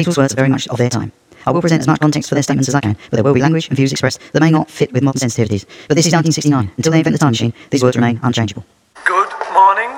Beatles' 0.00 0.16
words 0.16 0.32
are 0.32 0.36
very 0.36 0.48
much 0.48 0.66
of 0.68 0.78
their 0.78 0.88
time. 0.88 1.12
I 1.46 1.50
will 1.50 1.60
present 1.60 1.80
as 1.80 1.86
much 1.86 2.00
context 2.00 2.28
for 2.30 2.34
their 2.34 2.42
statements 2.42 2.68
as 2.68 2.74
I 2.74 2.80
can, 2.80 2.96
but 3.10 3.16
there 3.16 3.24
will 3.24 3.34
be 3.34 3.40
language 3.42 3.68
and 3.68 3.76
views 3.76 3.92
expressed 3.92 4.18
that 4.32 4.40
may 4.40 4.50
not 4.50 4.70
fit 4.70 4.92
with 4.92 5.02
modern 5.02 5.20
sensitivities. 5.20 5.66
But 5.88 5.96
this 5.96 6.06
is 6.06 6.12
1969. 6.12 6.70
Until 6.76 6.92
they 6.92 6.98
invent 6.98 7.12
the 7.14 7.18
time 7.18 7.32
machine, 7.32 7.52
these 7.68 7.82
words 7.82 7.96
remain 7.96 8.18
unchangeable. 8.22 8.64
Good 9.04 9.28
morning. 9.52 9.90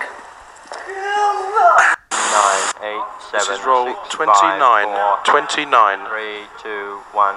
nine, 2.34 3.02
This 3.32 3.48
is 3.48 3.62
roll 3.64 3.86
six, 3.86 4.14
29. 4.14 4.58
five, 4.60 4.86
four, 4.90 5.18
29. 5.24 6.06
three, 6.08 6.42
two, 6.62 6.98
one. 7.12 7.36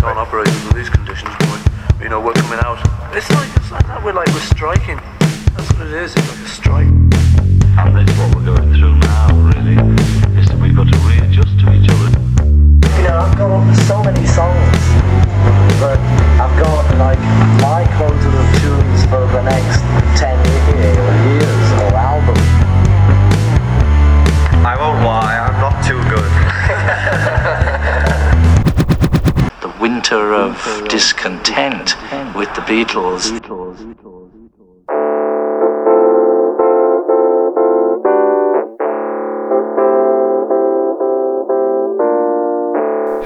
Can't 0.00 0.18
operate 0.18 0.48
under 0.48 0.74
these 0.76 0.90
conditions, 0.90 1.34
boy. 1.40 1.58
You 2.02 2.08
know, 2.08 2.20
we're 2.20 2.32
coming 2.34 2.58
out. 2.64 2.78
It's 3.16 3.30
like, 3.30 3.48
it's 3.56 3.70
like 3.72 3.86
that. 3.86 4.04
We're 4.04 4.12
like, 4.12 4.28
we're 4.28 4.40
striking. 4.40 5.00
That's 5.56 5.72
what 5.72 5.86
it 5.86 5.92
is. 5.94 6.14
It's 6.16 6.28
like 6.28 6.38
a 6.44 6.48
strike. 6.48 6.86
And 6.86 7.96
that's 7.96 8.12
what 8.18 8.34
we're 8.36 8.44
going 8.44 8.72
through 8.74 8.96
now, 8.98 9.28
got 10.78 10.92
to 10.92 10.98
readjust 10.98 11.58
to 11.58 11.74
each 11.74 11.90
other. 11.90 12.08
You 12.98 13.02
know, 13.02 13.18
I've 13.18 13.36
got 13.36 13.74
so 13.88 14.00
many 14.00 14.24
songs, 14.26 14.78
but 15.82 15.98
I've 16.38 16.54
got 16.62 16.86
like 16.98 17.18
my 17.58 17.82
quantum 17.96 18.34
of 18.42 18.46
tunes 18.60 19.02
for 19.06 19.26
the 19.34 19.42
next 19.42 19.82
10 20.20 20.38
years, 20.78 21.42
years 21.42 21.72
or 21.82 21.96
album. 21.98 22.38
I 24.64 24.76
won't 24.78 25.02
lie, 25.02 25.36
I'm 25.36 25.58
not 25.58 25.82
too 25.84 26.00
good. 26.14 26.32
The 29.62 29.80
winter 29.80 30.32
of 30.32 30.54
discontent 30.88 31.96
with 32.36 32.54
the 32.54 32.60
Beatles. 32.60 34.17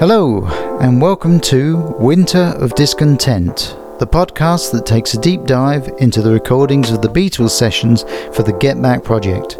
Hello, 0.05 0.45
and 0.81 1.01
welcome 1.01 1.39
to 1.39 1.77
Winter 1.97 2.53
of 2.57 2.75
Discontent, 2.75 3.77
the 3.99 4.05
podcast 4.05 4.73
that 4.73 4.85
takes 4.85 5.13
a 5.13 5.21
deep 5.21 5.45
dive 5.45 5.87
into 5.99 6.21
the 6.21 6.33
recordings 6.33 6.91
of 6.91 7.01
the 7.01 7.07
Beatles 7.07 7.51
sessions 7.51 8.03
for 8.35 8.43
the 8.43 8.51
Get 8.51 8.81
Back 8.81 9.05
project. 9.05 9.57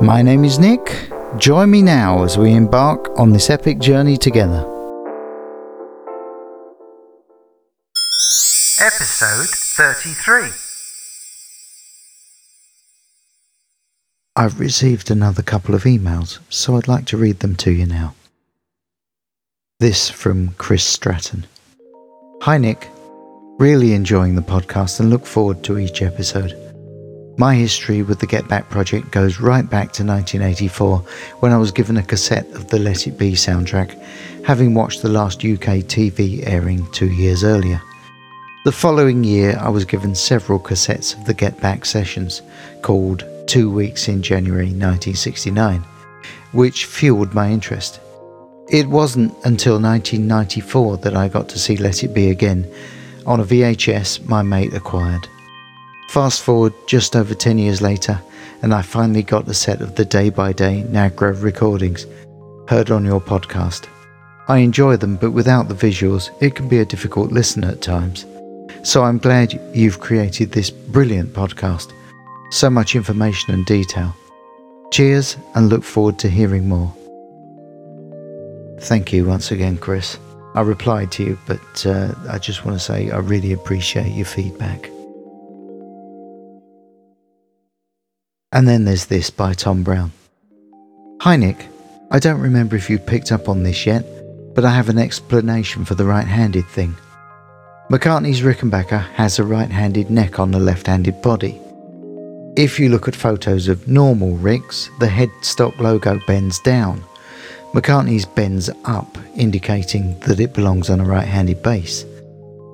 My 0.00 0.22
name 0.22 0.42
is 0.42 0.58
Nick. 0.58 1.10
Join 1.36 1.70
me 1.70 1.82
now 1.82 2.24
as 2.24 2.38
we 2.38 2.54
embark 2.54 3.10
on 3.18 3.34
this 3.34 3.50
epic 3.50 3.78
journey 3.78 4.16
together. 4.16 4.60
Episode 8.80 9.50
33 9.50 10.48
I've 14.34 14.58
received 14.58 15.10
another 15.10 15.42
couple 15.42 15.74
of 15.74 15.82
emails, 15.82 16.38
so 16.48 16.78
I'd 16.78 16.88
like 16.88 17.04
to 17.08 17.18
read 17.18 17.40
them 17.40 17.54
to 17.56 17.70
you 17.70 17.84
now. 17.84 18.14
This 19.84 20.08
from 20.08 20.48
Chris 20.56 20.82
Stratton. 20.82 21.44
Hi, 22.40 22.56
Nick. 22.56 22.88
Really 23.58 23.92
enjoying 23.92 24.34
the 24.34 24.40
podcast 24.40 24.98
and 24.98 25.10
look 25.10 25.26
forward 25.26 25.62
to 25.64 25.78
each 25.78 26.00
episode. 26.00 26.56
My 27.36 27.54
history 27.54 28.00
with 28.00 28.18
the 28.18 28.26
Get 28.26 28.48
Back 28.48 28.70
project 28.70 29.10
goes 29.10 29.40
right 29.40 29.68
back 29.68 29.92
to 29.92 30.02
1984 30.02 31.00
when 31.40 31.52
I 31.52 31.58
was 31.58 31.70
given 31.70 31.98
a 31.98 32.02
cassette 32.02 32.50
of 32.52 32.68
the 32.68 32.78
Let 32.78 33.06
It 33.06 33.18
Be 33.18 33.32
soundtrack, 33.32 33.92
having 34.42 34.72
watched 34.72 35.02
the 35.02 35.10
last 35.10 35.44
UK 35.44 35.84
TV 35.84 36.48
airing 36.48 36.90
two 36.92 37.12
years 37.12 37.44
earlier. 37.44 37.78
The 38.64 38.72
following 38.72 39.22
year, 39.22 39.54
I 39.60 39.68
was 39.68 39.84
given 39.84 40.14
several 40.14 40.58
cassettes 40.58 41.14
of 41.14 41.26
the 41.26 41.34
Get 41.34 41.60
Back 41.60 41.84
sessions, 41.84 42.40
called 42.80 43.26
Two 43.46 43.70
Weeks 43.70 44.08
in 44.08 44.22
January 44.22 44.72
1969, 44.72 45.84
which 46.52 46.86
fueled 46.86 47.34
my 47.34 47.50
interest. 47.50 48.00
It 48.68 48.88
wasn't 48.88 49.32
until 49.44 49.74
1994 49.80 50.96
that 50.98 51.14
I 51.14 51.28
got 51.28 51.50
to 51.50 51.58
see 51.58 51.76
Let 51.76 52.02
It 52.02 52.14
Be 52.14 52.30
again 52.30 52.66
on 53.26 53.40
a 53.40 53.44
VHS 53.44 54.26
my 54.26 54.42
mate 54.42 54.72
acquired. 54.72 55.28
Fast 56.08 56.42
forward 56.42 56.72
just 56.86 57.14
over 57.14 57.34
10 57.34 57.58
years 57.58 57.82
later, 57.82 58.20
and 58.62 58.72
I 58.72 58.80
finally 58.80 59.22
got 59.22 59.48
a 59.48 59.54
set 59.54 59.82
of 59.82 59.96
the 59.96 60.04
day 60.04 60.30
by 60.30 60.52
day 60.52 60.82
Nagra 60.88 61.40
recordings, 61.42 62.06
heard 62.66 62.90
on 62.90 63.04
your 63.04 63.20
podcast. 63.20 63.86
I 64.48 64.58
enjoy 64.58 64.96
them, 64.96 65.16
but 65.16 65.32
without 65.32 65.68
the 65.68 65.74
visuals, 65.74 66.30
it 66.40 66.54
can 66.54 66.66
be 66.66 66.78
a 66.78 66.86
difficult 66.86 67.32
listen 67.32 67.64
at 67.64 67.82
times. 67.82 68.24
So 68.82 69.04
I'm 69.04 69.18
glad 69.18 69.60
you've 69.74 70.00
created 70.00 70.52
this 70.52 70.70
brilliant 70.70 71.34
podcast. 71.34 71.92
So 72.50 72.70
much 72.70 72.96
information 72.96 73.52
and 73.52 73.66
detail. 73.66 74.14
Cheers, 74.90 75.36
and 75.54 75.68
look 75.68 75.84
forward 75.84 76.18
to 76.20 76.30
hearing 76.30 76.68
more. 76.68 76.94
Thank 78.84 79.14
you 79.14 79.24
once 79.24 79.50
again, 79.50 79.78
Chris. 79.78 80.18
I 80.54 80.60
replied 80.60 81.10
to 81.12 81.24
you, 81.24 81.38
but 81.46 81.86
uh, 81.86 82.14
I 82.28 82.38
just 82.38 82.66
want 82.66 82.78
to 82.78 82.84
say 82.84 83.10
I 83.10 83.16
really 83.16 83.54
appreciate 83.54 84.12
your 84.12 84.26
feedback. 84.26 84.90
And 88.52 88.68
then 88.68 88.84
there's 88.84 89.06
this 89.06 89.30
by 89.30 89.54
Tom 89.54 89.82
Brown. 89.82 90.12
Hi, 91.22 91.36
Nick. 91.36 91.66
I 92.10 92.18
don't 92.18 92.42
remember 92.42 92.76
if 92.76 92.90
you 92.90 92.98
picked 92.98 93.32
up 93.32 93.48
on 93.48 93.62
this 93.62 93.86
yet, 93.86 94.04
but 94.54 94.66
I 94.66 94.70
have 94.74 94.90
an 94.90 94.98
explanation 94.98 95.86
for 95.86 95.94
the 95.94 96.04
right 96.04 96.26
handed 96.26 96.66
thing. 96.66 96.94
McCartney's 97.90 98.42
Rickenbacker 98.42 99.00
has 99.14 99.38
a 99.38 99.44
right 99.44 99.70
handed 99.70 100.10
neck 100.10 100.38
on 100.38 100.50
the 100.50 100.60
left 100.60 100.88
handed 100.88 101.22
body. 101.22 101.58
If 102.54 102.78
you 102.78 102.90
look 102.90 103.08
at 103.08 103.16
photos 103.16 103.66
of 103.66 103.88
normal 103.88 104.36
Ricks, 104.36 104.90
the 105.00 105.06
headstock 105.06 105.78
logo 105.78 106.20
bends 106.26 106.60
down. 106.60 107.02
McCartney's 107.74 108.24
bends 108.24 108.70
up, 108.84 109.18
indicating 109.34 110.16
that 110.20 110.38
it 110.38 110.54
belongs 110.54 110.90
on 110.90 111.00
a 111.00 111.04
right 111.04 111.26
handed 111.26 111.60
bass. 111.60 112.04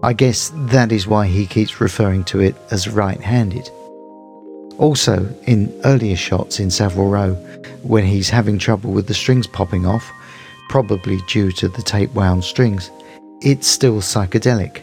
I 0.03 0.13
guess 0.13 0.53
that 0.55 0.93
is 0.93 1.07
why 1.07 1.27
he 1.27 1.47
keeps 1.47 1.81
referring 1.81 2.23
to 2.25 2.41
it 2.41 2.55
as 2.71 2.87
right 2.87 3.19
handed. 3.19 3.71
Also, 4.77 5.27
in 5.47 5.73
earlier 5.87 6.17
shots 6.17 6.61
in 6.61 6.71
Savile 6.71 7.09
Row, 7.09 7.35
when 7.83 8.05
he's 8.05 8.29
having 8.29 8.59
trouble 8.59 8.93
with 8.93 9.07
the 9.07 9.15
strings 9.15 9.47
popping 9.47 9.87
off, 9.87 10.13
probably 10.69 11.19
due 11.29 11.51
to 11.53 11.69
the 11.69 11.83
tape 11.83 12.13
wound 12.13 12.45
strings, 12.45 12.91
it's 13.41 13.69
still 13.69 14.03
psychedelic. 14.03 14.83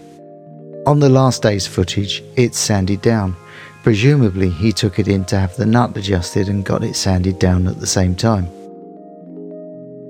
On 0.87 0.99
the 0.99 1.09
last 1.09 1.43
day's 1.43 1.67
footage, 1.67 2.23
it's 2.35 2.57
sanded 2.57 3.03
down. 3.03 3.35
Presumably, 3.83 4.49
he 4.49 4.71
took 4.71 4.97
it 4.97 5.07
in 5.07 5.25
to 5.25 5.39
have 5.39 5.55
the 5.57 5.65
nut 5.67 5.95
adjusted 5.95 6.49
and 6.49 6.65
got 6.65 6.83
it 6.83 6.95
sanded 6.95 7.37
down 7.37 7.67
at 7.67 7.79
the 7.79 7.85
same 7.85 8.15
time. 8.15 8.47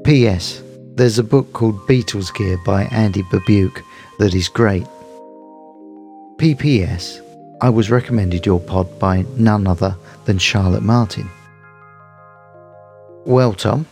P.S. 0.07 0.63
There's 0.95 1.19
a 1.19 1.23
book 1.23 1.51
called 1.51 1.85
Beatles 1.85 2.33
Gear 2.33 2.57
by 2.65 2.83
Andy 2.85 3.23
Babiuk 3.23 3.83
that 4.19 4.33
is 4.33 4.47
great. 4.47 4.87
P.P.S. 6.37 7.19
I 7.59 7.69
was 7.69 7.91
recommended 7.91 8.45
your 8.45 8.61
pod 8.61 8.99
by 8.99 9.25
none 9.35 9.67
other 9.67 9.97
than 10.23 10.37
Charlotte 10.37 10.83
Martin. 10.83 11.29
Well, 13.25 13.51
Tom, 13.51 13.85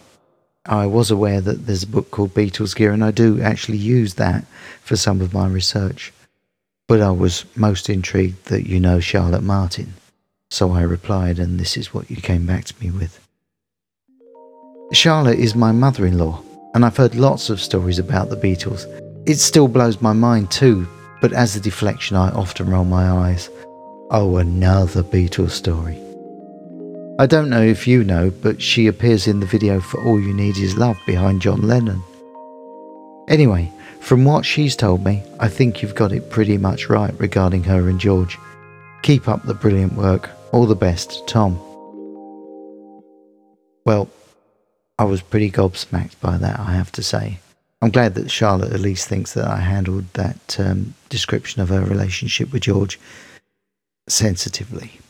I 0.66 0.86
was 0.86 1.12
aware 1.12 1.42
that 1.42 1.68
there's 1.68 1.84
a 1.84 1.88
book 1.88 2.12
called 2.12 2.34
Beatles 2.34 2.74
Gear, 2.74 2.94
and 2.94 3.04
I 3.04 3.12
do 3.12 3.42
actually 3.42 3.80
use 3.80 4.14
that 4.14 4.46
for 4.84 4.96
some 4.96 5.20
of 5.20 5.34
my 5.34 5.50
research. 5.50 6.14
But 6.88 7.02
I 7.02 7.12
was 7.12 7.44
most 7.58 7.90
intrigued 7.90 8.46
that 8.46 8.70
you 8.70 8.80
know 8.80 9.02
Charlotte 9.02 9.44
Martin. 9.44 9.96
So 10.50 10.72
I 10.72 10.84
replied, 10.84 11.40
and 11.40 11.60
this 11.60 11.76
is 11.76 11.94
what 11.94 12.10
you 12.10 12.16
came 12.16 12.46
back 12.46 12.64
to 12.64 12.74
me 12.80 12.90
with. 12.90 13.25
Charlotte 14.92 15.40
is 15.40 15.56
my 15.56 15.72
mother 15.72 16.06
in 16.06 16.18
law, 16.18 16.42
and 16.74 16.86
I've 16.86 16.96
heard 16.96 17.16
lots 17.16 17.50
of 17.50 17.60
stories 17.60 17.98
about 17.98 18.30
the 18.30 18.38
Beatles. 18.38 18.86
It 19.26 19.38
still 19.38 19.68
blows 19.68 20.00
my 20.00 20.14
mind 20.14 20.52
too, 20.52 20.88
but 21.22 21.34
as 21.34 21.56
a 21.56 21.60
deflection, 21.60 22.16
I 22.16 22.30
often 22.32 22.70
roll 22.70 22.86
my 22.86 23.10
eyes. 23.10 23.50
Oh, 24.12 24.38
another 24.38 25.02
Beatles 25.02 25.52
story. 25.52 26.00
I 27.18 27.26
don't 27.26 27.50
know 27.50 27.64
if 27.64 27.88
you 27.88 28.04
know, 28.04 28.30
but 28.30 28.62
she 28.62 28.86
appears 28.86 29.26
in 29.26 29.40
the 29.40 29.46
video 29.48 29.80
for 29.80 30.04
All 30.04 30.20
You 30.20 30.34
Need 30.34 30.58
Is 30.58 30.78
Love 30.78 30.98
behind 31.08 31.42
John 31.42 31.64
Lennon. 31.64 32.04
Anyway, 33.28 33.72
from 34.02 34.24
what 34.24 34.46
she's 34.46 34.76
told 34.76 35.04
me, 35.04 35.24
I 35.40 35.48
think 35.48 35.82
you've 35.82 35.96
got 35.96 36.12
it 36.12 36.30
pretty 36.30 36.60
much 36.60 36.90
right 36.90 37.20
regarding 37.20 37.64
her 37.64 37.90
and 37.90 38.00
George. 38.00 38.38
Keep 39.02 39.28
up 39.28 39.42
the 39.44 39.56
brilliant 39.56 39.94
work. 39.94 40.30
All 40.52 40.68
the 40.68 40.76
best, 40.76 41.28
Tom. 41.28 41.60
Well, 43.86 44.10
I 44.98 45.04
was 45.04 45.22
pretty 45.22 45.52
gobsmacked 45.52 46.22
by 46.22 46.38
that, 46.38 46.58
I 46.58 46.72
have 46.72 46.90
to 46.94 47.04
say. 47.04 47.40
I'm 47.82 47.92
glad 47.92 48.16
that 48.16 48.32
Charlotte 48.32 48.72
at 48.72 48.80
least 48.80 49.10
thinks 49.10 49.34
that 49.34 49.46
I 49.46 49.58
handled 49.58 50.06
that 50.14 50.58
um, 50.58 50.94
description 51.10 51.62
of 51.62 51.68
her 51.68 51.82
relationship 51.82 52.54
with 52.54 52.62
George 52.62 52.98
sensitively. 54.08 55.02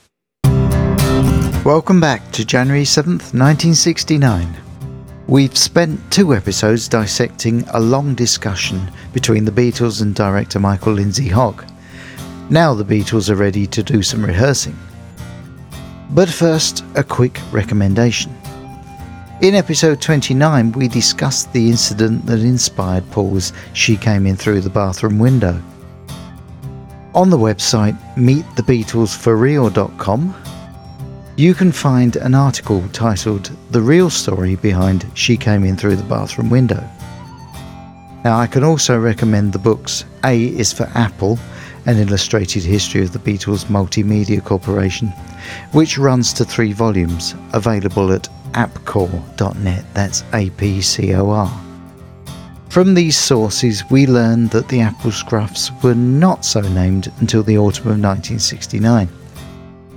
Welcome 1.64 2.02
back 2.02 2.32
to 2.32 2.44
January 2.44 2.84
7th, 2.84 3.32
1969. 3.36 4.58
We've 5.28 5.56
spent 5.56 6.00
two 6.12 6.34
episodes 6.34 6.88
dissecting 6.88 7.62
a 7.72 7.80
long 7.80 8.16
discussion 8.16 8.92
between 9.14 9.46
the 9.46 9.52
Beatles 9.52 10.02
and 10.02 10.16
director 10.16 10.60
Michael 10.60 10.94
Lindsay 10.94 11.28
Hogg. 11.28 11.64
Now 12.50 12.74
the 12.74 12.84
Beatles 12.84 13.30
are 13.30 13.36
ready 13.36 13.68
to 13.68 13.84
do 13.84 14.02
some 14.02 14.26
rehearsing. 14.26 14.78
But 16.10 16.28
first, 16.28 16.84
a 16.96 17.04
quick 17.04 17.40
recommendation. 17.52 18.36
In 19.42 19.54
episode 19.54 20.02
29, 20.02 20.72
we 20.72 20.88
discussed 20.88 21.52
the 21.52 21.70
incident 21.70 22.26
that 22.26 22.40
inspired 22.40 23.04
Paul's 23.12 23.52
She 23.74 23.98
Came 23.98 24.26
In 24.26 24.38
Through 24.38 24.62
the 24.62 24.70
Bathroom 24.70 25.20
Window. 25.20 25.62
On 27.14 27.30
the 27.30 27.38
website 27.38 28.00
meetthebeatlesforreal.com, 28.16 30.36
you 31.36 31.54
can 31.54 31.74
find 31.74 32.16
an 32.16 32.34
article 32.34 32.82
titled 32.94 33.52
The 33.72 33.82
Real 33.82 34.10
Story 34.10 34.56
Behind 34.56 35.06
She 35.16 35.36
Came 35.36 35.66
In 35.66 35.76
Through 35.76 35.98
the 35.98 36.04
Bathroom 36.04 36.50
Window. 36.50 36.90
Now, 38.24 38.38
I 38.38 38.48
can 38.48 38.64
also 38.64 38.98
recommend 38.98 39.52
the 39.52 39.60
books 39.60 40.06
A 40.24 40.46
is 40.46 40.72
for 40.72 40.90
Apple, 40.96 41.38
an 41.86 41.98
illustrated 41.98 42.64
history 42.64 43.04
of 43.04 43.12
the 43.12 43.20
Beatles 43.20 43.66
Multimedia 43.66 44.42
Corporation, 44.42 45.10
which 45.74 45.98
runs 45.98 46.32
to 46.34 46.46
three 46.46 46.72
volumes, 46.72 47.36
available 47.52 48.14
at 48.14 48.30
apcor.net. 48.56 49.86
That's 49.94 50.24
A 50.34 50.50
P 50.52 50.82
C 50.82 51.14
O 51.14 51.30
R. 51.30 51.62
From 52.70 52.94
these 52.94 53.18
sources, 53.18 53.84
we 53.90 54.08
learn 54.08 54.48
that 54.48 54.68
the 54.68 54.82
Apple 54.82 55.12
Scruffs 55.12 55.72
were 55.84 55.96
not 55.96 56.44
so 56.44 56.62
named 56.62 57.12
until 57.20 57.44
the 57.44 57.58
autumn 57.58 57.88
of 57.88 58.00
1969 58.00 59.08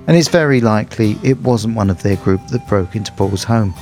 and 0.09 0.17
it's 0.17 0.27
very 0.27 0.59
likely 0.59 1.19
it 1.21 1.37
wasn't 1.41 1.75
one 1.75 1.91
of 1.91 2.01
their 2.01 2.15
group 2.15 2.41
that 2.47 2.67
broke 2.67 2.95
into 2.95 3.11
Paul's 3.11 3.43
home. 3.43 3.75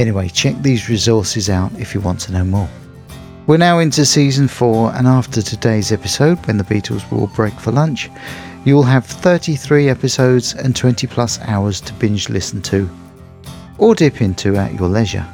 Anyway, 0.00 0.28
check 0.28 0.60
these 0.62 0.88
resources 0.88 1.48
out 1.48 1.72
if 1.78 1.94
you 1.94 2.00
want 2.00 2.18
to 2.18 2.32
know 2.32 2.44
more. 2.44 2.68
We're 3.46 3.56
now 3.56 3.78
into 3.78 4.04
season 4.04 4.48
4, 4.48 4.96
and 4.96 5.06
after 5.06 5.40
today's 5.40 5.92
episode, 5.92 6.44
when 6.44 6.56
the 6.56 6.64
Beatles 6.64 7.08
will 7.12 7.28
break 7.28 7.54
for 7.54 7.70
lunch, 7.70 8.10
you'll 8.64 8.82
have 8.82 9.06
33 9.06 9.88
episodes 9.88 10.54
and 10.54 10.74
20 10.74 11.06
plus 11.06 11.38
hours 11.42 11.80
to 11.82 11.92
binge 11.92 12.28
listen 12.28 12.60
to, 12.62 12.90
or 13.78 13.94
dip 13.94 14.20
into 14.20 14.56
at 14.56 14.74
your 14.74 14.88
leisure. 14.88 15.26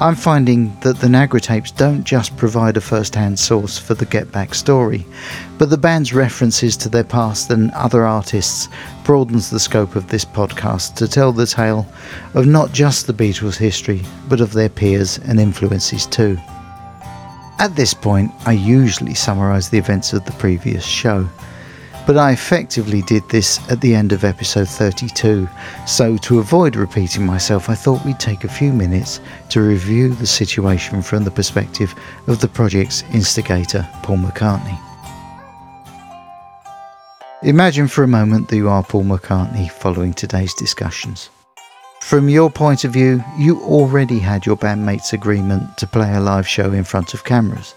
I'm 0.00 0.14
finding 0.14 0.74
that 0.80 0.96
the 0.96 1.08
Nagra 1.08 1.42
tapes 1.42 1.70
don't 1.70 2.04
just 2.04 2.34
provide 2.38 2.78
a 2.78 2.80
first 2.80 3.14
hand 3.14 3.38
source 3.38 3.76
for 3.76 3.92
the 3.92 4.06
Get 4.06 4.32
Back 4.32 4.54
story, 4.54 5.04
but 5.58 5.68
the 5.68 5.76
band's 5.76 6.14
references 6.14 6.74
to 6.78 6.88
their 6.88 7.04
past 7.04 7.50
and 7.50 7.70
other 7.72 8.06
artists 8.06 8.68
broadens 9.04 9.50
the 9.50 9.60
scope 9.60 9.96
of 9.96 10.08
this 10.08 10.24
podcast 10.24 10.94
to 10.94 11.06
tell 11.06 11.32
the 11.32 11.46
tale 11.46 11.86
of 12.32 12.46
not 12.46 12.72
just 12.72 13.06
the 13.06 13.12
Beatles' 13.12 13.58
history, 13.58 14.00
but 14.26 14.40
of 14.40 14.54
their 14.54 14.70
peers 14.70 15.18
and 15.18 15.38
influences 15.38 16.06
too. 16.06 16.38
At 17.58 17.76
this 17.76 17.92
point, 17.92 18.32
I 18.46 18.52
usually 18.52 19.12
summarise 19.12 19.68
the 19.68 19.76
events 19.76 20.14
of 20.14 20.24
the 20.24 20.32
previous 20.32 20.82
show 20.82 21.28
but 22.06 22.16
I 22.16 22.32
effectively 22.32 23.02
did 23.02 23.28
this 23.28 23.60
at 23.70 23.80
the 23.80 23.94
end 23.94 24.12
of 24.12 24.24
episode 24.24 24.68
32, 24.68 25.48
so 25.86 26.16
to 26.18 26.38
avoid 26.38 26.76
repeating 26.76 27.24
myself, 27.24 27.68
I 27.68 27.74
thought 27.74 28.04
we'd 28.04 28.18
take 28.18 28.44
a 28.44 28.48
few 28.48 28.72
minutes 28.72 29.20
to 29.50 29.60
review 29.60 30.14
the 30.14 30.26
situation 30.26 31.02
from 31.02 31.24
the 31.24 31.30
perspective 31.30 31.94
of 32.26 32.40
the 32.40 32.48
project's 32.48 33.02
instigator, 33.12 33.88
Paul 34.02 34.18
McCartney. 34.18 34.78
Imagine 37.42 37.88
for 37.88 38.04
a 38.04 38.08
moment 38.08 38.48
that 38.48 38.56
you 38.56 38.68
are 38.68 38.82
Paul 38.82 39.04
McCartney 39.04 39.70
following 39.70 40.12
today's 40.12 40.52
discussions. 40.54 41.30
From 42.02 42.28
your 42.28 42.50
point 42.50 42.84
of 42.84 42.92
view, 42.92 43.24
you 43.38 43.60
already 43.62 44.18
had 44.18 44.44
your 44.44 44.56
bandmates' 44.56 45.12
agreement 45.12 45.78
to 45.78 45.86
play 45.86 46.12
a 46.14 46.20
live 46.20 46.46
show 46.46 46.72
in 46.72 46.84
front 46.84 47.14
of 47.14 47.24
cameras. 47.24 47.74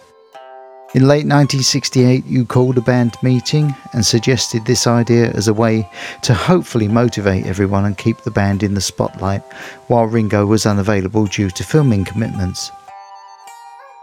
In 0.95 1.07
late 1.07 1.25
1968, 1.25 2.23
you 2.27 2.45
called 2.45 2.77
a 2.77 2.81
band 2.81 3.17
meeting 3.23 3.73
and 3.93 4.05
suggested 4.05 4.63
this 4.63 4.85
idea 4.85 5.31
as 5.31 5.47
a 5.47 5.53
way 5.53 5.89
to 6.21 6.35
hopefully 6.35 6.87
motivate 6.87 7.47
everyone 7.47 7.85
and 7.85 7.97
keep 7.97 8.19
the 8.19 8.29
band 8.29 8.61
in 8.61 8.75
the 8.75 8.81
spotlight 8.81 9.41
while 9.87 10.05
Ringo 10.05 10.45
was 10.45 10.67
unavailable 10.67 11.25
due 11.25 11.49
to 11.49 11.63
filming 11.63 12.05
commitments. 12.05 12.71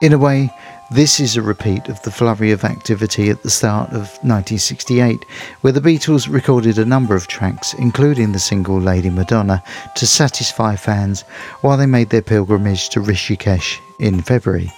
In 0.03 0.13
a 0.13 0.19
way, 0.19 0.53
this 0.91 1.21
is 1.21 1.37
a 1.37 1.43
repeat 1.43 1.89
of 1.89 2.03
the 2.03 2.11
flurry 2.11 2.51
of 2.51 2.65
activity 2.65 3.31
at 3.31 3.45
the 3.45 3.51
start 3.51 3.91
of 3.91 4.11
1968, 4.25 5.25
where 5.61 5.73
the 5.73 5.81
Beatles 5.81 6.29
recorded 6.29 6.77
a 6.77 6.85
number 6.85 7.15
of 7.15 7.29
tracks, 7.29 7.73
including 7.75 8.33
the 8.33 8.41
single 8.41 8.81
Lady 8.81 9.11
Madonna, 9.11 9.63
to 9.95 10.09
satisfy 10.09 10.75
fans 10.75 11.23
while 11.61 11.77
they 11.77 11.87
made 11.87 12.11
their 12.11 12.21
pilgrimage 12.21 12.89
to 12.89 13.01
Rishikesh 13.01 13.79
in 14.01 14.23
February. 14.23 14.73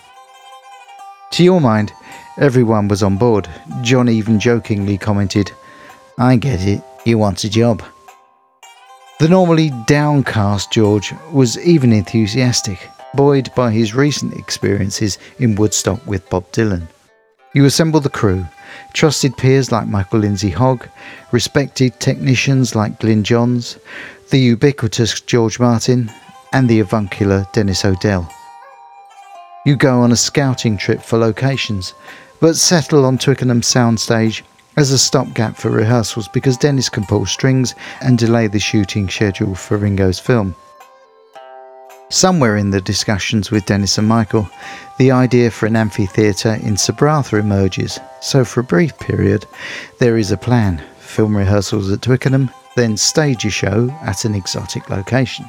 To 1.32 1.43
your 1.43 1.62
mind, 1.62 1.94
everyone 2.37 2.88
was 2.88 3.02
on 3.02 3.17
board. 3.17 3.49
John 3.81 4.06
even 4.11 4.38
jokingly 4.38 4.99
commented, 4.99 5.50
I 6.19 6.37
get 6.37 6.61
it, 6.61 6.82
you 7.06 7.17
want 7.17 7.44
a 7.44 7.49
job. 7.49 7.82
The 9.19 9.31
normally 9.31 9.73
downcast 9.87 10.70
George 10.70 11.14
was 11.32 11.58
even 11.61 11.90
enthusiastic, 11.90 12.87
buoyed 13.14 13.50
by 13.55 13.70
his 13.70 13.94
recent 13.94 14.34
experiences 14.34 15.17
in 15.38 15.55
Woodstock 15.55 16.06
with 16.06 16.29
Bob 16.29 16.44
Dylan. 16.52 16.87
You 17.55 17.64
assembled 17.64 18.02
the 18.02 18.11
crew, 18.11 18.46
trusted 18.93 19.34
peers 19.38 19.73
like 19.73 19.88
Michael 19.88 20.19
Lindsay 20.19 20.50
Hogg, 20.50 20.87
respected 21.31 21.99
technicians 21.99 22.75
like 22.75 23.00
Glyn 23.00 23.25
Johns, 23.25 23.79
the 24.29 24.38
ubiquitous 24.38 25.19
George 25.23 25.58
Martin, 25.58 26.11
and 26.52 26.69
the 26.69 26.81
avuncular 26.81 27.46
Dennis 27.55 27.87
O'Dell. 27.87 28.31
You 29.64 29.76
go 29.76 30.00
on 30.00 30.11
a 30.11 30.17
scouting 30.17 30.76
trip 30.76 31.00
for 31.00 31.19
locations, 31.19 31.94
but 32.41 32.56
settle 32.56 33.05
on 33.05 33.17
Twickenham 33.17 33.61
soundstage 33.61 34.43
as 34.76 34.91
a 34.91 34.99
stopgap 34.99 35.56
for 35.56 35.70
rehearsals 35.70 36.26
because 36.26 36.56
Dennis 36.56 36.88
can 36.88 37.06
pull 37.06 37.26
strings 37.26 37.76
and 38.00 38.19
delay 38.19 38.49
the 38.49 38.59
shooting 38.59 39.09
schedule 39.09 39.55
for 39.55 39.76
Ringo's 39.76 40.19
film. 40.19 40.56
Somewhere 42.09 42.56
in 42.56 42.70
the 42.70 42.81
discussions 42.81 43.53
with 43.53 43.64
Dennis 43.67 43.98
and 43.98 44.08
Michael, 44.08 44.51
the 44.98 45.13
idea 45.13 45.48
for 45.51 45.67
an 45.67 45.77
amphitheatre 45.77 46.55
in 46.55 46.75
Sabratha 46.75 47.39
emerges, 47.39 48.01
so 48.20 48.44
for 48.44 48.60
a 48.60 48.65
brief 48.65 48.98
period, 48.98 49.46
there 49.98 50.19
is 50.19 50.32
a 50.32 50.36
plan 50.36 50.82
film 50.98 51.36
rehearsals 51.36 51.91
at 51.93 52.03
Twickenham, 52.03 52.51
then 52.75 52.96
stage 52.96 53.44
a 53.44 53.51
show 53.51 53.91
at 54.03 54.25
an 54.25 54.34
exotic 54.34 54.91
location. 54.91 55.48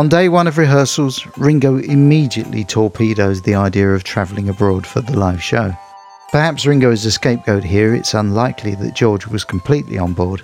On 0.00 0.08
day 0.08 0.30
one 0.30 0.46
of 0.46 0.56
rehearsals, 0.56 1.26
Ringo 1.36 1.76
immediately 1.76 2.64
torpedoes 2.64 3.42
the 3.42 3.54
idea 3.54 3.90
of 3.90 4.02
travelling 4.02 4.48
abroad 4.48 4.86
for 4.86 5.02
the 5.02 5.14
live 5.14 5.42
show. 5.42 5.76
Perhaps 6.32 6.64
Ringo 6.64 6.90
is 6.90 7.04
a 7.04 7.10
scapegoat 7.10 7.62
here, 7.62 7.94
it's 7.94 8.14
unlikely 8.14 8.74
that 8.76 8.94
George 8.94 9.26
was 9.26 9.44
completely 9.44 9.98
on 9.98 10.14
board. 10.14 10.42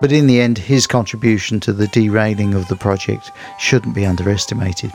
But 0.00 0.12
in 0.12 0.28
the 0.28 0.40
end, 0.40 0.56
his 0.56 0.86
contribution 0.86 1.58
to 1.62 1.72
the 1.72 1.88
derailing 1.88 2.54
of 2.54 2.68
the 2.68 2.76
project 2.76 3.32
shouldn't 3.58 3.96
be 3.96 4.06
underestimated. 4.06 4.92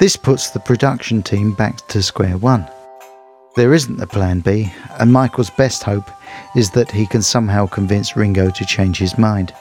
This 0.00 0.16
puts 0.16 0.48
the 0.48 0.60
production 0.60 1.22
team 1.22 1.52
back 1.52 1.86
to 1.88 2.02
square 2.02 2.38
one. 2.38 2.66
There 3.56 3.74
isn't 3.74 4.00
a 4.00 4.06
plan 4.06 4.40
B, 4.40 4.72
and 4.98 5.12
Michael's 5.12 5.50
best 5.50 5.82
hope 5.82 6.10
is 6.56 6.70
that 6.70 6.90
he 6.90 7.04
can 7.04 7.20
somehow 7.20 7.66
convince 7.66 8.16
Ringo 8.16 8.48
to 8.48 8.64
change 8.64 8.96
his 8.96 9.18
mind. 9.18 9.52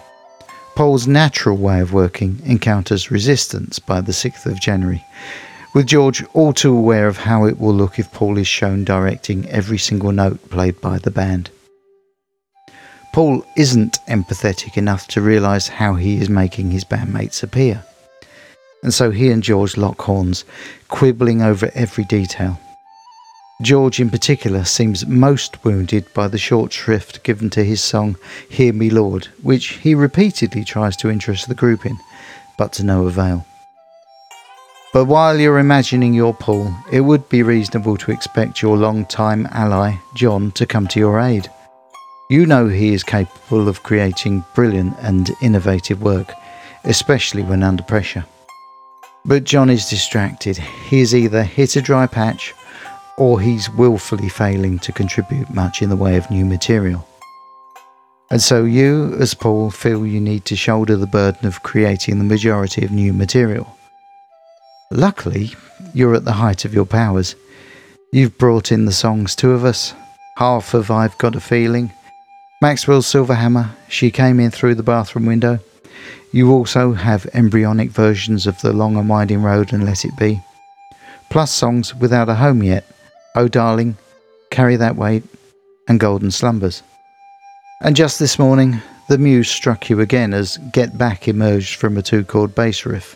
Paul's 0.82 1.06
natural 1.06 1.58
way 1.58 1.80
of 1.80 1.94
working 1.94 2.42
encounters 2.44 3.12
resistance 3.12 3.78
by 3.78 4.02
the 4.02 4.12
6th 4.12 4.48
of 4.48 4.60
January, 4.60 5.06
with 5.76 5.86
George 5.86 6.24
all 6.34 6.54
too 6.54 6.76
aware 6.76 7.08
of 7.08 7.18
how 7.18 7.46
it 7.46 7.60
will 7.60 7.76
look 7.76 8.00
if 8.00 8.12
Paul 8.12 8.40
is 8.40 8.48
shown 8.48 8.84
directing 8.84 9.48
every 9.52 9.78
single 9.78 10.12
note 10.12 10.50
played 10.50 10.82
by 10.82 10.98
the 10.98 11.12
band. 11.12 11.52
Paul 13.14 13.46
isn't 13.56 14.00
empathetic 14.10 14.76
enough 14.76 15.08
to 15.10 15.22
realise 15.22 15.68
how 15.68 15.94
he 15.94 16.20
is 16.20 16.30
making 16.30 16.72
his 16.72 16.84
bandmates 16.84 17.44
appear. 17.44 17.84
And 18.82 18.92
so 18.92 19.12
he 19.12 19.30
and 19.30 19.44
George 19.44 19.78
lock 19.78 20.02
horns, 20.02 20.46
quibbling 20.88 21.44
over 21.44 21.70
every 21.76 22.06
detail. 22.06 22.60
George, 23.62 24.00
in 24.00 24.10
particular, 24.10 24.64
seems 24.64 25.06
most 25.06 25.64
wounded 25.64 26.12
by 26.16 26.28
the 26.28 26.38
short 26.38 26.74
shrift 26.74 27.24
given 27.24 27.50
to 27.52 27.64
his 27.64 27.80
song 27.80 28.18
Hear 28.50 28.74
Me 28.74 28.90
Lord, 28.90 29.28
which 29.44 29.74
he 29.74 29.94
repeatedly 29.94 30.64
tries 30.64 30.98
to 30.98 31.12
interest 31.12 31.48
the 31.48 31.54
group 31.54 31.86
in, 31.86 31.98
but 32.58 32.74
to 32.74 32.84
no 32.84 33.06
avail. 33.06 33.46
But 34.94 35.06
while 35.06 35.40
you're 35.40 35.60
imagining 35.60 36.14
your 36.14 36.34
Paul, 36.34 36.74
it 36.92 37.02
would 37.02 37.30
be 37.30 37.44
reasonable 37.44 37.98
to 37.98 38.12
expect 38.12 38.62
your 38.64 38.78
long-time 38.78 39.48
ally, 39.52 39.96
John, 40.16 40.52
to 40.54 40.66
come 40.66 40.88
to 40.88 41.00
your 41.00 41.20
aid. 41.20 41.48
You 42.32 42.48
know 42.48 42.68
he 42.68 42.94
is 42.94 43.04
capable 43.04 43.70
of 43.70 43.84
creating 43.84 44.44
brilliant 44.56 44.96
and 45.02 45.30
innovative 45.42 46.02
work, 46.02 46.34
especially 46.84 47.44
when 47.44 47.62
under 47.62 47.84
pressure. 47.84 48.26
But 49.24 49.44
John 49.44 49.70
is 49.70 49.90
distracted. 49.90 50.58
He 50.58 51.00
has 51.00 51.14
either 51.14 51.44
hit 51.44 51.76
a 51.76 51.82
dry 51.82 52.08
patch 52.08 52.56
or 53.18 53.40
he's 53.40 53.70
willfully 53.70 54.30
failing 54.30 54.80
to 54.80 54.92
contribute 54.92 55.50
much 55.54 55.82
in 55.82 55.90
the 55.90 55.96
way 55.96 56.18
of 56.18 56.30
new 56.32 56.46
material. 56.46 57.08
And 58.32 58.42
so 58.42 58.64
you, 58.64 59.16
as 59.20 59.34
Paul, 59.34 59.72
feel 59.72 60.06
you 60.06 60.22
need 60.22 60.46
to 60.46 60.56
shoulder 60.56 60.96
the 60.96 61.06
burden 61.06 61.46
of 61.46 61.64
creating 61.64 62.18
the 62.18 62.24
majority 62.24 62.86
of 62.86 62.92
new 62.92 63.12
material. 63.12 63.78
Luckily, 64.90 65.52
you're 65.94 66.16
at 66.16 66.24
the 66.24 66.32
height 66.32 66.64
of 66.64 66.74
your 66.74 66.86
powers. 66.86 67.36
You've 68.14 68.38
brought 68.38 68.72
in 68.72 68.86
the 68.86 68.94
songs, 68.94 69.36
two 69.36 69.52
of 69.52 69.66
us, 69.66 69.94
half 70.38 70.74
of 70.74 70.90
I've 70.90 71.18
Got 71.18 71.36
a 71.36 71.42
Feeling, 71.42 71.92
Maxwell's 72.62 73.08
Silver 73.08 73.36
Hammer, 73.36 73.72
She 73.90 74.12
Came 74.12 74.40
In 74.40 74.52
Through 74.52 74.76
the 74.76 74.84
Bathroom 74.84 75.26
Window. 75.26 75.60
You 76.32 76.52
also 76.54 76.94
have 76.94 77.26
embryonic 77.34 77.90
versions 77.90 78.48
of 78.48 78.62
The 78.62 78.72
Long 78.72 78.96
and 78.96 79.10
Winding 79.10 79.44
Road 79.44 79.74
and 79.74 79.86
Let 79.86 80.06
It 80.06 80.16
Be, 80.18 80.42
plus 81.30 81.52
songs 81.52 81.94
without 81.96 82.30
a 82.30 82.36
home 82.36 82.64
yet 82.64 82.86
Oh 83.34 83.48
Darling, 83.48 83.98
Carry 84.50 84.76
That 84.76 84.98
Weight, 84.98 85.24
and 85.88 86.02
Golden 86.02 86.32
Slumbers. 86.32 86.84
And 87.82 87.96
just 87.96 88.20
this 88.20 88.38
morning, 88.38 88.82
the 89.08 89.18
muse 89.18 89.50
struck 89.50 89.90
you 89.90 90.02
again 90.02 90.34
as 90.34 90.58
Get 90.74 90.98
Back 90.98 91.30
emerged 91.30 91.76
from 91.76 91.98
a 91.98 92.02
two 92.02 92.26
chord 92.26 92.54
bass 92.54 92.86
riff. 92.86 93.16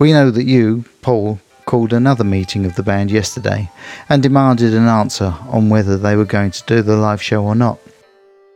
We 0.00 0.12
know 0.12 0.32
that 0.32 0.44
you, 0.44 0.84
Paul, 1.02 1.38
called 1.66 1.92
another 1.92 2.24
meeting 2.24 2.66
of 2.66 2.74
the 2.74 2.82
band 2.82 3.12
yesterday 3.12 3.70
and 4.08 4.22
demanded 4.22 4.74
an 4.74 4.88
answer 4.88 5.32
on 5.48 5.68
whether 5.68 5.96
they 5.96 6.16
were 6.16 6.24
going 6.24 6.50
to 6.50 6.64
do 6.66 6.82
the 6.82 6.96
live 6.96 7.22
show 7.22 7.44
or 7.44 7.54
not. 7.54 7.78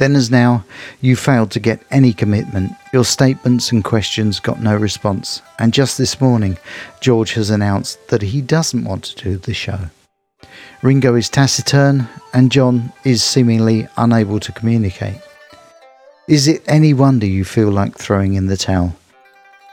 Then, 0.00 0.16
as 0.16 0.32
now, 0.32 0.64
you 1.00 1.14
failed 1.14 1.52
to 1.52 1.60
get 1.60 1.80
any 1.92 2.12
commitment. 2.12 2.72
Your 2.92 3.04
statements 3.04 3.70
and 3.70 3.84
questions 3.84 4.40
got 4.40 4.60
no 4.60 4.76
response. 4.76 5.42
And 5.60 5.72
just 5.72 5.96
this 5.96 6.20
morning, 6.20 6.58
George 7.00 7.34
has 7.34 7.50
announced 7.50 8.08
that 8.08 8.22
he 8.22 8.40
doesn't 8.40 8.82
want 8.82 9.04
to 9.04 9.22
do 9.22 9.36
the 9.36 9.54
show. 9.54 9.78
Ringo 10.82 11.14
is 11.14 11.28
taciturn, 11.28 12.08
and 12.34 12.50
John 12.50 12.92
is 13.04 13.22
seemingly 13.22 13.86
unable 13.96 14.40
to 14.40 14.52
communicate. 14.52 15.20
Is 16.28 16.48
it 16.48 16.62
any 16.66 16.94
wonder 16.94 17.26
you 17.26 17.44
feel 17.44 17.70
like 17.70 17.96
throwing 17.96 18.34
in 18.34 18.46
the 18.46 18.56
towel? 18.56 18.94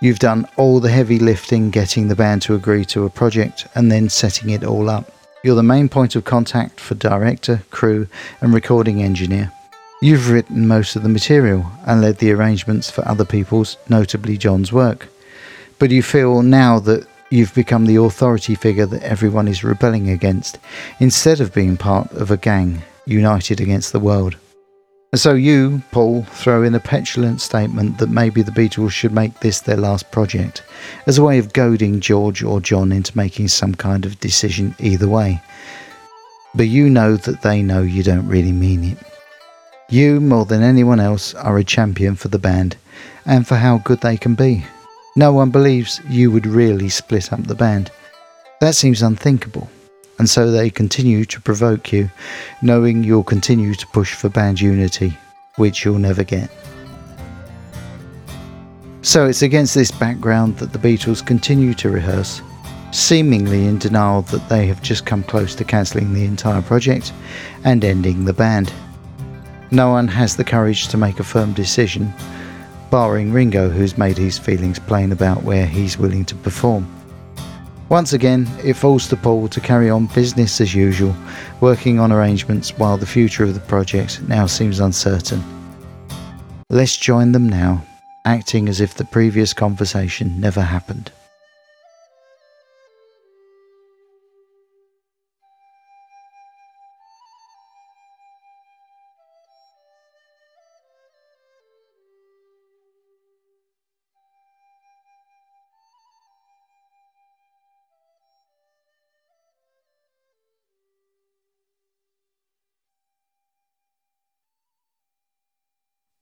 You've 0.01 0.19
done 0.19 0.47
all 0.55 0.79
the 0.79 0.89
heavy 0.89 1.19
lifting 1.19 1.71
getting 1.71 2.07
the 2.07 2.15
band 2.15 2.41
to 2.43 2.55
agree 2.55 2.85
to 2.85 3.05
a 3.05 3.09
project 3.09 3.67
and 3.75 3.91
then 3.91 4.07
setting 4.07 4.49
it 4.49 4.63
all 4.63 4.89
up. 4.89 5.11
You're 5.43 5.55
the 5.55 5.63
main 5.63 5.89
point 5.89 6.15
of 6.15 6.23
contact 6.23 6.79
for 6.79 6.95
director, 6.95 7.63
crew, 7.69 8.07
and 8.39 8.53
recording 8.53 9.01
engineer. 9.01 9.51
You've 10.01 10.29
written 10.29 10.69
most 10.69 10.95
of 10.95 11.03
the 11.03 11.09
material 11.09 11.65
and 11.85 12.01
led 12.01 12.19
the 12.19 12.31
arrangements 12.31 12.89
for 12.89 13.05
other 13.05 13.25
people's, 13.25 13.75
notably 13.89 14.37
John's 14.37 14.71
work. 14.71 15.07
But 15.79 15.91
you 15.91 16.01
feel 16.01 16.43
now 16.43 16.79
that 16.79 17.05
you've 17.29 17.53
become 17.53 17.85
the 17.85 17.97
authority 17.97 18.55
figure 18.55 18.85
that 18.85 19.03
everyone 19.03 19.47
is 19.47 19.63
rebelling 19.63 20.09
against, 20.09 20.59
instead 20.99 21.39
of 21.41 21.53
being 21.53 21.77
part 21.77 22.11
of 22.11 22.31
a 22.31 22.37
gang 22.37 22.81
united 23.05 23.59
against 23.59 23.91
the 23.91 23.99
world. 23.99 24.35
And 25.11 25.19
so 25.19 25.33
you, 25.33 25.81
Paul, 25.91 26.23
throw 26.23 26.61
in 26.61 26.75
a 26.75 26.79
petulant 26.79 27.41
statement 27.41 27.97
that 27.97 28.09
maybe 28.09 28.43
the 28.43 28.51
Beatles 28.51 28.91
should 28.91 29.11
make 29.11 29.39
this 29.39 29.61
their 29.61 29.77
last 29.77 30.11
project, 30.11 30.61
as 31.07 31.17
a 31.17 31.23
way 31.23 31.39
of 31.39 31.53
goading 31.53 31.99
George 31.99 32.43
or 32.43 32.61
John 32.61 32.91
into 32.91 33.17
making 33.17 33.47
some 33.47 33.73
kind 33.73 34.05
of 34.05 34.19
decision 34.19 34.75
either 34.77 35.07
way. 35.07 35.41
But 36.53 36.67
you 36.67 36.89
know 36.89 37.15
that 37.15 37.41
they 37.41 37.63
know 37.63 37.81
you 37.81 38.03
don't 38.03 38.27
really 38.27 38.51
mean 38.51 38.83
it. 38.83 38.97
You, 39.89 40.19
more 40.19 40.45
than 40.45 40.61
anyone 40.61 40.99
else, 40.99 41.33
are 41.33 41.57
a 41.57 41.63
champion 41.63 42.13
for 42.15 42.27
the 42.27 42.37
band 42.37 42.77
and 43.25 43.47
for 43.47 43.55
how 43.55 43.79
good 43.79 44.01
they 44.01 44.17
can 44.17 44.35
be. 44.35 44.63
No 45.15 45.33
one 45.33 45.49
believes 45.49 46.01
you 46.07 46.31
would 46.31 46.45
really 46.45 46.89
split 46.89 47.33
up 47.33 47.43
the 47.43 47.55
band. 47.55 47.91
That 48.61 48.75
seems 48.75 49.01
unthinkable 49.01 49.69
and 50.19 50.29
so 50.29 50.51
they 50.51 50.69
continue 50.69 51.23
to 51.25 51.41
provoke 51.41 51.93
you, 51.93 52.11
knowing 52.61 53.03
you'll 53.03 53.23
continue 53.23 53.73
to 53.73 53.87
push 53.87 54.13
for 54.13 54.29
band 54.29 54.59
unity, 54.59 55.17
which 55.55 55.83
you'll 55.83 55.97
never 55.97 56.25
get. 56.25 56.51
So 59.01 59.25
it's 59.27 59.41
against 59.41 59.73
this 59.73 59.91
background 59.91 60.57
that 60.57 60.73
the 60.73 60.79
Beatles 60.79 61.25
continue 61.25 61.73
to 61.75 61.89
rehearse, 61.89 62.41
seemingly 62.91 63.65
in 63.65 63.79
denial 63.79 64.23
that 64.23 64.49
they 64.49 64.67
have 64.67 64.81
just 64.81 65.05
come 65.05 65.23
close 65.23 65.55
to 65.55 65.63
cancelling 65.63 66.13
the 66.13 66.25
entire 66.25 66.61
project 66.61 67.13
and 67.63 67.83
ending 67.85 68.25
the 68.25 68.33
band. 68.33 68.73
No 69.71 69.89
one 69.89 70.09
has 70.09 70.35
the 70.35 70.43
courage 70.43 70.89
to 70.89 70.97
make 70.97 71.21
a 71.21 71.23
firm 71.23 71.53
decision, 71.53 72.13
barring 72.89 73.31
Ringo, 73.31 73.69
who's 73.69 73.97
made 73.97 74.17
his 74.17 74.37
feelings 74.37 74.79
plain 74.79 75.11
about 75.11 75.43
where 75.43 75.65
he's 75.65 75.97
willing 75.97 76.25
to 76.25 76.35
perform. 76.35 76.87
Once 77.89 78.13
again, 78.13 78.47
it 78.63 78.73
falls 78.73 79.07
to 79.07 79.15
Paul 79.15 79.47
to 79.47 79.59
carry 79.59 79.89
on 79.89 80.05
business 80.07 80.61
as 80.61 80.75
usual, 80.75 81.15
working 81.59 81.99
on 81.99 82.11
arrangements 82.11 82.77
while 82.77 82.97
the 82.97 83.05
future 83.05 83.43
of 83.43 83.55
the 83.55 83.59
project 83.61 84.21
now 84.27 84.45
seems 84.45 84.79
uncertain. 84.79 85.43
Let's 86.69 86.97
join 86.97 87.31
them 87.31 87.49
now, 87.49 87.83
acting 88.25 88.69
as 88.69 88.79
if 88.79 88.93
the 88.93 89.05
previous 89.05 89.53
conversation 89.53 90.39
never 90.39 90.61
happened. 90.61 91.11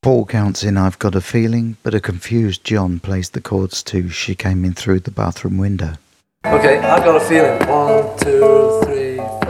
Paul 0.01 0.25
counts 0.25 0.63
in 0.63 0.77
I've 0.77 0.99
Got 0.99 1.15
a 1.15 1.21
Feeling, 1.21 1.75
but 1.81 1.95
a 1.95 1.99
confused 1.99 2.63
John 2.63 2.99
plays 2.99 3.31
the 3.31 3.41
chords 3.41 3.81
to 3.83 4.09
She 4.09 4.35
Came 4.35 4.63
In 4.63 4.73
Through 4.73 4.99
the 5.01 5.11
Bathroom 5.11 5.57
Window. 5.57 5.93
Okay, 6.45 6.77
I've 6.77 7.03
got 7.03 7.15
a 7.15 7.19
feeling. 7.19 7.57
One, 7.67 8.15
two, 8.19 8.79
three, 8.83 9.17
four. 9.17 9.41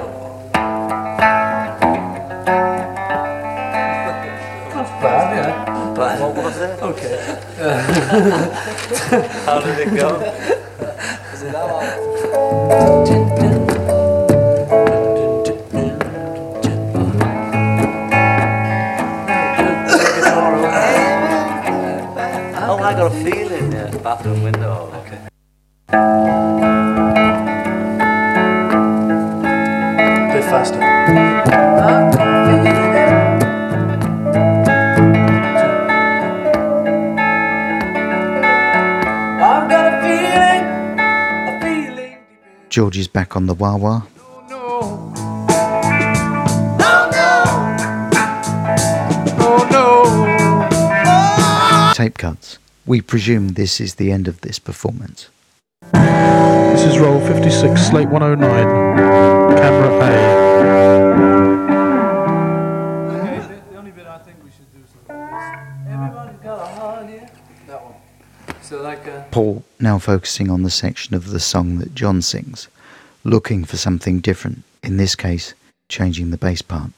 That's 4.74 4.90
bad, 5.04 5.36
yeah. 5.36 5.74
Not 5.74 5.96
Bad. 5.96 6.20
What 6.22 6.36
was 6.38 6.58
it? 6.58 6.82
Okay. 6.82 7.18
How 9.46 9.60
did 9.60 9.80
it 9.88 9.96
go? 9.96 10.10
Is 23.28 23.34
it 23.34 23.50
that 23.50 23.60
one? 23.60 23.68
I 23.68 23.68
got 23.68 23.68
a 23.68 23.68
feeling. 23.68 23.72
Yeah, 23.74 23.98
bathroom 23.98 24.44
window. 24.44 24.90
Okay. 24.94 25.20
Bit 30.34 30.44
faster. 30.46 30.82
I've 39.50 39.70
got 39.70 39.86
a 39.92 40.02
feeling, 40.02 40.64
a 41.48 41.60
feeling. 41.62 42.18
George 42.70 42.98
is 42.98 43.08
back 43.10 43.36
on 43.36 43.46
the 43.46 43.54
wah 43.54 43.76
wah. 43.76 44.04
No, 44.50 45.02
no, 46.80 47.44
no. 49.72 49.84
Tape 51.94 52.18
cuts. 52.18 52.60
We 52.88 53.02
presume 53.02 53.50
this 53.50 53.82
is 53.82 53.96
the 53.96 54.14
end 54.14 54.30
of 54.30 54.40
this 54.40 54.60
performance. 54.60 55.28
This 55.92 56.86
is 56.86 56.98
roll 56.98 57.20
56, 57.20 57.82
slate 57.82 58.08
109, 58.08 58.48
camera 59.58 59.90
A. 60.06 60.48
The 63.72 63.78
only 63.78 63.92
bit 63.92 64.08
I 64.08 64.20
think 64.20 64.38
we 64.42 64.52
should 64.52 64.72
do 64.74 64.80
something 64.88 65.18
is 65.18 65.94
everybody's 65.94 66.40
got 66.40 66.62
a 66.62 66.66
heart 66.80 67.10
here. 67.10 67.30
That 67.68 67.84
one. 67.84 67.96
So 68.62 68.82
like 68.82 69.06
uh, 69.06 69.24
Paul 69.32 69.66
now 69.82 70.00
focusing 70.00 70.50
on 70.50 70.64
the 70.64 70.72
section 70.72 71.14
of 71.14 71.32
the 71.32 71.42
song 71.42 71.80
that 71.80 71.94
John 71.94 72.22
sings, 72.22 72.70
looking 73.26 73.66
for 73.66 73.76
something 73.76 74.22
different, 74.22 74.64
in 74.82 74.96
this 74.96 75.14
case, 75.14 75.54
changing 75.90 76.32
the 76.32 76.38
bass 76.38 76.62
part. 76.62 76.92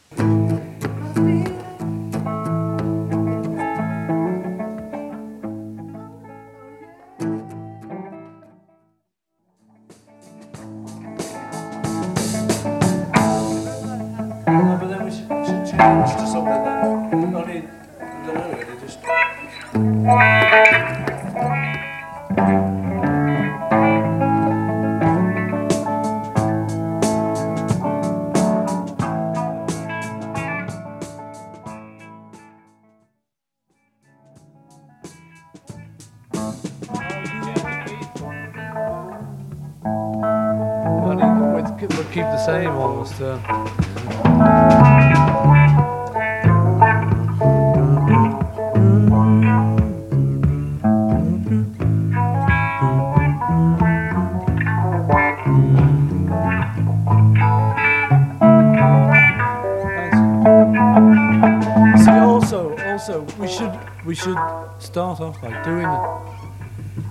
We 64.09 64.15
should 64.15 64.39
start 64.79 65.21
off 65.21 65.39
by 65.39 65.51
doing 65.61 65.87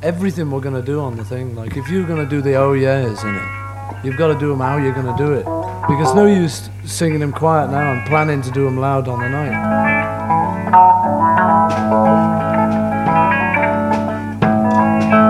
everything 0.02 0.50
we're 0.50 0.58
gonna 0.58 0.82
do 0.82 0.98
on 0.98 1.16
the 1.16 1.24
thing. 1.24 1.54
Like, 1.54 1.76
if 1.76 1.88
you're 1.88 2.02
gonna 2.02 2.26
do 2.26 2.42
the 2.42 2.56
oh 2.56 2.72
yeahs 2.72 3.22
in 3.22 3.36
it, 3.36 4.04
you've 4.04 4.16
got 4.16 4.34
to 4.34 4.38
do 4.40 4.48
them 4.48 4.58
how 4.58 4.78
you're 4.78 4.92
gonna 4.92 5.16
do 5.16 5.32
it. 5.34 5.44
Because 5.86 6.12
no 6.16 6.26
use 6.26 6.68
singing 6.84 7.20
them 7.20 7.30
quiet 7.30 7.70
now 7.70 7.92
and 7.92 8.04
planning 8.08 8.42
to 8.42 8.50
do 8.50 8.64
them 8.64 8.78
loud 8.78 9.06
on 9.06 9.20
the 9.20 9.28
night. 9.28 9.54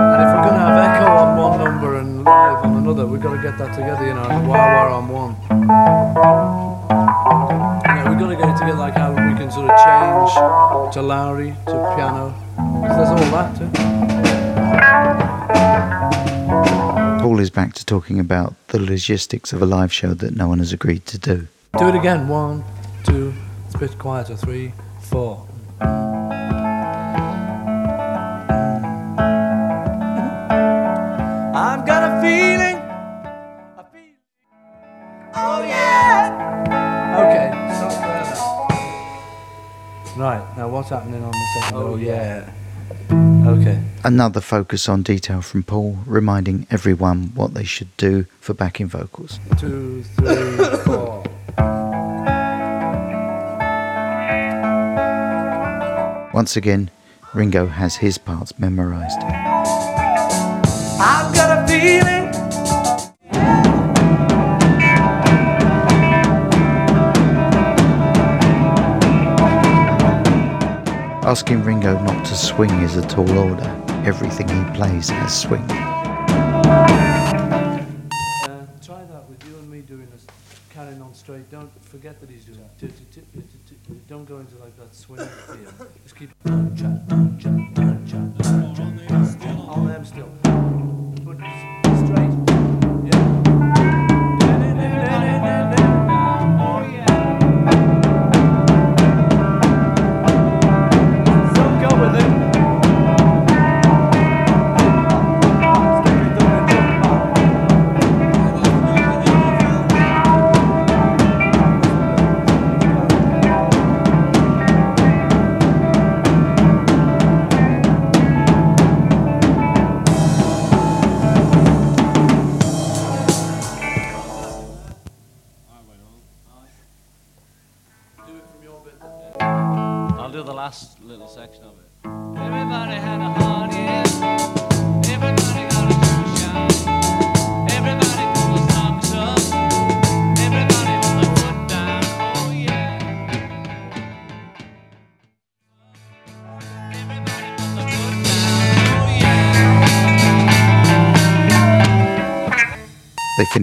And 0.09 0.21
if 0.23 0.29
we're 0.33 0.45
gonna 0.49 0.65
have 0.65 0.79
echo 0.89 1.05
on 1.05 1.37
one 1.37 1.59
number 1.63 1.99
and 1.99 2.23
live 2.23 2.65
on 2.65 2.77
another, 2.77 3.05
we've 3.05 3.21
got 3.21 3.35
to 3.35 3.41
get 3.43 3.59
that 3.59 3.75
together, 3.75 4.07
you 4.07 4.15
know, 4.15 4.27
wah 4.49 4.89
wah 4.89 4.97
on 4.97 5.07
one. 5.07 5.35
Yeah, 7.85 8.09
we've 8.09 8.17
got 8.17 8.29
to 8.29 8.35
get 8.35 8.49
it 8.49 8.57
together 8.57 8.79
like 8.79 8.95
how 8.95 9.08
can 9.49 9.55
sort 9.55 9.69
of 9.69 9.77
change 9.79 10.93
to 10.93 10.99
Lowrey, 11.01 11.55
to 11.65 11.73
piano. 11.95 12.33
'Cause 12.55 12.97
there's 12.97 13.09
all 13.09 13.31
that 13.35 13.57
too. 13.57 13.69
Paul 17.21 17.39
is 17.39 17.49
back 17.49 17.73
to 17.73 17.85
talking 17.85 18.19
about 18.19 18.53
the 18.67 18.79
logistics 18.79 19.51
of 19.53 19.61
a 19.61 19.65
live 19.65 19.91
show 19.91 20.13
that 20.13 20.35
no 20.35 20.47
one 20.47 20.59
has 20.59 20.71
agreed 20.73 21.05
to 21.07 21.17
do. 21.17 21.47
Do 21.77 21.87
it 21.87 21.95
again. 21.95 22.27
One, 22.27 22.63
two, 23.03 23.33
it's 23.65 23.75
a 23.75 23.77
bit 23.77 23.97
quieter. 23.97 24.35
Three, 24.35 24.73
four. 25.01 25.45
What's 40.89 41.03
happening 41.03 41.23
on 41.23 41.31
the 41.31 41.47
second? 41.53 41.77
Oh, 41.77 41.87
oh 41.87 41.95
yeah. 41.95 42.51
Okay. 43.47 43.81
Another 44.03 44.41
focus 44.41 44.89
on 44.89 45.03
detail 45.03 45.41
from 45.41 45.63
Paul, 45.63 45.99
reminding 46.05 46.67
everyone 46.69 47.31
what 47.35 47.53
they 47.53 47.63
should 47.63 47.95
do 47.97 48.25
for 48.39 48.53
backing 48.53 48.87
vocals. 48.87 49.39
Two, 49.57 50.03
three, 50.03 50.57
four. 50.85 51.23
Once 56.33 56.55
again, 56.55 56.89
Ringo 57.33 57.67
has 57.67 57.97
his 57.97 58.17
parts 58.17 58.57
memorized. 58.57 59.19
Asking 71.29 71.61
Ringo 71.63 71.93
not 72.05 72.25
to 72.25 72.35
swing 72.35 72.71
is 72.81 72.97
a 72.97 73.07
tall 73.07 73.29
order. 73.37 73.83
Everything 74.03 74.47
he 74.47 74.63
plays 74.75 75.09
has 75.09 75.41
swing. 75.41 75.61
Uh, 75.61 75.85
try 78.81 79.03
that 79.03 79.29
with 79.29 79.47
you 79.47 79.55
and 79.59 79.69
me 79.69 79.81
doing 79.81 80.07
this, 80.09 80.25
carrying 80.71 80.99
on 81.03 81.13
straight. 81.13 81.47
Don't 81.51 81.69
forget 81.85 82.19
that 82.19 82.31
he's 82.31 82.45
doing. 82.45 82.67
Don't 84.07 84.25
go 84.25 84.39
into 84.39 84.55
like 84.57 84.75
that 84.77 84.95
swing 84.95 85.19
feel. 85.19 85.87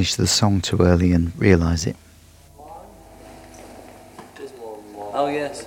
Finish 0.07 0.15
the 0.15 0.27
song 0.29 0.61
too 0.61 0.79
early 0.83 1.11
and 1.11 1.33
realise 1.37 1.85
it. 1.85 1.97
Oh 5.13 5.27
yes. 5.27 5.67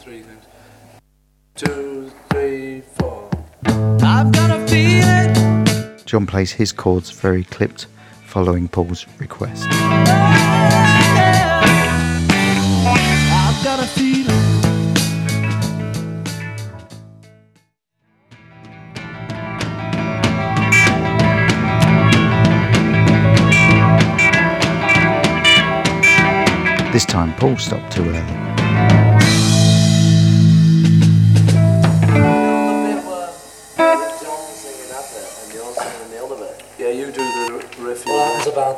Three 0.00 0.22
things. 0.22 0.44
Two, 1.56 2.10
three, 2.30 2.80
four. 2.80 3.28
I've 3.66 4.32
got 4.32 4.50
a 4.50 4.66
feeling. 4.66 5.98
John 6.06 6.26
plays 6.26 6.52
his 6.52 6.72
chords 6.72 7.10
very 7.10 7.44
clipped, 7.44 7.86
following 8.24 8.66
Paul's 8.66 9.06
request. 9.18 9.66
I've 9.68 9.84
got 13.62 13.80
a 13.80 13.86
feeling. 13.86 14.26
This 26.90 27.04
time, 27.04 27.34
Paul 27.34 27.58
stopped 27.58 27.92
too 27.92 28.04
early. 28.04 29.09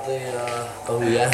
The, 0.07 0.39
uh, 0.39 0.69
oh 0.89 1.03
yeah. 1.03 1.33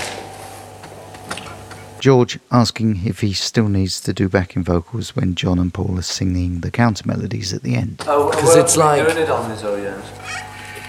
George 2.00 2.38
asking 2.52 3.00
if 3.06 3.20
he 3.20 3.32
still 3.32 3.68
needs 3.68 4.00
to 4.02 4.12
do 4.12 4.28
backing 4.28 4.62
vocals 4.62 5.16
when 5.16 5.34
John 5.34 5.58
and 5.58 5.74
Paul 5.74 5.98
are 5.98 6.02
singing 6.02 6.60
the 6.60 6.70
counter 6.70 7.02
melodies 7.06 7.52
at 7.52 7.62
the 7.64 7.74
end. 7.74 8.04
Oh, 8.06 8.30
'Cause 8.32 8.42
well, 8.44 8.58
it's 8.64 8.76
we're 8.76 8.84
like- 8.84 9.04
doing 9.06 9.18
it 9.18 9.30
on 9.30 9.48
this, 9.50 9.62
oh 9.64 9.76
yes. 9.76 10.04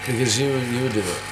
Because 0.06 0.38
you 0.38 0.48
you 0.50 0.88
do 0.88 1.00
it, 1.00 1.22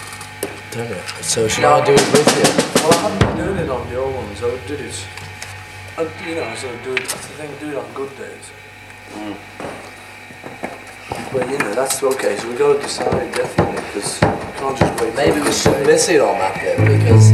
don't 0.73 0.89
you? 0.89 0.97
So 1.23 1.47
should 1.49 1.65
I 1.65 1.85
do 1.85 1.93
it 1.93 2.13
with 2.13 2.37
you? 2.37 2.83
Well, 2.83 2.93
I 2.93 2.97
haven't 3.03 3.19
been 3.37 3.37
doing 3.47 3.59
it 3.59 3.71
on 3.71 3.89
the 3.89 3.97
old 3.97 4.15
ones. 4.15 4.43
I 4.43 4.51
did 4.67 4.81
it. 4.81 5.05
I, 5.97 6.03
you 6.29 6.35
know, 6.37 6.55
so 6.55 6.69
do 6.85 6.93
it. 6.95 7.01
That's 7.09 7.27
the 7.27 7.35
thing. 7.35 7.51
Do 7.61 7.71
it 7.71 7.77
on 7.77 7.93
good 7.93 8.11
days. 8.17 8.51
Well, 11.33 11.51
you 11.51 11.59
know, 11.59 11.75
that's 11.75 12.03
okay. 12.03 12.37
So 12.37 12.49
we 12.51 12.57
got 12.57 12.75
to 12.75 12.81
decide 12.81 13.33
definitely 13.35 13.83
because 13.87 14.19
we 14.59 14.65
can't 14.65 14.79
just 14.79 15.01
wait. 15.01 15.15
Maybe 15.15 15.41
we 15.41 15.53
should 15.53 15.87
miss 15.87 16.09
it 16.09 16.21
on 16.21 16.39
that 16.39 16.55
bit 16.61 16.79
because 16.79 17.31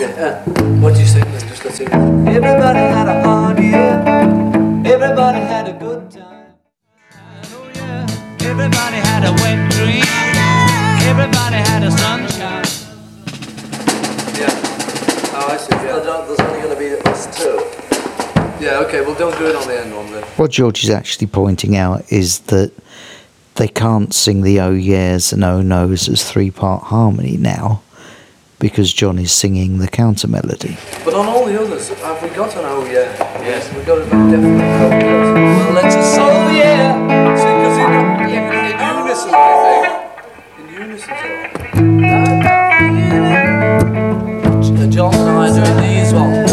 Yeah. 0.00 0.42
What 0.80 0.94
do 0.94 1.00
you 1.00 1.06
think? 1.06 1.24
Then 1.26 1.48
just 1.48 1.64
let's 1.64 1.78
hear 1.78 1.88
it. 1.88 1.92
Everybody 1.92 2.78
had 2.78 3.08
a 3.08 3.22
hard 3.22 3.58
year. 3.58 4.00
Everybody 4.86 5.40
had 5.40 5.68
a 5.68 5.72
good 5.74 6.10
time. 6.10 6.54
Oh 7.52 7.70
yeah. 7.74 8.06
Everybody 8.40 8.96
had 8.96 9.24
a 9.24 9.32
wet 9.42 9.70
dream. 9.72 10.04
Everybody 11.04 11.56
had 11.56 11.82
a 11.82 11.90
sunshine. 11.90 12.64
Yeah. 14.38 15.34
Oh, 15.34 15.48
I 15.50 15.56
see. 15.58 15.74
Yeah. 15.74 15.98
there's 15.98 16.40
only 16.40 16.60
going 16.62 16.74
to 16.74 16.78
be 16.78 17.10
us 17.10 17.26
two. 17.36 17.58
Yeah. 18.64 18.80
Okay. 18.86 19.02
Well, 19.02 19.14
don't 19.14 19.36
do 19.36 19.46
it 19.46 19.56
on 19.56 19.66
the 19.68 19.78
end 19.78 19.94
one 19.94 20.10
then. 20.10 20.22
What 20.36 20.52
George 20.52 20.84
is 20.84 20.90
actually 20.90 21.26
pointing 21.26 21.76
out 21.76 22.10
is 22.10 22.38
that 22.50 22.72
they 23.58 23.68
can't 23.68 24.14
sing 24.14 24.42
the 24.42 24.60
oh 24.60 24.70
yeahs 24.70 25.32
and 25.32 25.42
oh 25.44 25.60
no's 25.60 26.08
as 26.08 26.22
three 26.30 26.50
part 26.50 26.84
harmony 26.84 27.36
now 27.36 27.82
because 28.60 28.92
John 28.92 29.18
is 29.18 29.32
singing 29.32 29.78
the 29.78 29.88
counter 29.88 30.28
melody. 30.28 30.76
But 31.04 31.14
on 31.14 31.26
all 31.26 31.44
the 31.44 31.60
others, 31.60 31.88
have 31.88 32.22
we 32.22 32.28
got 32.30 32.54
an 32.56 32.64
oh 32.64 32.84
yeah? 32.86 33.12
Yes. 33.42 33.72
we've 33.74 33.84
got 33.84 33.98
a 33.98 34.04
definite 34.04 34.62
oh 34.62 34.90
yes. 34.90 35.34
Well, 35.34 35.72
let's 35.74 35.94
just 35.94 36.18
Oh 36.18 36.50
yeah. 36.50 36.94
See, 37.36 37.52
because 37.58 37.78
in, 37.78 37.92
in, 38.30 38.44
in 38.54 38.78
unison, 38.96 39.30
I 39.34 39.36
think. 39.64 39.86
In 40.58 40.66
unison. 40.82 41.14
Uh, 44.76 44.90
John 44.90 45.14
and 45.14 45.28
I 45.28 45.30
are 45.48 45.54
doing 45.54 45.78
these 45.82 46.12
ones. 46.12 46.47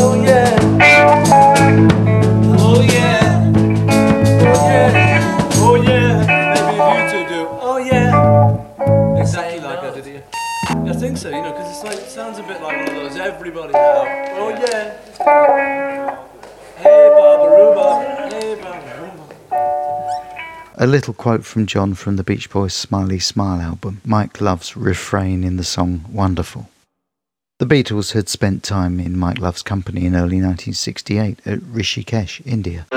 Sounds 12.25 12.39
a 12.39 12.43
bit 12.43 12.59
like 12.59 12.75
one 12.75 12.88
of 12.88 13.03
those 13.03 13.17
everybody 13.17 13.71
now. 13.71 14.03
Oh 14.33 14.49
yeah. 14.49 14.97
Hey 16.77 17.09
Barbaruba. 17.13 18.31
Hey 18.33 18.55
Barbaruba. 18.63 19.25
A 20.77 20.88
little 20.88 21.13
quote 21.13 21.45
from 21.45 21.67
John 21.67 21.93
from 21.93 22.15
the 22.15 22.23
Beach 22.23 22.49
Boys' 22.49 22.73
Smiley 22.73 23.19
Smile 23.19 23.61
album, 23.61 24.01
Mike 24.03 24.41
Love's 24.41 24.75
refrain 24.75 25.43
in 25.43 25.57
the 25.57 25.63
song 25.63 26.03
Wonderful. 26.11 26.67
The 27.59 27.67
Beatles 27.67 28.13
had 28.13 28.27
spent 28.27 28.63
time 28.63 28.99
in 28.99 29.19
Mike 29.19 29.38
Love's 29.38 29.61
company 29.61 30.07
in 30.07 30.15
early 30.15 30.41
1968 30.41 31.41
at 31.45 31.59
Rishikesh, 31.59 32.41
India. 32.43 32.88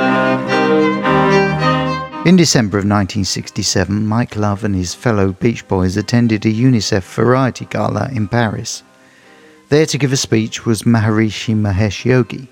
In 2.26 2.36
December 2.36 2.78
of 2.78 2.84
1967, 2.84 4.06
Mike 4.06 4.36
Love 4.36 4.64
and 4.64 4.74
his 4.74 4.94
fellow 4.94 5.32
Beach 5.32 5.68
Boys 5.68 5.98
attended 5.98 6.46
a 6.46 6.50
UNICEF 6.50 7.02
variety 7.14 7.66
gala 7.66 8.08
in 8.10 8.26
Paris. 8.26 8.82
There 9.68 9.84
to 9.84 9.98
give 9.98 10.14
a 10.14 10.16
speech 10.16 10.64
was 10.64 10.84
Maharishi 10.84 11.54
Mahesh 11.54 12.06
Yogi. 12.06 12.48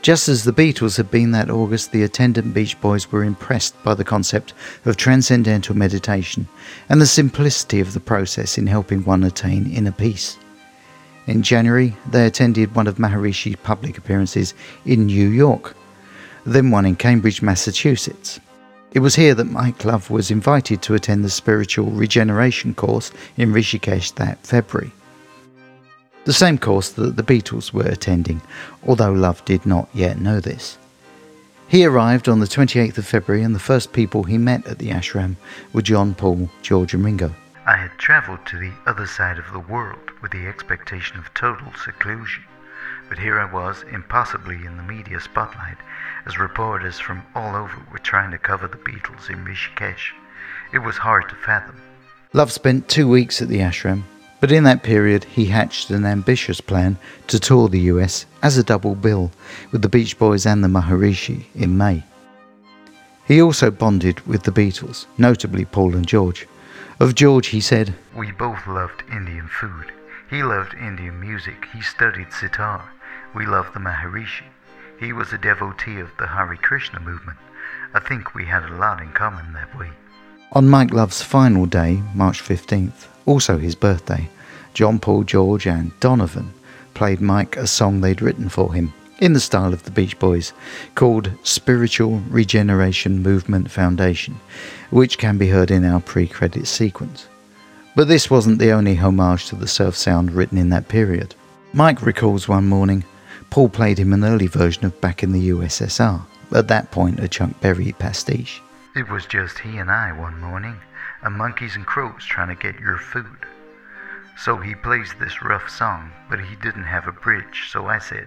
Just 0.00 0.26
as 0.26 0.44
the 0.44 0.54
Beatles 0.54 0.96
had 0.96 1.10
been 1.10 1.32
that 1.32 1.50
August, 1.50 1.92
the 1.92 2.02
attendant 2.02 2.54
Beach 2.54 2.80
Boys 2.80 3.12
were 3.12 3.24
impressed 3.24 3.82
by 3.82 3.92
the 3.92 4.04
concept 4.04 4.54
of 4.86 4.96
transcendental 4.96 5.76
meditation 5.76 6.48
and 6.88 6.98
the 6.98 7.06
simplicity 7.06 7.78
of 7.80 7.92
the 7.92 8.00
process 8.00 8.56
in 8.56 8.66
helping 8.66 9.04
one 9.04 9.22
attain 9.24 9.70
inner 9.70 9.92
peace. 9.92 10.38
In 11.26 11.42
January, 11.42 11.94
they 12.10 12.24
attended 12.24 12.74
one 12.74 12.86
of 12.86 12.96
Maharishi's 12.96 13.56
public 13.62 13.98
appearances 13.98 14.54
in 14.86 15.04
New 15.04 15.28
York, 15.28 15.76
then 16.46 16.70
one 16.70 16.86
in 16.86 16.96
Cambridge, 16.96 17.42
Massachusetts. 17.42 18.40
It 18.92 19.00
was 19.00 19.16
here 19.16 19.34
that 19.34 19.50
Mike 19.50 19.84
Love 19.84 20.08
was 20.08 20.30
invited 20.30 20.80
to 20.82 20.94
attend 20.94 21.22
the 21.22 21.28
spiritual 21.28 21.90
regeneration 21.90 22.72
course 22.72 23.12
in 23.36 23.52
Rishikesh 23.52 24.14
that 24.14 24.38
February. 24.46 24.92
The 26.26 26.32
same 26.32 26.58
course 26.58 26.90
that 26.90 27.14
the 27.14 27.22
Beatles 27.22 27.72
were 27.72 27.86
attending, 27.86 28.42
although 28.84 29.12
Love 29.12 29.44
did 29.44 29.64
not 29.64 29.88
yet 29.94 30.18
know 30.18 30.40
this. 30.40 30.76
He 31.68 31.84
arrived 31.84 32.28
on 32.28 32.40
the 32.40 32.46
28th 32.46 32.98
of 32.98 33.06
February, 33.06 33.44
and 33.44 33.54
the 33.54 33.60
first 33.60 33.92
people 33.92 34.24
he 34.24 34.36
met 34.36 34.66
at 34.66 34.78
the 34.78 34.90
ashram 34.90 35.36
were 35.72 35.82
John, 35.82 36.16
Paul, 36.16 36.50
George, 36.62 36.94
and 36.94 37.04
Ringo. 37.04 37.32
I 37.64 37.76
had 37.76 37.92
travelled 37.98 38.44
to 38.46 38.58
the 38.58 38.72
other 38.86 39.06
side 39.06 39.38
of 39.38 39.52
the 39.52 39.60
world 39.60 40.10
with 40.20 40.32
the 40.32 40.48
expectation 40.48 41.16
of 41.16 41.32
total 41.34 41.72
seclusion, 41.84 42.42
but 43.08 43.20
here 43.20 43.38
I 43.38 43.52
was, 43.52 43.84
impossibly 43.92 44.56
in 44.66 44.76
the 44.76 44.82
media 44.82 45.20
spotlight, 45.20 45.78
as 46.26 46.40
reporters 46.40 46.98
from 46.98 47.22
all 47.36 47.54
over 47.54 47.80
were 47.92 47.98
trying 48.00 48.32
to 48.32 48.38
cover 48.38 48.66
the 48.66 48.78
Beatles 48.78 49.30
in 49.30 49.44
Rishikesh. 49.44 50.10
It 50.72 50.80
was 50.80 50.96
hard 50.96 51.28
to 51.28 51.36
fathom. 51.36 51.80
Love 52.32 52.50
spent 52.50 52.88
two 52.88 53.08
weeks 53.08 53.40
at 53.40 53.46
the 53.46 53.60
ashram, 53.60 54.02
but 54.40 54.52
in 54.52 54.64
that 54.64 54.82
period 54.82 55.24
he 55.24 55.46
hatched 55.46 55.90
an 55.90 56.04
ambitious 56.04 56.60
plan 56.60 56.96
to 57.26 57.38
tour 57.38 57.68
the 57.68 57.80
US 57.92 58.26
as 58.42 58.58
a 58.58 58.64
double 58.64 58.94
bill 58.94 59.30
with 59.72 59.82
the 59.82 59.88
Beach 59.88 60.18
Boys 60.18 60.46
and 60.46 60.62
the 60.62 60.68
Maharishi 60.68 61.44
in 61.54 61.76
May. 61.76 62.04
He 63.26 63.42
also 63.42 63.70
bonded 63.70 64.20
with 64.26 64.44
the 64.44 64.52
Beatles, 64.52 65.06
notably 65.18 65.64
Paul 65.64 65.96
and 65.96 66.06
George. 66.06 66.46
Of 67.00 67.14
George, 67.14 67.48
he 67.48 67.60
said, 67.60 67.94
We 68.14 68.30
both 68.30 68.66
loved 68.66 69.02
Indian 69.10 69.48
food. 69.48 69.92
He 70.30 70.42
loved 70.42 70.74
Indian 70.74 71.20
music. 71.20 71.66
He 71.72 71.82
studied 71.82 72.32
sitar. 72.32 72.88
We 73.34 73.44
loved 73.44 73.74
the 73.74 73.80
Maharishi. 73.80 74.44
He 74.98 75.12
was 75.12 75.32
a 75.32 75.38
devotee 75.38 75.98
of 76.00 76.10
the 76.18 76.26
Hare 76.28 76.56
Krishna 76.56 77.00
movement. 77.00 77.38
I 77.92 78.00
think 78.00 78.34
we 78.34 78.46
had 78.46 78.64
a 78.64 78.76
lot 78.76 79.00
in 79.00 79.12
common 79.12 79.52
that 79.52 79.76
way. 79.76 79.90
On 80.56 80.66
Mike 80.66 80.90
Love's 80.90 81.20
final 81.20 81.66
day, 81.66 82.02
March 82.14 82.42
15th, 82.42 83.08
also 83.26 83.58
his 83.58 83.74
birthday, 83.74 84.26
John 84.72 84.98
Paul 84.98 85.22
George 85.22 85.66
and 85.66 85.92
Donovan 86.00 86.54
played 86.94 87.20
Mike 87.20 87.58
a 87.58 87.66
song 87.66 88.00
they'd 88.00 88.22
written 88.22 88.48
for 88.48 88.72
him 88.72 88.94
in 89.18 89.34
the 89.34 89.38
style 89.38 89.74
of 89.74 89.82
the 89.82 89.90
Beach 89.90 90.18
Boys 90.18 90.54
called 90.94 91.30
Spiritual 91.42 92.22
Regeneration 92.30 93.22
Movement 93.22 93.70
Foundation, 93.70 94.40
which 94.88 95.18
can 95.18 95.36
be 95.36 95.50
heard 95.50 95.70
in 95.70 95.84
our 95.84 96.00
pre 96.00 96.26
credit 96.26 96.66
sequence. 96.66 97.28
But 97.94 98.08
this 98.08 98.30
wasn't 98.30 98.58
the 98.58 98.70
only 98.70 98.94
homage 98.94 99.48
to 99.48 99.56
the 99.56 99.68
surf 99.68 99.94
sound 99.94 100.32
written 100.32 100.56
in 100.56 100.70
that 100.70 100.88
period. 100.88 101.34
Mike 101.74 102.00
recalls 102.00 102.48
one 102.48 102.66
morning, 102.66 103.04
Paul 103.50 103.68
played 103.68 103.98
him 103.98 104.14
an 104.14 104.24
early 104.24 104.46
version 104.46 104.86
of 104.86 104.98
Back 105.02 105.22
in 105.22 105.32
the 105.32 105.50
USSR, 105.50 106.24
at 106.54 106.68
that 106.68 106.90
point 106.90 107.20
a 107.20 107.28
Chuck 107.28 107.50
Berry 107.60 107.92
pastiche. 107.98 108.62
It 108.96 109.10
was 109.10 109.26
just 109.26 109.58
he 109.58 109.76
and 109.76 109.90
I 109.90 110.10
one 110.12 110.40
morning, 110.40 110.80
and 111.22 111.36
monkeys 111.36 111.76
and 111.76 111.84
crows 111.84 112.24
trying 112.24 112.48
to 112.48 112.54
get 112.54 112.80
your 112.80 112.96
food. 112.96 113.44
So 114.38 114.56
he 114.56 114.74
plays 114.74 115.12
this 115.20 115.42
rough 115.42 115.68
song, 115.68 116.12
but 116.30 116.40
he 116.40 116.56
didn't 116.56 116.84
have 116.84 117.06
a 117.06 117.12
bridge, 117.12 117.68
so 117.70 117.88
I 117.88 117.98
said, 117.98 118.26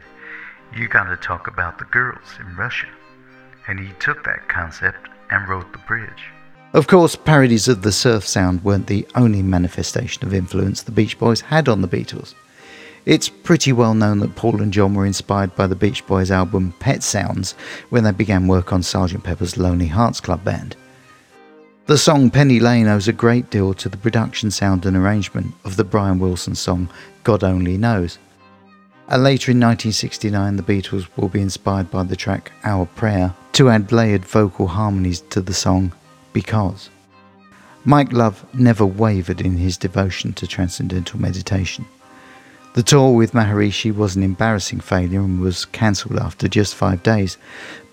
You 0.75 0.87
gotta 0.87 1.17
talk 1.17 1.47
about 1.47 1.79
the 1.79 1.85
girls 1.85 2.37
in 2.39 2.55
Russia. 2.55 2.87
And 3.67 3.79
he 3.79 3.93
took 3.99 4.23
that 4.25 4.47
concept 4.47 5.09
and 5.31 5.47
wrote 5.47 5.71
the 5.71 5.79
bridge. 5.79 6.25
Of 6.73 6.85
course, 6.85 7.15
parodies 7.15 7.67
of 7.67 7.81
the 7.81 7.91
surf 7.91 8.27
sound 8.27 8.63
weren't 8.63 8.85
the 8.85 9.07
only 9.15 9.41
manifestation 9.41 10.23
of 10.23 10.35
influence 10.35 10.83
the 10.83 10.91
Beach 10.91 11.17
Boys 11.17 11.41
had 11.41 11.67
on 11.67 11.81
the 11.81 11.87
Beatles. 11.87 12.35
It's 13.09 13.27
pretty 13.27 13.73
well 13.73 13.95
known 13.95 14.19
that 14.19 14.35
Paul 14.35 14.61
and 14.61 14.71
John 14.71 14.93
were 14.93 15.07
inspired 15.07 15.55
by 15.55 15.65
the 15.65 15.73
Beach 15.73 16.05
Boys 16.05 16.29
album 16.29 16.75
Pet 16.77 17.01
Sounds 17.01 17.53
when 17.89 18.03
they 18.03 18.11
began 18.11 18.45
work 18.45 18.71
on 18.71 18.81
Sgt. 18.81 19.23
Pepper's 19.23 19.57
Lonely 19.57 19.87
Hearts 19.87 20.21
Club 20.21 20.43
Band. 20.43 20.75
The 21.87 21.97
song 21.97 22.29
Penny 22.29 22.59
Lane 22.59 22.87
owes 22.87 23.07
a 23.07 23.11
great 23.11 23.49
deal 23.49 23.73
to 23.73 23.89
the 23.89 23.97
production 23.97 24.51
sound 24.51 24.85
and 24.85 24.95
arrangement 24.95 25.55
of 25.65 25.75
the 25.75 25.83
Brian 25.83 26.19
Wilson 26.19 26.53
song 26.53 26.87
God 27.23 27.43
Only 27.43 27.77
Knows. 27.77 28.19
And 29.07 29.23
later 29.23 29.49
in 29.49 29.59
1969, 29.59 30.57
the 30.57 30.61
Beatles 30.61 31.07
will 31.17 31.29
be 31.29 31.41
inspired 31.41 31.89
by 31.89 32.03
the 32.03 32.15
track 32.15 32.51
Our 32.63 32.85
Prayer 32.85 33.33
to 33.53 33.69
add 33.69 33.91
layered 33.91 34.23
vocal 34.23 34.67
harmonies 34.67 35.21
to 35.31 35.41
the 35.41 35.55
song 35.55 35.93
Because. 36.31 36.91
Mike 37.85 38.13
Love 38.13 38.45
never 38.53 38.85
wavered 38.85 39.41
in 39.41 39.57
his 39.57 39.77
devotion 39.77 40.31
to 40.33 40.45
transcendental 40.45 41.19
meditation. 41.19 41.87
The 42.73 42.83
tour 42.83 43.15
with 43.15 43.33
Maharishi 43.33 43.93
was 43.93 44.15
an 44.15 44.21
embarrassing 44.21 44.79
failure 44.81 45.21
and 45.21 45.41
was 45.41 45.65
cancelled 45.65 46.19
after 46.19 46.47
just 46.47 46.75
five 46.75 47.01
days, 47.01 47.37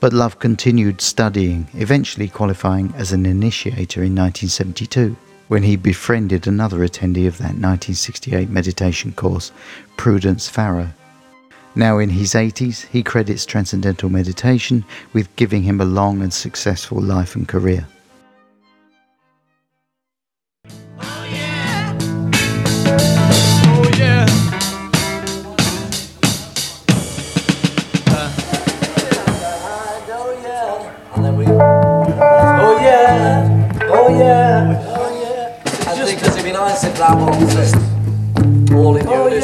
but 0.00 0.12
Love 0.12 0.38
continued 0.38 1.00
studying, 1.00 1.66
eventually 1.72 2.28
qualifying 2.28 2.92
as 2.94 3.10
an 3.10 3.24
initiator 3.24 4.02
in 4.02 4.14
1972, 4.14 5.16
when 5.48 5.62
he 5.62 5.76
befriended 5.76 6.46
another 6.46 6.78
attendee 6.86 7.26
of 7.26 7.38
that 7.38 7.56
1968 7.56 8.50
meditation 8.50 9.12
course, 9.12 9.50
Prudence 9.96 10.46
Farrow. 10.46 10.90
Now 11.74 11.98
in 11.98 12.10
his 12.10 12.34
80s, 12.34 12.86
he 12.86 13.02
credits 13.02 13.46
transcendental 13.46 14.10
meditation 14.10 14.84
with 15.14 15.34
giving 15.36 15.62
him 15.62 15.80
a 15.80 15.86
long 15.86 16.20
and 16.20 16.32
successful 16.32 17.00
life 17.00 17.34
and 17.34 17.48
career. 17.48 17.86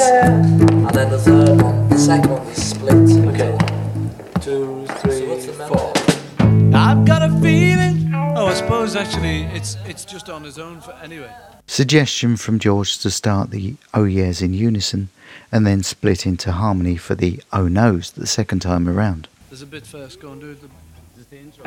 And 0.04 0.90
then 0.90 1.10
the 1.10 1.18
third 1.18 1.62
one, 1.62 1.88
the 1.88 1.98
second 1.98 2.30
one 2.30 2.46
is 2.48 2.70
split. 2.70 2.92
Okay. 3.28 3.56
Two, 4.40 4.84
three, 4.98 5.40
So 5.40 5.52
four. 5.68 5.92
I've 6.74 7.04
got 7.06 7.22
a 7.22 7.30
feeling. 7.40 8.12
Oh, 8.14 8.46
I 8.46 8.54
suppose 8.54 8.96
actually 8.96 9.42
it's 9.44 9.76
it's 9.86 10.04
just 10.04 10.28
on 10.28 10.42
his 10.42 10.58
own 10.58 10.80
for 10.80 10.92
anyway. 10.94 11.30
Suggestion 11.68 12.36
from 12.36 12.58
George 12.58 12.98
to 12.98 13.10
start 13.10 13.50
the 13.50 13.76
oh 13.94 14.04
yeahs 14.04 14.42
in 14.42 14.52
unison 14.52 15.08
and 15.52 15.64
then 15.66 15.82
split 15.84 16.26
into 16.26 16.50
harmony 16.50 16.96
for 16.96 17.14
the 17.14 17.40
oh 17.52 17.68
no's 17.68 18.10
the 18.10 18.26
second 18.26 18.60
time 18.60 18.88
around. 18.88 19.28
There's 19.50 19.62
a 19.62 19.66
bit 19.66 19.86
first. 19.86 20.20
Go 20.20 20.32
and 20.32 20.40
do 20.40 20.54
the, 20.54 20.68
the, 21.16 21.24
the 21.30 21.38
intro. 21.38 21.62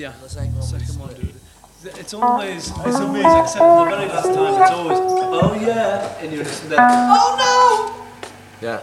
Yeah. 0.00 0.12
The 0.22 0.28
second 0.28 0.54
one 0.54 0.62
Second 0.62 0.98
one, 0.98 1.14
dude. 1.14 1.34
It's 1.82 2.14
always, 2.14 2.68
it's 2.68 2.76
always, 2.76 3.24
except 3.24 3.54
the 3.54 3.84
very 3.88 4.06
last 4.08 4.24
time, 4.24 4.62
it's 4.62 4.70
always, 4.70 4.98
oh 5.00 5.54
yeah, 5.58 6.18
and 6.20 6.30
you 6.30 6.38
listen 6.38 6.68
then, 6.68 6.78
oh 6.80 7.36
no! 7.40 7.94
Yeah. 8.60 8.82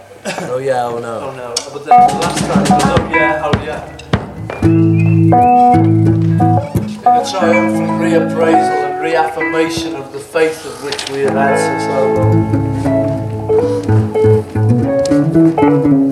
Oh 0.49 0.57
yeah, 0.57 0.85
oh 0.85 0.97
no, 0.97 1.19
oh 1.19 1.35
no. 1.35 1.53
But 1.71 1.85
then 1.85 1.93
the 2.07 2.13
last 2.17 2.39
time 2.39 2.63
it 2.63 2.69
goes, 2.69 2.83
oh 2.83 3.09
yeah, 3.13 3.45
oh 3.45 3.53
yeah. 3.63 3.81
A 7.05 7.21
triumphant 7.29 7.93
reappraisal 8.01 8.77
and 8.89 8.97
reaffirmation 9.03 9.95
of 9.95 10.11
the 10.11 10.19
faith 10.19 10.65
of 10.65 10.83
which 10.83 11.09
we 11.11 11.19
have 11.19 11.33
had 11.33 11.59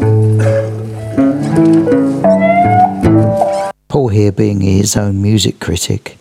for 0.01 0.14
here 4.15 4.31
being 4.31 4.61
his 4.61 4.95
own 4.95 5.21
music 5.21 5.59
critic, 5.59 6.17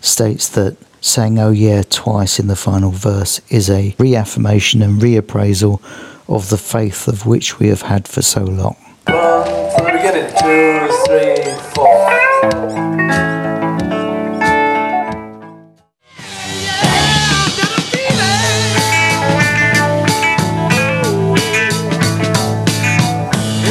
states 0.00 0.48
that 0.50 0.76
saying 1.00 1.36
oh 1.38 1.50
yeah 1.50 1.82
twice 1.90 2.38
in 2.38 2.46
the 2.46 2.54
final 2.54 2.92
verse 2.92 3.40
is 3.50 3.68
a 3.68 3.94
reaffirmation 3.98 4.80
and 4.80 5.02
reappraisal 5.02 5.82
of 6.28 6.48
the 6.48 6.56
faith 6.56 7.08
of 7.08 7.26
which 7.26 7.58
we 7.58 7.66
have 7.68 7.82
had 7.82 8.06
for 8.06 8.22
so 8.22 8.44
long. 8.44 8.76
One, 9.08 9.44
from 9.74 9.84
the 9.84 9.92
beginning. 9.92 10.30
Two, 10.38 10.88
three, 11.06 11.34
four. 11.74 12.10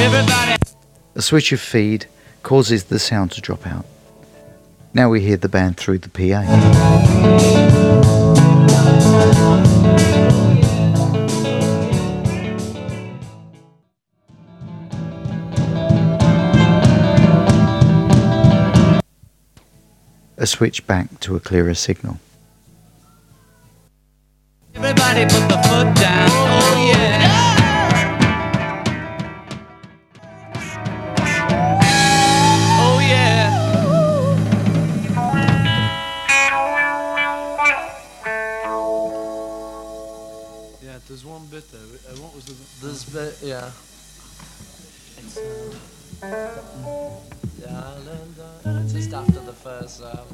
Everybody. 0.04 0.58
A 1.16 1.22
switch 1.22 1.54
of 1.54 1.62
feed 1.62 2.08
causes 2.44 2.84
the 2.86 3.00
sound 3.00 3.32
to 3.32 3.42
drop 3.42 3.66
out. 3.66 3.86
Now 4.94 5.10
we 5.10 5.22
hear 5.22 5.38
the 5.38 5.50
band 5.50 5.78
through 5.78 6.00
the 6.00 6.10
PA. 6.10 6.44
A 20.38 20.46
switch 20.46 20.86
back 20.86 21.20
to 21.22 21.38
a 21.38 21.40
clearer 21.40 21.74
signal. 21.74 22.20
Bit. 41.54 41.64
Uh, 41.74 42.16
what 42.22 42.34
was 42.34 42.46
the? 42.46 42.56
This 42.88 43.04
bit, 43.06 43.38
yeah. 43.44 43.70
It's, 45.18 45.38
uh. 45.38 45.74
Just 48.88 49.14
after 49.14 49.40
the 49.40 49.54
first. 49.54 50.02
Um, 50.02 50.26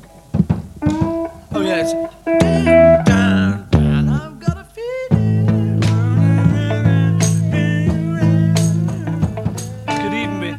Oh 1.52 1.62
yeah. 1.62 1.82
It's, 1.82 1.94
down, 3.10 3.68
down, 3.70 4.10
I've 4.10 4.40
got 4.40 4.58
a 4.58 4.64
feeling. 4.64 5.82
It 9.88 10.02
could 10.02 10.14
even 10.14 10.40
be. 10.40 10.56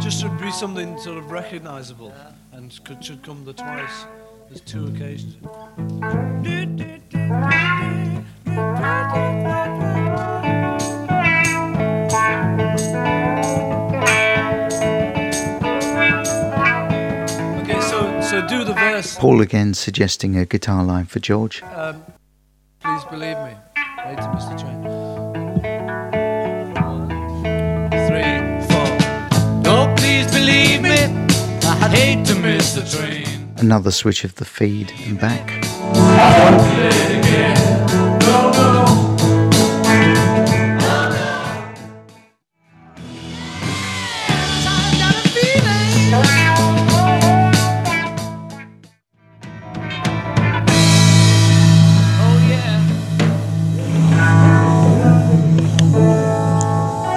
Just 0.00 0.22
to 0.22 0.28
be 0.40 0.50
something 0.50 0.98
sort 0.98 1.18
of 1.18 1.30
recognisable, 1.30 2.12
and 2.52 2.84
could, 2.84 3.04
should 3.04 3.22
come 3.22 3.44
the 3.44 3.52
twice. 3.52 4.06
There's 4.48 4.60
two 4.62 4.86
occasions. 4.86 5.36
Okay, 17.60 17.80
so 17.80 18.20
so 18.20 18.46
do 18.48 18.64
the 18.64 18.74
verse. 18.74 19.16
Paul 19.16 19.40
again 19.40 19.74
suggesting 19.74 20.36
a 20.36 20.44
guitar 20.46 20.82
line 20.84 21.06
for 21.06 21.20
George. 21.20 21.62
Um, 21.62 22.04
please 22.80 23.04
believe 23.04 23.38
me. 23.38 23.54
Hate 24.04 24.18
to 24.18 24.32
miss 24.34 24.79
I 31.82 31.88
hate 31.88 32.26
to 32.26 32.34
miss 32.34 32.74
the 32.74 32.82
train. 32.82 33.54
Another 33.56 33.90
switch 33.90 34.22
of 34.24 34.34
the 34.34 34.44
feed 34.44 34.92
and 35.06 35.18
back. 35.18 35.64
Oh 35.64 36.66
yeah. 37.26 37.80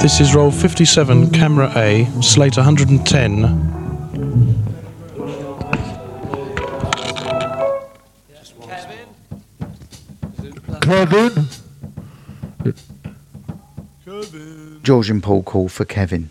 This 0.01 0.19
is 0.21 0.33
roll 0.33 0.51
57, 0.51 1.31
camera 1.31 1.71
A, 1.75 2.05
slate 2.21 2.55
110. 2.55 3.82
Kevin. 10.93 11.47
Kevin. 14.05 14.79
George 14.83 15.09
and 15.09 15.23
Paul 15.23 15.41
call 15.41 15.67
for 15.67 15.85
Kevin. 15.85 16.29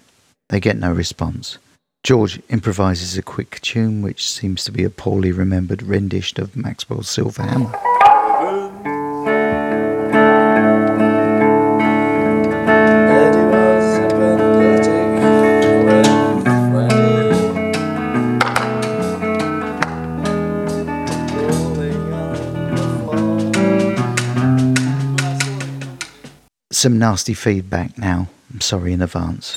They 0.50 0.60
get 0.60 0.78
no 0.78 0.92
response. 0.92 1.58
George 2.04 2.40
improvises 2.48 3.18
a 3.18 3.22
quick 3.22 3.60
tune 3.60 4.02
which 4.02 4.30
seems 4.30 4.62
to 4.62 4.70
be 4.70 4.84
a 4.84 4.90
poorly 4.90 5.32
remembered 5.32 5.82
rendition 5.82 6.40
of 6.40 6.56
Maxwell's 6.56 7.08
Silver 7.08 7.42
Hammer. 7.42 7.72
Some 26.82 26.98
nasty 26.98 27.32
feedback 27.32 27.96
now. 27.96 28.26
I'm 28.52 28.60
sorry 28.60 28.92
in 28.92 29.02
advance. 29.02 29.56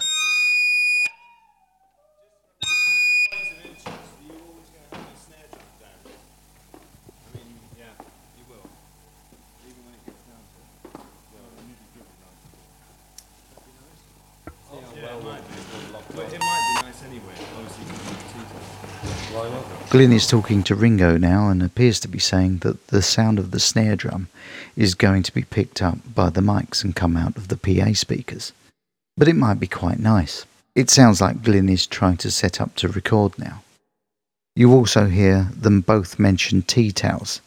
Glyn 19.95 20.12
is 20.12 20.27
talking 20.27 20.62
to 20.63 20.75
Ringo 20.75 21.15
now 21.15 21.47
and 21.47 21.63
appears 21.63 22.01
to 22.01 22.10
be 22.10 22.19
saying 22.19 22.58
that 22.58 22.88
the 22.88 23.01
sound 23.01 23.39
of 23.39 23.51
the 23.51 23.62
snare 23.62 23.95
drum 23.95 24.27
is 24.75 24.93
going 24.93 25.23
to 25.23 25.34
be 25.34 25.43
picked 25.43 25.81
up 25.81 25.97
by 26.13 26.29
the 26.29 26.41
mics 26.41 26.84
and 26.84 26.93
come 26.93 27.15
out 27.15 27.38
of 27.38 27.47
the 27.47 27.55
PA 27.55 27.93
speakers. 27.93 28.51
But 29.15 29.29
it 29.29 29.38
might 29.38 29.58
be 29.58 29.67
quite 29.67 29.97
nice. 29.97 30.45
It 30.75 30.89
sounds 30.89 31.21
like 31.21 31.43
Glyn 31.43 31.69
is 31.69 31.88
trying 31.88 32.17
to 32.17 32.29
set 32.29 32.60
up 32.60 32.75
to 32.75 32.89
record 32.89 33.39
now. 33.39 33.63
You 34.53 34.73
also 34.73 35.08
hear 35.08 35.47
them 35.55 35.79
both 35.79 36.19
mention 36.19 36.63
tea 36.63 36.91
towels. 36.91 37.39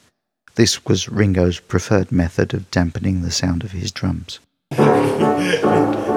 This 0.54 0.86
was 0.86 1.06
Ringo's 1.06 1.60
preferred 1.60 2.10
method 2.10 2.54
of 2.54 2.70
dampening 2.70 3.20
the 3.20 3.30
sound 3.30 3.62
of 3.62 3.72
his 3.72 3.92
drums. 3.92 4.40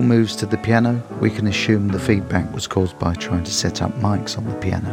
Paul 0.00 0.08
moves 0.08 0.34
to 0.36 0.46
the 0.46 0.56
piano. 0.56 1.02
We 1.20 1.28
can 1.28 1.46
assume 1.46 1.88
the 1.88 1.98
feedback 1.98 2.54
was 2.54 2.66
caused 2.66 2.98
by 2.98 3.12
trying 3.12 3.44
to 3.44 3.52
set 3.52 3.82
up 3.82 3.92
mics 3.96 4.38
on 4.38 4.46
the 4.46 4.54
piano. 4.54 4.88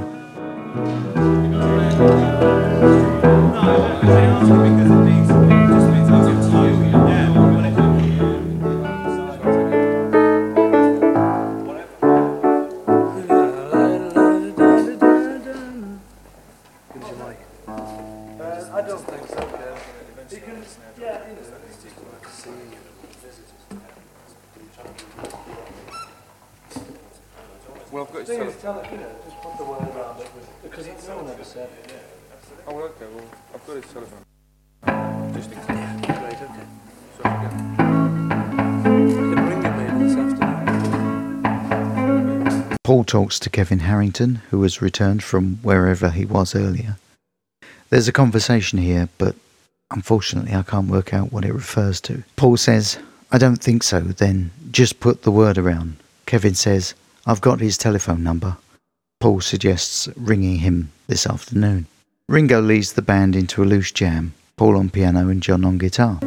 Talks 43.07 43.39
to 43.39 43.49
Kevin 43.49 43.79
Harrington, 43.79 44.41
who 44.49 44.61
has 44.63 44.81
returned 44.81 45.23
from 45.23 45.57
wherever 45.63 46.09
he 46.09 46.25
was 46.25 46.55
earlier. 46.55 46.97
There's 47.89 48.07
a 48.07 48.13
conversation 48.13 48.79
here, 48.79 49.09
but 49.17 49.35
unfortunately 49.91 50.53
I 50.53 50.63
can't 50.63 50.91
work 50.91 51.13
out 51.13 51.31
what 51.31 51.45
it 51.45 51.53
refers 51.53 52.01
to. 52.01 52.23
Paul 52.35 52.57
says, 52.57 52.97
I 53.31 53.37
don't 53.37 53.61
think 53.61 53.83
so, 53.83 54.01
then 54.01 54.51
just 54.71 54.99
put 54.99 55.23
the 55.23 55.31
word 55.31 55.57
around. 55.57 55.97
Kevin 56.25 56.55
says, 56.55 56.93
I've 57.25 57.41
got 57.41 57.59
his 57.59 57.77
telephone 57.77 58.23
number. 58.23 58.57
Paul 59.19 59.41
suggests 59.41 60.07
ringing 60.15 60.57
him 60.57 60.91
this 61.07 61.25
afternoon. 61.25 61.87
Ringo 62.29 62.61
leads 62.61 62.93
the 62.93 63.01
band 63.01 63.35
into 63.35 63.63
a 63.63 63.65
loose 63.65 63.91
jam, 63.91 64.33
Paul 64.57 64.77
on 64.77 64.89
piano 64.89 65.29
and 65.29 65.41
John 65.41 65.63
on 65.65 65.77
guitar. 65.77 66.19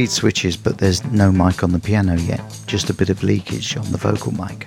Feed 0.00 0.10
switches, 0.10 0.56
but 0.56 0.78
there's 0.78 1.04
no 1.12 1.30
mic 1.30 1.62
on 1.62 1.72
the 1.72 1.78
piano 1.78 2.14
yet, 2.14 2.40
just 2.66 2.88
a 2.88 2.94
bit 2.94 3.10
of 3.10 3.22
leakage 3.22 3.76
on 3.76 3.84
the 3.92 3.98
vocal 3.98 4.32
mic. 4.32 4.66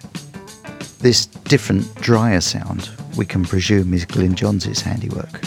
This 1.00 1.26
different, 1.26 1.96
drier 1.96 2.40
sound 2.40 2.92
we 3.18 3.26
can 3.26 3.44
presume 3.44 3.96
is 3.96 4.06
Glyn 4.06 4.36
Johns' 4.36 4.80
handiwork. 4.80 5.42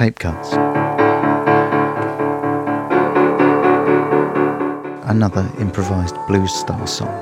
Tape 0.00 0.18
cuts. 0.18 0.54
Another 5.04 5.46
improvised 5.58 6.16
blues 6.26 6.54
style 6.54 6.86
song. 6.86 7.14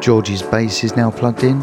George's 0.00 0.42
bass 0.42 0.84
is 0.84 0.94
now 0.94 1.10
plugged 1.10 1.42
in. 1.42 1.60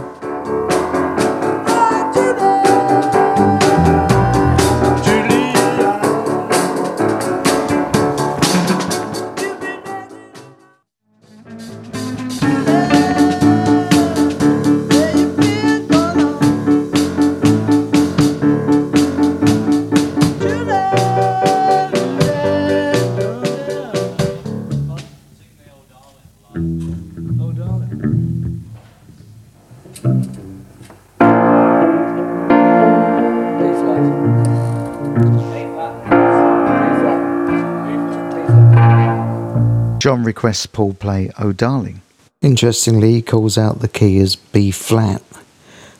Requests 40.34 40.66
Paul 40.66 40.96
play 40.96 41.30
Oh 41.38 41.52
Darling. 41.54 42.02
Interestingly, 42.42 43.12
he 43.14 43.22
calls 43.22 43.56
out 43.56 43.82
the 43.82 43.88
key 43.88 44.18
as 44.18 44.36
B 44.36 44.72
flat, 44.72 45.22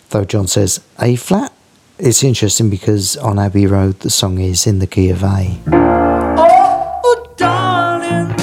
though 0.10 0.26
John 0.26 0.48
says 0.48 0.80
A 1.00 1.16
flat. 1.16 1.54
It's 2.00 2.24
interesting 2.24 2.72
because 2.72 3.16
on 3.18 3.38
Abbey 3.38 3.68
Road 3.68 4.00
the 4.00 4.10
song 4.10 4.40
is 4.40 4.66
in 4.66 4.80
the 4.80 4.88
key 4.88 5.12
of 5.12 5.22
A. 5.22 5.60
Oh, 5.68 7.34
darling, 7.38 8.34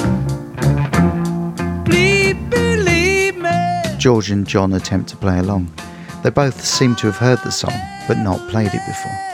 please 1.83 2.35
believe 2.49 3.35
me. 3.35 3.97
George 3.97 4.31
and 4.31 4.47
John 4.47 4.71
attempt 4.71 5.09
to 5.09 5.17
play 5.17 5.39
along. 5.39 5.73
They 6.23 6.29
both 6.29 6.63
seem 6.63 6.95
to 6.95 7.07
have 7.07 7.17
heard 7.17 7.39
the 7.39 7.51
song, 7.51 7.77
but 8.07 8.17
not 8.17 8.39
played 8.49 8.73
it 8.73 8.85
before. 8.87 9.30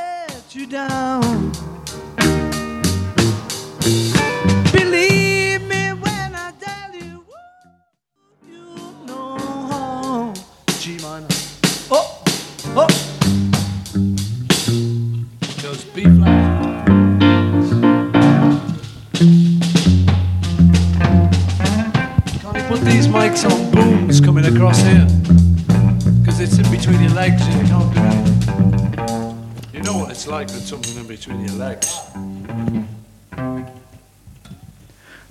Like 30.48 30.56
with 30.56 30.68
something 30.68 30.98
in 30.98 31.08
between 31.08 31.46
your 31.46 31.56
legs. 31.56 32.00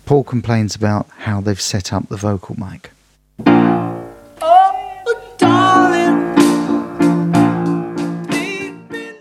Paul 0.05 0.25
complains 0.25 0.75
about 0.75 1.09
how 1.19 1.41
they've 1.41 1.61
set 1.61 1.93
up 1.93 2.09
the 2.09 2.17
vocal 2.17 2.57
mic. 2.59 2.91
Oh, 4.43 5.35
darling. 5.39 6.35
Please 8.27 8.73
believe. 8.89 9.17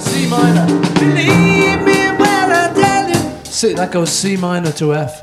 C 0.00 0.28
minor. 0.28 0.66
Believe 0.94 1.80
me 1.82 2.10
when 2.18 2.50
I 2.50 2.72
tell 2.74 3.08
you. 3.08 3.44
C, 3.44 3.74
that 3.74 3.92
goes 3.92 4.10
C 4.10 4.36
minor 4.36 4.72
to 4.72 4.94
F. 4.94 5.22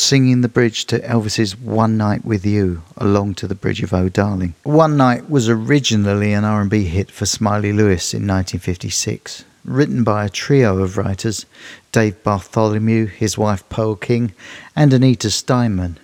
singing 0.00 0.42
the 0.42 0.48
bridge 0.48 0.84
to 0.84 0.98
Elvis's 0.98 1.56
One 1.56 1.96
Night 1.96 2.26
With 2.26 2.44
You 2.44 2.82
along 2.98 3.34
to 3.36 3.48
the 3.48 3.54
bridge 3.54 3.82
of 3.82 3.94
Oh 3.94 4.10
Darling. 4.10 4.54
One 4.64 4.98
Night 4.98 5.30
was 5.30 5.48
originally 5.48 6.34
an 6.34 6.44
R&B 6.44 6.84
hit 6.84 7.10
for 7.10 7.24
Smiley 7.24 7.72
Lewis 7.72 8.12
in 8.12 8.26
1956, 8.26 9.44
written 9.64 10.04
by 10.04 10.26
a 10.26 10.28
trio 10.28 10.78
of 10.78 10.98
writers, 10.98 11.46
Dave 11.90 12.22
Bartholomew, 12.22 13.06
his 13.06 13.38
wife 13.38 13.66
Pearl 13.70 13.96
King, 13.96 14.32
and 14.76 14.92
Anita 14.92 15.30
Steinman. 15.30 15.98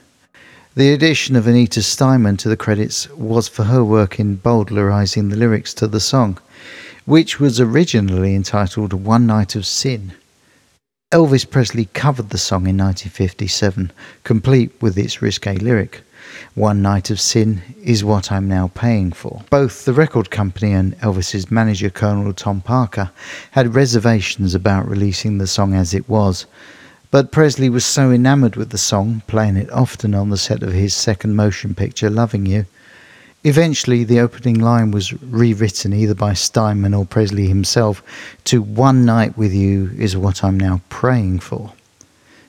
The 0.75 0.93
addition 0.93 1.37
of 1.37 1.47
Anita 1.47 1.83
Steinman 1.83 2.39
to 2.39 2.49
the 2.49 2.57
credits 2.57 3.11
was 3.11 3.49
for 3.49 3.64
her 3.64 3.85
work 3.85 4.19
in 4.19 4.39
bowdlerizing 4.39 5.29
the 5.29 5.37
lyrics 5.37 5.75
to 5.75 5.87
the 5.87 6.01
song, 6.01 6.39
which 7.05 7.39
was 7.39 7.61
originally 7.61 8.35
entitled 8.35 8.95
One 8.95 9.27
Night 9.27 9.55
of 9.55 9.66
Sin. 9.66 10.12
Elvis 11.11 11.49
Presley 11.49 11.87
covered 11.95 12.29
the 12.29 12.37
song 12.37 12.67
in 12.67 12.77
1957, 12.77 13.91
complete 14.25 14.71
with 14.83 14.99
its 14.99 15.23
risque 15.23 15.57
lyric. 15.57 16.03
One 16.55 16.83
Night 16.83 17.09
of 17.09 17.19
Sin 17.19 17.63
is 17.83 18.05
what 18.05 18.31
I'm 18.31 18.47
now 18.47 18.71
paying 18.75 19.13
for. 19.13 19.43
Both 19.49 19.87
the 19.87 19.95
record 19.95 20.31
company 20.31 20.75
and 20.75 20.95
Elvis's 20.99 21.51
manager, 21.51 21.89
Colonel 21.89 22.35
Tom 22.35 22.61
Parker, 22.61 23.11
had 23.53 23.75
reservations 23.75 24.55
about 24.55 24.87
releasing 24.87 25.39
the 25.39 25.47
song 25.47 25.73
as 25.73 25.95
it 25.95 26.07
was, 26.11 26.45
but 27.11 27.33
Presley 27.33 27.71
was 27.71 27.87
so 27.87 28.11
enamored 28.11 28.57
with 28.57 28.69
the 28.69 28.77
song, 28.77 29.23
playing 29.27 29.57
it 29.57 29.71
often 29.71 30.15
on 30.15 30.29
the 30.29 30.37
set 30.37 30.63
of 30.63 30.75
his 30.75 30.93
second 30.93 31.35
motion 31.35 31.75
picture, 31.75 32.11
Loving 32.11 32.45
You. 32.45 32.67
Eventually, 33.45 34.03
the 34.03 34.18
opening 34.18 34.59
line 34.59 34.91
was 34.91 35.12
rewritten 35.22 35.93
either 35.93 36.14
by 36.14 36.34
Steinman 36.34 36.93
or 36.93 37.05
Presley 37.05 37.47
himself 37.47 38.03
to 38.45 38.61
One 38.61 39.05
Night 39.05 39.39
with 39.39 39.53
You 39.53 39.93
is 39.97 40.16
what 40.16 40.43
I'm 40.43 40.59
now 40.59 40.80
praying 40.89 41.39
for, 41.39 41.72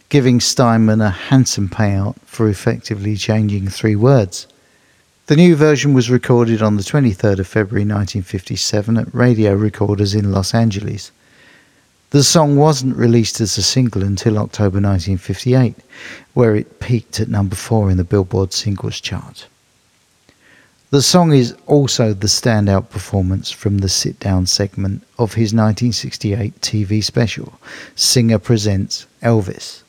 giving 0.10 0.40
Steinman 0.40 1.00
a 1.00 1.12
handsome 1.12 1.70
payout 1.70 2.16
for 2.26 2.50
effectively 2.50 3.16
changing 3.16 3.68
three 3.68 3.96
words. 3.96 4.48
The 5.28 5.36
new 5.36 5.56
version 5.56 5.94
was 5.94 6.10
recorded 6.10 6.64
on 6.64 6.76
the 6.76 6.82
23rd 6.82 7.38
of 7.38 7.48
February 7.48 7.86
1957 7.86 8.98
at 8.98 9.14
Radio 9.14 9.54
Recorders 9.54 10.16
in 10.16 10.32
Los 10.32 10.56
Angeles. 10.56 11.12
The 12.10 12.24
song 12.24 12.56
wasn't 12.56 12.98
released 12.98 13.40
as 13.40 13.56
a 13.60 13.62
single 13.62 14.02
until 14.02 14.40
October 14.40 14.82
1958, 14.82 15.76
where 16.34 16.56
it 16.56 16.80
peaked 16.80 17.20
at 17.20 17.30
number 17.30 17.56
4 17.56 17.92
in 17.92 17.98
the 17.98 18.04
Billboard 18.04 18.54
Singles 18.54 19.00
Chart. 19.00 19.46
The 20.92 21.04
song 21.04 21.34
is 21.34 21.56
also 21.68 22.14
the 22.16 22.26
standout 22.26 22.90
performance 22.90 23.52
from 23.52 23.78
the 23.78 23.88
sit 23.88 24.20
down 24.20 24.48
segment 24.48 25.04
of 25.20 25.36
his 25.36 25.54
1968 25.54 26.60
TV 26.62 27.04
special, 27.04 27.54
Singer 27.96 28.40
Presents 28.40 29.06
Elvis, 29.22 29.84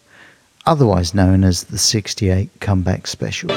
otherwise 0.66 1.14
known 1.14 1.42
as 1.42 1.64
the 1.64 1.78
68 1.78 2.50
Comeback 2.60 3.06
Special. 3.06 3.48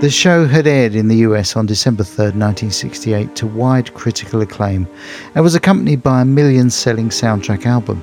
The 0.00 0.10
show 0.10 0.48
had 0.48 0.66
aired 0.66 0.96
in 0.96 1.06
the 1.06 1.18
US 1.18 1.54
on 1.54 1.64
December 1.66 2.02
3, 2.02 2.24
1968, 2.24 3.36
to 3.36 3.46
wide 3.46 3.94
critical 3.94 4.40
acclaim 4.40 4.88
and 5.36 5.44
was 5.44 5.54
accompanied 5.54 6.02
by 6.02 6.22
a 6.22 6.24
million 6.24 6.70
selling 6.70 7.10
soundtrack 7.10 7.66
album. 7.66 8.02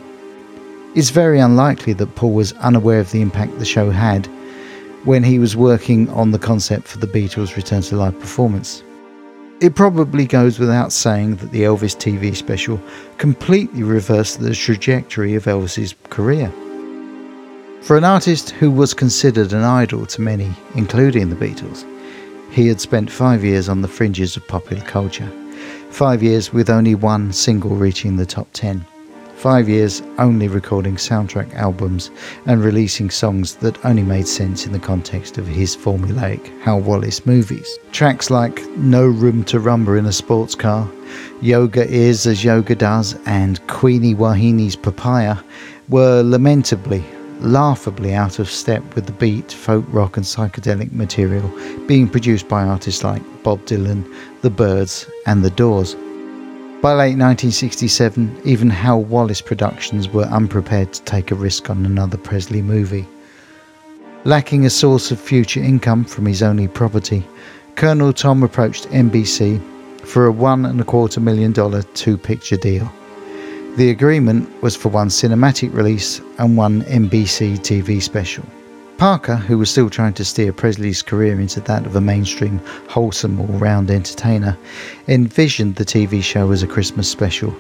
It's 0.96 1.10
very 1.10 1.42
unlikely 1.42 1.92
that 1.92 2.16
Paul 2.16 2.32
was 2.32 2.54
unaware 2.54 3.02
of 3.02 3.12
the 3.12 3.20
impact 3.22 3.60
the 3.60 3.66
show 3.66 3.92
had 3.92 4.30
when 5.04 5.24
he 5.24 5.40
was 5.40 5.56
working 5.56 6.10
on 6.10 6.32
the 6.32 6.40
concept 6.40 6.88
for 6.88 6.98
the 6.98 7.08
Beatles' 7.08 7.56
return 7.56 7.82
to 7.84 7.96
live 7.96 8.20
performance. 8.20 8.84
It 9.60 9.76
probably 9.76 10.26
goes 10.26 10.60
without 10.60 10.92
saying 10.92 11.38
that 11.38 11.52
the 11.52 11.64
Elvis 11.64 11.96
TV 11.96 12.36
special 12.36 12.80
completely 13.18 13.84
reversed 13.84 14.40
the 14.40 14.54
trajectory 14.54 15.34
of 15.36 15.46
Elvis's 15.46 15.96
career. 16.10 16.52
For 17.82 17.98
an 17.98 18.04
artist 18.04 18.52
who 18.52 18.70
was 18.70 18.94
considered 18.94 19.54
an 19.54 19.64
idol 19.64 20.06
to 20.08 20.22
many, 20.22 20.52
including 20.76 21.30
the 21.30 21.36
Beatles, 21.36 21.86
he 22.52 22.68
had 22.68 22.82
spent 22.82 23.10
five 23.10 23.44
years 23.44 23.70
on 23.70 23.82
the 23.82 23.88
fringes 23.88 24.36
of 24.36 24.48
popular 24.48 24.84
culture. 24.84 25.32
Five 25.90 26.22
years 26.22 26.54
with 26.54 26.70
only 26.70 26.96
one 26.96 27.32
single 27.34 27.76
reaching 27.76 28.18
the 28.18 28.26
top 28.26 28.48
ten. 28.54 28.86
Five 29.38 29.70
years 29.70 30.02
only 30.18 30.48
recording 30.48 30.96
soundtrack 30.96 31.54
albums 31.54 32.10
and 32.48 32.64
releasing 32.64 33.12
songs 33.12 33.54
that 33.58 33.86
only 33.86 34.02
made 34.02 34.28
sense 34.28 34.66
in 34.66 34.72
the 34.72 34.80
context 34.80 35.38
of 35.38 35.46
his 35.46 35.78
formulaic 35.78 36.60
Hal 36.62 36.82
Wallis 36.82 37.24
movies. 37.24 37.78
Tracks 37.92 38.32
like 38.32 38.68
No 38.78 39.06
Room 39.06 39.44
to 39.44 39.60
Rumble 39.60 39.94
in 39.94 40.08
a 40.08 40.12
Sports 40.12 40.56
Car, 40.56 40.90
Yoga 41.40 41.88
Is 41.88 42.26
as 42.26 42.44
Yoga 42.44 42.74
Does, 42.74 43.16
and 43.28 43.66
Queenie 43.68 44.16
Wahine's 44.16 44.76
Papaya 44.76 45.38
were 45.88 46.24
lamentably, 46.24 47.06
laughably 47.40 48.16
out 48.16 48.40
of 48.40 48.50
step 48.50 48.96
with 48.96 49.06
the 49.06 49.12
beat, 49.14 49.52
folk 49.52 49.86
rock, 49.90 50.18
and 50.18 50.26
psychedelic 50.26 50.92
material 50.94 51.48
being 51.86 52.10
produced 52.10 52.48
by 52.48 52.64
artists 52.64 53.04
like 53.04 53.22
Bob 53.44 53.60
Dylan, 53.68 54.04
The 54.42 54.50
Byrds, 54.50 55.08
and 55.28 55.46
The 55.46 55.52
Doors. 55.52 55.96
By 56.88 56.94
late 56.94 57.18
1967, 57.18 58.44
even 58.46 58.70
Hal 58.70 59.04
Wallis 59.04 59.42
Productions 59.42 60.08
were 60.08 60.24
unprepared 60.24 60.94
to 60.94 61.04
take 61.04 61.32
a 61.32 61.36
risk 61.36 61.70
on 61.70 61.86
another 61.86 62.18
Presley 62.18 62.62
movie. 62.62 63.06
Lacking 64.24 64.66
a 64.66 64.70
source 64.70 65.12
of 65.12 65.20
future 65.20 65.60
income 65.60 66.06
from 66.06 66.26
his 66.26 66.42
only 66.42 66.70
property, 66.70 67.28
Colonel 67.76 68.14
Tom 68.14 68.42
approached 68.42 68.88
NBC 68.92 69.62
for 70.00 70.28
a 70.28 70.32
one 70.32 70.66
and 70.66 70.80
a 70.80 70.86
quarter 70.86 71.20
million 71.20 71.52
dollar 71.52 71.82
two 71.94 72.18
picture 72.18 72.56
deal. 72.56 72.90
The 73.76 73.90
agreement 73.90 74.50
was 74.64 74.78
for 74.78 74.88
one 74.88 75.10
cinematic 75.10 75.74
release 75.74 76.22
and 76.38 76.56
one 76.56 76.84
NBC 76.84 77.58
TV 77.58 78.02
special. 78.02 78.46
Parker, 78.98 79.36
who 79.36 79.60
was 79.60 79.70
still 79.70 79.92
trying 79.92 80.14
to 80.14 80.26
steer 80.26 80.52
Presley's 80.52 81.04
career 81.04 81.40
into 81.40 81.62
that 81.62 81.86
of 81.86 81.96
a 81.96 82.02
mainstream, 82.02 82.60
wholesome, 82.90 83.40
all 83.40 83.60
round 83.60 83.92
entertainer, 83.92 84.58
envisioned 85.08 85.76
the 85.76 85.86
TV 85.86 86.24
show 86.24 86.52
as 86.52 86.64
a 86.64 86.68
Christmas 86.68 87.08
special, 87.08 87.52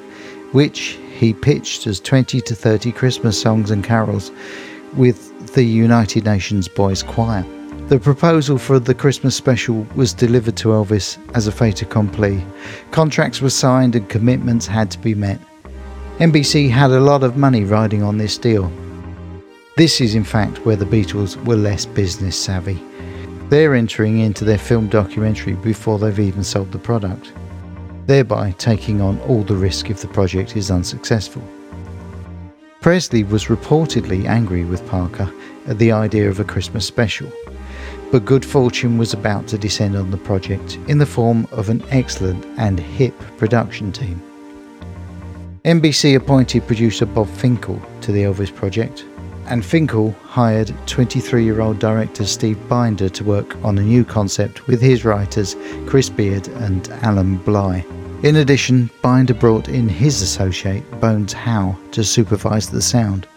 which 0.51 0.97
he 1.11 1.33
pitched 1.33 1.85
as 1.85 1.99
20 1.99 2.41
to 2.41 2.55
30 2.55 2.91
Christmas 2.91 3.39
songs 3.39 3.69
and 3.69 3.83
carols 3.83 4.31
with 4.95 5.53
the 5.53 5.63
United 5.63 6.25
Nations 6.25 6.67
Boys 6.67 7.03
Choir. 7.03 7.45
The 7.87 7.99
proposal 7.99 8.57
for 8.57 8.79
the 8.79 8.95
Christmas 8.95 9.35
special 9.35 9.85
was 9.95 10.13
delivered 10.13 10.57
to 10.57 10.69
Elvis 10.69 11.19
as 11.35 11.45
a 11.45 11.51
fait 11.51 11.83
accompli. 11.83 12.43
Contracts 12.89 13.41
were 13.41 13.51
signed 13.51 13.95
and 13.95 14.09
commitments 14.09 14.65
had 14.65 14.89
to 14.89 14.97
be 14.97 15.13
met. 15.13 15.39
NBC 16.17 16.69
had 16.71 16.89
a 16.89 16.99
lot 16.99 17.21
of 17.21 17.37
money 17.37 17.63
riding 17.63 18.01
on 18.01 18.17
this 18.17 18.39
deal. 18.39 18.71
This 19.77 20.01
is, 20.01 20.15
in 20.15 20.23
fact, 20.23 20.65
where 20.65 20.75
the 20.75 20.85
Beatles 20.85 21.37
were 21.45 21.55
less 21.55 21.85
business 21.85 22.35
savvy. 22.35 22.83
They're 23.49 23.75
entering 23.75 24.17
into 24.17 24.43
their 24.43 24.57
film 24.57 24.87
documentary 24.87 25.53
before 25.53 25.99
they've 25.99 26.19
even 26.19 26.43
sold 26.43 26.71
the 26.71 26.79
product, 26.79 27.31
thereby 28.07 28.55
taking 28.57 29.01
on 29.01 29.19
all 29.27 29.43
the 29.43 29.55
risk 29.55 29.91
if 29.91 30.01
the 30.01 30.07
project 30.07 30.57
is 30.57 30.71
unsuccessful. 30.71 31.43
Presley 32.81 33.23
was 33.23 33.45
reportedly 33.45 34.25
angry 34.25 34.65
with 34.65 34.83
Parker 34.87 35.31
at 35.67 35.77
the 35.77 35.91
idea 35.91 36.27
of 36.27 36.39
a 36.39 36.43
Christmas 36.43 36.87
special, 36.87 37.31
but 38.11 38.25
good 38.25 38.43
fortune 38.43 38.97
was 38.97 39.13
about 39.13 39.45
to 39.45 39.59
descend 39.59 39.95
on 39.95 40.09
the 40.09 40.17
project 40.17 40.79
in 40.87 40.97
the 40.97 41.05
form 41.05 41.47
of 41.51 41.69
an 41.69 41.83
excellent 41.91 42.43
and 42.57 42.79
hip 42.79 43.13
production 43.37 43.91
team. 43.91 44.19
NBC 45.65 46.15
appointed 46.15 46.65
producer 46.65 47.05
Bob 47.05 47.27
Finkel 47.27 47.79
to 48.01 48.11
the 48.11 48.23
Elvis 48.23 48.53
project, 48.55 49.05
and 49.47 49.65
Finkel 49.65 50.11
hired 50.23 50.73
23 50.87 51.43
year 51.43 51.61
old 51.61 51.79
director 51.79 52.25
Steve 52.25 52.59
Binder 52.67 53.09
to 53.09 53.23
work 53.23 53.55
on 53.63 53.77
a 53.77 53.81
new 53.81 54.03
concept 54.03 54.67
with 54.67 54.81
his 54.81 55.05
writers 55.05 55.55
Chris 55.85 56.09
Beard 56.09 56.47
and 56.47 56.89
Allan 57.01 57.37
Blye. 57.39 57.85
In 58.23 58.37
addition, 58.37 58.89
Binder 59.01 59.33
brought 59.33 59.69
in 59.69 59.87
his 59.87 60.21
associate 60.21 60.83
Bones 60.99 61.33
Howe 61.33 61.77
to 61.91 62.03
supervise 62.03 62.69
the 62.69 62.81
sound. 62.81 63.27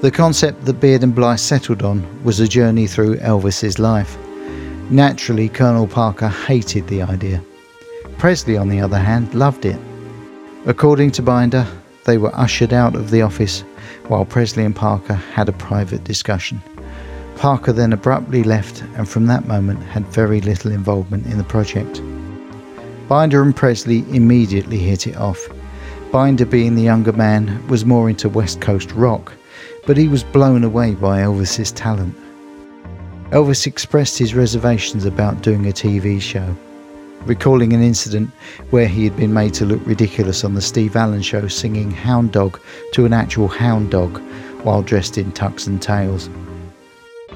The 0.00 0.10
concept 0.10 0.64
that 0.64 0.80
Beard 0.80 1.02
and 1.02 1.14
Blye 1.14 1.36
settled 1.38 1.82
on 1.82 2.24
was 2.24 2.40
a 2.40 2.48
journey 2.48 2.86
through 2.86 3.16
Elvis's 3.18 3.78
life. 3.78 4.18
Naturally, 4.90 5.48
Colonel 5.48 5.86
Parker 5.86 6.28
hated 6.28 6.86
the 6.88 7.02
idea. 7.02 7.42
Presley, 8.18 8.56
on 8.56 8.68
the 8.68 8.80
other 8.80 8.98
hand, 8.98 9.34
loved 9.34 9.64
it. 9.64 9.80
According 10.66 11.10
to 11.12 11.22
Binder, 11.22 11.66
they 12.04 12.18
were 12.18 12.34
ushered 12.34 12.72
out 12.72 12.94
of 12.94 13.10
the 13.10 13.22
office 13.22 13.64
while 14.08 14.24
Presley 14.24 14.64
and 14.64 14.74
Parker 14.74 15.14
had 15.14 15.48
a 15.48 15.52
private 15.52 16.04
discussion. 16.04 16.62
Parker 17.36 17.72
then 17.72 17.92
abruptly 17.92 18.44
left 18.44 18.82
and 18.96 19.08
from 19.08 19.26
that 19.26 19.46
moment 19.46 19.82
had 19.82 20.06
very 20.06 20.40
little 20.40 20.70
involvement 20.70 21.26
in 21.26 21.38
the 21.38 21.44
project. 21.44 22.00
Binder 23.08 23.42
and 23.42 23.54
Presley 23.54 24.04
immediately 24.14 24.78
hit 24.78 25.06
it 25.06 25.16
off. 25.16 25.48
Binder, 26.10 26.46
being 26.46 26.74
the 26.74 26.82
younger 26.82 27.12
man, 27.12 27.66
was 27.68 27.84
more 27.84 28.08
into 28.08 28.28
West 28.28 28.60
Coast 28.60 28.92
rock, 28.92 29.32
but 29.86 29.96
he 29.96 30.08
was 30.08 30.22
blown 30.22 30.64
away 30.64 30.94
by 30.94 31.20
Elvis's 31.20 31.72
talent. 31.72 32.16
Elvis 33.30 33.66
expressed 33.66 34.16
his 34.16 34.34
reservations 34.34 35.04
about 35.04 35.42
doing 35.42 35.66
a 35.66 35.72
TV 35.72 36.20
show, 36.20 36.56
recalling 37.26 37.72
an 37.72 37.82
incident 37.82 38.30
where 38.70 38.88
he 38.88 39.04
had 39.04 39.16
been 39.16 39.32
made 39.32 39.54
to 39.54 39.64
look 39.64 39.80
ridiculous 39.86 40.44
on 40.44 40.54
the 40.54 40.60
Steve 40.60 40.96
Allen 40.96 41.22
show 41.22 41.48
singing 41.48 41.90
Hound 41.90 42.32
Dog 42.32 42.60
to 42.92 43.06
an 43.06 43.12
actual 43.12 43.48
hound 43.48 43.90
dog 43.90 44.20
while 44.62 44.82
dressed 44.82 45.18
in 45.18 45.32
tux 45.32 45.66
and 45.66 45.80
tails. 45.80 46.28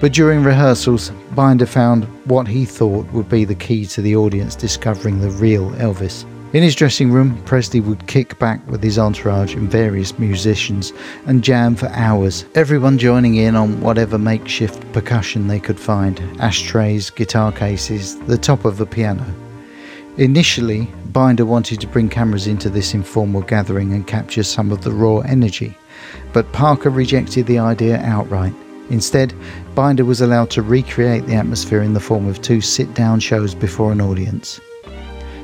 But 0.00 0.12
during 0.12 0.44
rehearsals, 0.44 1.10
Binder 1.34 1.66
found 1.66 2.04
what 2.26 2.46
he 2.46 2.64
thought 2.64 3.10
would 3.12 3.28
be 3.28 3.44
the 3.44 3.54
key 3.54 3.84
to 3.86 4.02
the 4.02 4.14
audience 4.14 4.54
discovering 4.54 5.20
the 5.20 5.30
real 5.30 5.70
Elvis. 5.72 6.24
In 6.54 6.62
his 6.62 6.74
dressing 6.74 7.10
room, 7.10 7.42
Presley 7.44 7.80
would 7.80 8.06
kick 8.06 8.38
back 8.38 8.66
with 8.68 8.82
his 8.82 8.98
entourage 8.98 9.54
and 9.54 9.70
various 9.70 10.18
musicians 10.18 10.94
and 11.26 11.44
jam 11.44 11.74
for 11.74 11.88
hours, 11.88 12.46
everyone 12.54 12.96
joining 12.96 13.34
in 13.34 13.54
on 13.54 13.80
whatever 13.82 14.18
makeshift 14.18 14.90
percussion 14.92 15.48
they 15.48 15.60
could 15.60 15.78
find 15.78 16.22
ashtrays, 16.40 17.10
guitar 17.10 17.52
cases, 17.52 18.18
the 18.20 18.38
top 18.38 18.64
of 18.64 18.80
a 18.80 18.86
piano. 18.86 19.26
Initially, 20.18 20.88
Binder 21.12 21.46
wanted 21.46 21.80
to 21.80 21.86
bring 21.86 22.08
cameras 22.08 22.48
into 22.48 22.68
this 22.68 22.92
informal 22.92 23.40
gathering 23.40 23.92
and 23.92 24.04
capture 24.04 24.42
some 24.42 24.72
of 24.72 24.82
the 24.82 24.90
raw 24.90 25.18
energy, 25.18 25.76
but 26.32 26.52
Parker 26.52 26.90
rejected 26.90 27.46
the 27.46 27.60
idea 27.60 27.98
outright. 27.98 28.52
Instead, 28.90 29.32
Binder 29.76 30.04
was 30.04 30.20
allowed 30.20 30.50
to 30.50 30.62
recreate 30.62 31.24
the 31.26 31.36
atmosphere 31.36 31.82
in 31.82 31.92
the 31.92 32.00
form 32.00 32.26
of 32.26 32.42
two 32.42 32.60
sit 32.60 32.92
down 32.94 33.20
shows 33.20 33.54
before 33.54 33.92
an 33.92 34.00
audience. 34.00 34.60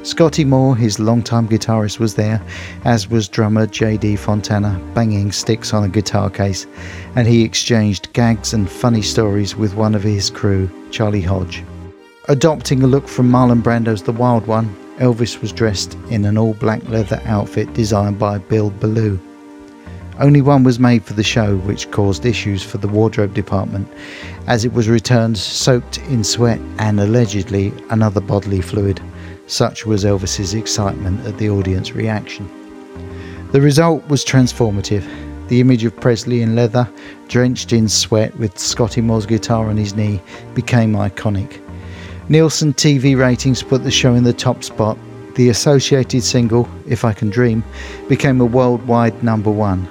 Scotty 0.03 0.45
Moore, 0.45 0.77
his 0.77 0.99
longtime 0.99 1.47
guitarist, 1.47 2.01
was 2.01 2.17
there, 2.17 2.43
as 2.85 3.09
was 3.09 3.29
drummer 3.29 3.69
JD 3.69 4.19
Fontana, 4.19 4.83
banging 4.93 5.31
sticks 5.31 5.73
on 5.73 5.85
a 5.85 5.89
guitar 5.89 6.29
case, 6.29 6.67
and 7.15 7.29
he 7.29 7.45
exchanged 7.45 8.13
gags 8.13 8.53
and 8.53 8.69
funny 8.69 9.03
stories 9.03 9.55
with 9.55 9.77
one 9.77 9.95
of 9.95 10.03
his 10.03 10.31
crew, 10.31 10.69
Charlie 10.91 11.23
Hodge. 11.23 11.63
Adopting 12.29 12.83
a 12.83 12.87
look 12.87 13.07
from 13.07 13.31
Marlon 13.31 13.63
Brando's 13.63 14.03
The 14.03 14.11
Wild 14.11 14.47
One, 14.47 14.75
Elvis 14.97 15.43
was 15.43 15.53
dressed 15.53 15.93
in 16.09 16.25
an 16.25 16.39
all 16.39 16.55
black 16.55 16.83
leather 16.89 17.21
outfit 17.27 17.75
designed 17.75 18.19
by 18.19 18.39
Bill 18.39 18.71
Belew. 18.71 19.21
Only 20.19 20.41
one 20.41 20.65
was 20.65 20.79
made 20.79 21.05
for 21.05 21.13
the 21.13 21.23
show, 21.23 21.59
which 21.59 21.91
caused 21.91 22.25
issues 22.25 22.63
for 22.63 22.79
the 22.79 22.89
wardrobe 22.89 23.35
department, 23.35 23.87
as 24.47 24.65
it 24.65 24.73
was 24.73 24.89
returned 24.89 25.37
soaked 25.37 25.99
in 25.99 26.25
sweat 26.25 26.59
and 26.79 26.99
allegedly 26.99 27.75
another 27.91 28.23
bodily 28.23 28.63
fluid. 28.63 29.03
Such 29.47 29.85
was 29.85 30.07
Elvis's 30.07 30.55
excitement 30.55 31.27
at 31.27 31.37
the 31.37 31.51
audience 31.51 31.93
reaction. 31.93 32.49
The 33.53 33.61
result 33.61 34.03
was 34.09 34.25
transformative. 34.25 35.05
The 35.49 35.61
image 35.61 35.85
of 35.85 35.95
Presley 35.95 36.41
in 36.41 36.57
leather, 36.57 36.89
drenched 37.29 37.75
in 37.75 37.87
sweat 37.87 38.35
with 38.39 38.59
Scotty 38.59 39.03
Moore's 39.03 39.27
guitar 39.27 39.69
on 39.69 39.77
his 39.77 39.95
knee, 39.95 40.23
became 40.55 40.95
iconic. 40.95 41.61
Nielsen 42.31 42.73
TV 42.73 43.19
ratings 43.19 43.63
put 43.63 43.85
the 43.85 43.91
show 43.91 44.15
in 44.15 44.25
the 44.25 44.33
top 44.33 44.65
spot. 44.65 44.97
The 45.35 45.51
associated 45.51 46.23
single, 46.23 46.67
If 46.89 47.05
I 47.05 47.13
Can 47.13 47.29
Dream, 47.29 47.63
became 48.09 48.41
a 48.41 48.47
worldwide 48.47 49.23
number 49.23 49.51
one. 49.51 49.87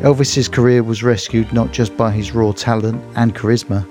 Elvis's 0.00 0.46
career 0.48 0.84
was 0.84 1.02
rescued 1.02 1.52
not 1.52 1.72
just 1.72 1.96
by 1.96 2.12
his 2.12 2.32
raw 2.32 2.52
talent 2.52 3.02
and 3.16 3.34
charisma, 3.34 3.84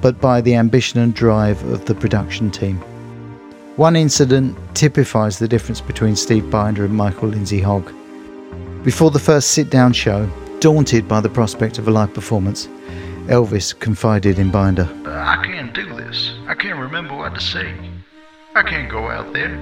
but 0.00 0.20
by 0.20 0.40
the 0.40 0.54
ambition 0.54 1.00
and 1.00 1.14
drive 1.14 1.64
of 1.64 1.86
the 1.86 1.96
production 1.96 2.48
team. 2.48 2.76
One 3.74 3.96
incident 3.96 4.56
typifies 4.74 5.40
the 5.40 5.48
difference 5.48 5.80
between 5.80 6.14
Steve 6.14 6.48
Binder 6.48 6.84
and 6.84 6.94
Michael 6.94 7.30
Lindsay 7.30 7.60
Hogg. 7.60 7.92
Before 8.84 9.10
the 9.10 9.18
first 9.18 9.50
sit 9.50 9.68
down 9.68 9.92
show, 9.92 10.30
daunted 10.60 11.08
by 11.08 11.20
the 11.20 11.28
prospect 11.28 11.78
of 11.78 11.88
a 11.88 11.90
live 11.90 12.14
performance, 12.14 12.68
Elvis 13.28 13.78
confided 13.78 14.38
in 14.38 14.50
Binder. 14.50 14.88
I 15.04 15.42
can't 15.44 15.74
do 15.74 15.94
this. 15.96 16.34
I 16.46 16.54
can't 16.54 16.78
remember 16.78 17.16
what 17.16 17.34
to 17.34 17.40
say. 17.40 17.74
I 18.54 18.62
can't 18.62 18.90
go 18.90 19.08
out 19.10 19.32
there. 19.32 19.58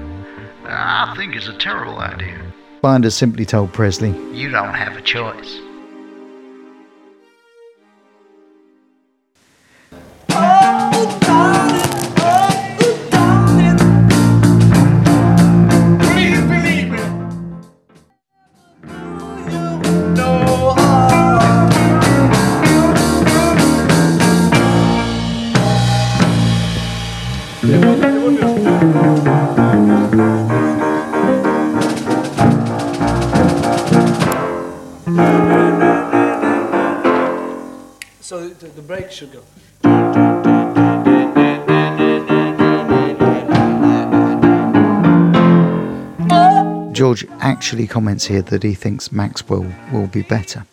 I 0.67 1.15
think 1.17 1.35
it's 1.35 1.49
a 1.49 1.57
terrible 1.57 1.99
idea. 1.99 2.41
Binder 2.83 3.11
simply 3.11 3.47
told 3.47 3.73
Presley, 3.73 4.11
You 4.37 4.51
don't 4.51 4.75
have 4.75 4.97
a 4.97 5.01
choice. 5.01 5.59
Break 38.87 39.11
should 39.11 39.33
go. 39.33 39.43
George 46.93 47.27
actually 47.41 47.87
comments 47.87 48.25
here 48.25 48.43
that 48.43 48.63
he 48.63 48.75
thinks 48.75 49.11
Maxwell 49.11 49.67
will 49.93 50.07
be 50.07 50.23
better. 50.23 50.65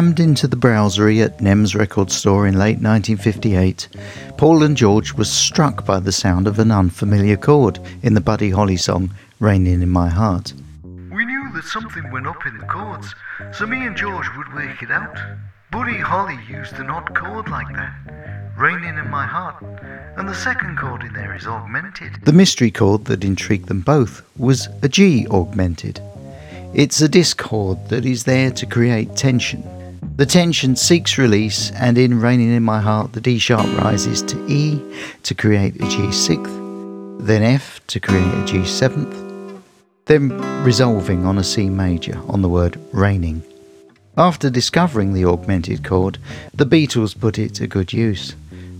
Crammed 0.00 0.18
into 0.18 0.48
the 0.48 0.56
browsery 0.56 1.22
at 1.22 1.42
Nem's 1.42 1.74
record 1.74 2.10
store 2.10 2.46
in 2.46 2.54
late 2.54 2.80
1958, 2.80 3.86
Paul 4.38 4.62
and 4.62 4.74
George 4.74 5.12
were 5.12 5.26
struck 5.26 5.84
by 5.84 6.00
the 6.00 6.10
sound 6.10 6.46
of 6.46 6.58
an 6.58 6.70
unfamiliar 6.70 7.36
chord 7.36 7.78
in 8.02 8.14
the 8.14 8.20
Buddy 8.22 8.48
Holly 8.48 8.78
song 8.78 9.14
Raining 9.40 9.82
in 9.82 9.90
My 9.90 10.08
Heart. 10.08 10.54
We 10.84 11.26
knew 11.26 11.52
that 11.52 11.64
something 11.64 12.10
went 12.10 12.26
up 12.26 12.46
in 12.46 12.56
the 12.56 12.64
chords, 12.64 13.14
so 13.52 13.66
me 13.66 13.86
and 13.86 13.94
George 13.94 14.26
would 14.38 14.54
work 14.54 14.82
it 14.82 14.90
out. 14.90 15.18
Buddy 15.70 15.98
Holly 15.98 16.38
used 16.48 16.78
an 16.78 16.88
odd 16.88 17.14
chord 17.14 17.50
like 17.50 17.68
that, 17.76 18.54
raining 18.56 18.96
in 18.96 19.10
my 19.10 19.26
heart, 19.26 19.62
and 20.16 20.26
the 20.26 20.34
second 20.34 20.78
chord 20.78 21.02
in 21.02 21.12
there 21.12 21.36
is 21.36 21.46
augmented. 21.46 22.24
The 22.24 22.32
mystery 22.32 22.70
chord 22.70 23.04
that 23.04 23.22
intrigued 23.22 23.68
them 23.68 23.82
both 23.82 24.22
was 24.38 24.66
a 24.80 24.88
G 24.88 25.26
augmented. 25.26 26.00
It's 26.72 27.02
a 27.02 27.08
discord 27.08 27.90
that 27.90 28.06
is 28.06 28.24
there 28.24 28.50
to 28.50 28.64
create 28.64 29.14
tension. 29.14 29.62
The 30.16 30.26
tension 30.26 30.76
seeks 30.76 31.18
release, 31.18 31.70
and 31.72 31.96
in 31.96 32.20
Raining 32.20 32.52
in 32.52 32.62
My 32.62 32.80
Heart, 32.80 33.12
the 33.12 33.20
D 33.20 33.38
sharp 33.38 33.66
rises 33.78 34.22
to 34.22 34.46
E 34.48 34.80
to 35.22 35.34
create 35.34 35.76
a 35.76 35.88
G 35.88 36.12
sixth, 36.12 36.52
then 37.20 37.42
F 37.42 37.80
to 37.88 38.00
create 38.00 38.34
a 38.34 38.44
G 38.44 38.64
seventh, 38.64 39.16
then 40.06 40.30
resolving 40.64 41.24
on 41.24 41.38
a 41.38 41.44
C 41.44 41.70
major 41.70 42.18
on 42.28 42.42
the 42.42 42.48
word 42.48 42.78
raining. 42.92 43.42
After 44.16 44.50
discovering 44.50 45.14
the 45.14 45.24
augmented 45.24 45.84
chord, 45.84 46.18
the 46.52 46.66
Beatles 46.66 47.18
put 47.18 47.38
it 47.38 47.54
to 47.54 47.66
good 47.66 47.92
use. 47.92 48.34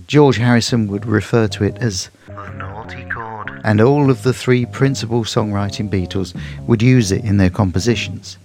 George 0.07 0.37
Harrison 0.37 0.87
would 0.87 1.05
refer 1.05 1.47
to 1.47 1.63
it 1.63 1.77
as 1.77 2.09
The 2.27 2.49
naughty 2.51 3.05
chord. 3.05 3.61
and 3.63 3.79
all 3.79 4.09
of 4.11 4.23
the 4.23 4.33
three 4.33 4.65
principal 4.65 5.23
songwriting 5.23 5.89
Beatles 5.89 6.35
would 6.67 6.81
use 6.81 7.11
it 7.11 7.23
in 7.23 7.37
their 7.37 7.49
compositions. 7.49 8.37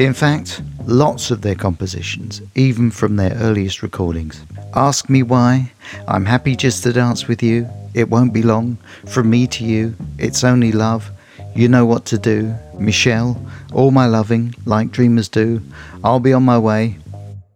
In 0.00 0.14
fact, 0.14 0.62
lots 0.86 1.30
of 1.30 1.42
their 1.42 1.54
compositions, 1.54 2.40
even 2.54 2.90
from 2.90 3.16
their 3.16 3.34
earliest 3.34 3.82
recordings. 3.82 4.42
Ask 4.74 5.10
Me 5.10 5.22
Why, 5.22 5.72
I'm 6.08 6.24
Happy 6.24 6.56
Just 6.56 6.82
to 6.84 6.92
Dance 6.94 7.28
with 7.28 7.42
You, 7.42 7.68
It 7.92 8.08
Won't 8.08 8.32
Be 8.32 8.40
Long, 8.40 8.78
From 9.04 9.28
Me 9.28 9.46
to 9.48 9.62
You, 9.62 9.94
It's 10.16 10.42
Only 10.42 10.72
Love, 10.72 11.10
You 11.54 11.68
Know 11.68 11.84
What 11.84 12.06
to 12.06 12.16
Do, 12.16 12.54
Michelle, 12.78 13.38
All 13.74 13.90
My 13.90 14.06
Loving, 14.06 14.54
Like 14.64 14.90
Dreamers 14.90 15.28
Do, 15.28 15.60
I'll 16.02 16.18
Be 16.18 16.32
On 16.32 16.44
My 16.44 16.58
Way, 16.58 16.96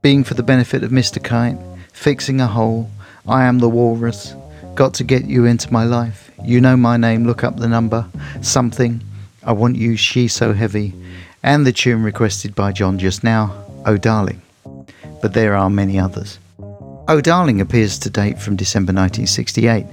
Being 0.03 0.23
for 0.23 0.35
the 0.35 0.43
Benefit 0.43 0.85
of 0.85 0.91
Mr. 0.91 1.25
Kite, 1.25 1.57
Fixing 1.95 2.43
a 2.43 2.47
Hole, 2.47 2.91
I 3.27 3.45
Am 3.45 3.59
the 3.59 3.71
Walrus, 3.71 4.35
Got 4.75 4.93
to 4.95 5.05
Get 5.05 5.25
You 5.25 5.47
Into 5.47 5.73
My 5.73 5.85
Life, 5.85 6.31
You 6.45 6.61
Know 6.61 6.77
My 6.77 6.99
Name, 6.99 7.27
Look 7.27 7.43
Up 7.43 7.57
the 7.57 7.69
Number, 7.69 8.07
Something, 8.43 9.03
I 9.45 9.53
Want 9.53 9.77
You, 9.77 9.97
She's 9.97 10.35
So 10.35 10.53
Heavy, 10.53 10.93
and 11.45 11.67
the 11.67 11.73
tune 11.73 12.03
requested 12.03 12.55
by 12.55 12.73
John 12.73 12.99
just 12.99 13.23
now, 13.23 13.55
Oh 13.85 13.99
Darling. 13.99 14.41
But 15.21 15.35
there 15.35 15.55
are 15.55 15.69
many 15.69 15.99
others. 15.99 16.39
Oh 17.07 17.21
Darling 17.21 17.61
appears 17.61 17.99
to 17.99 18.09
date 18.09 18.41
from 18.41 18.57
December 18.57 18.95
1968 18.95 19.85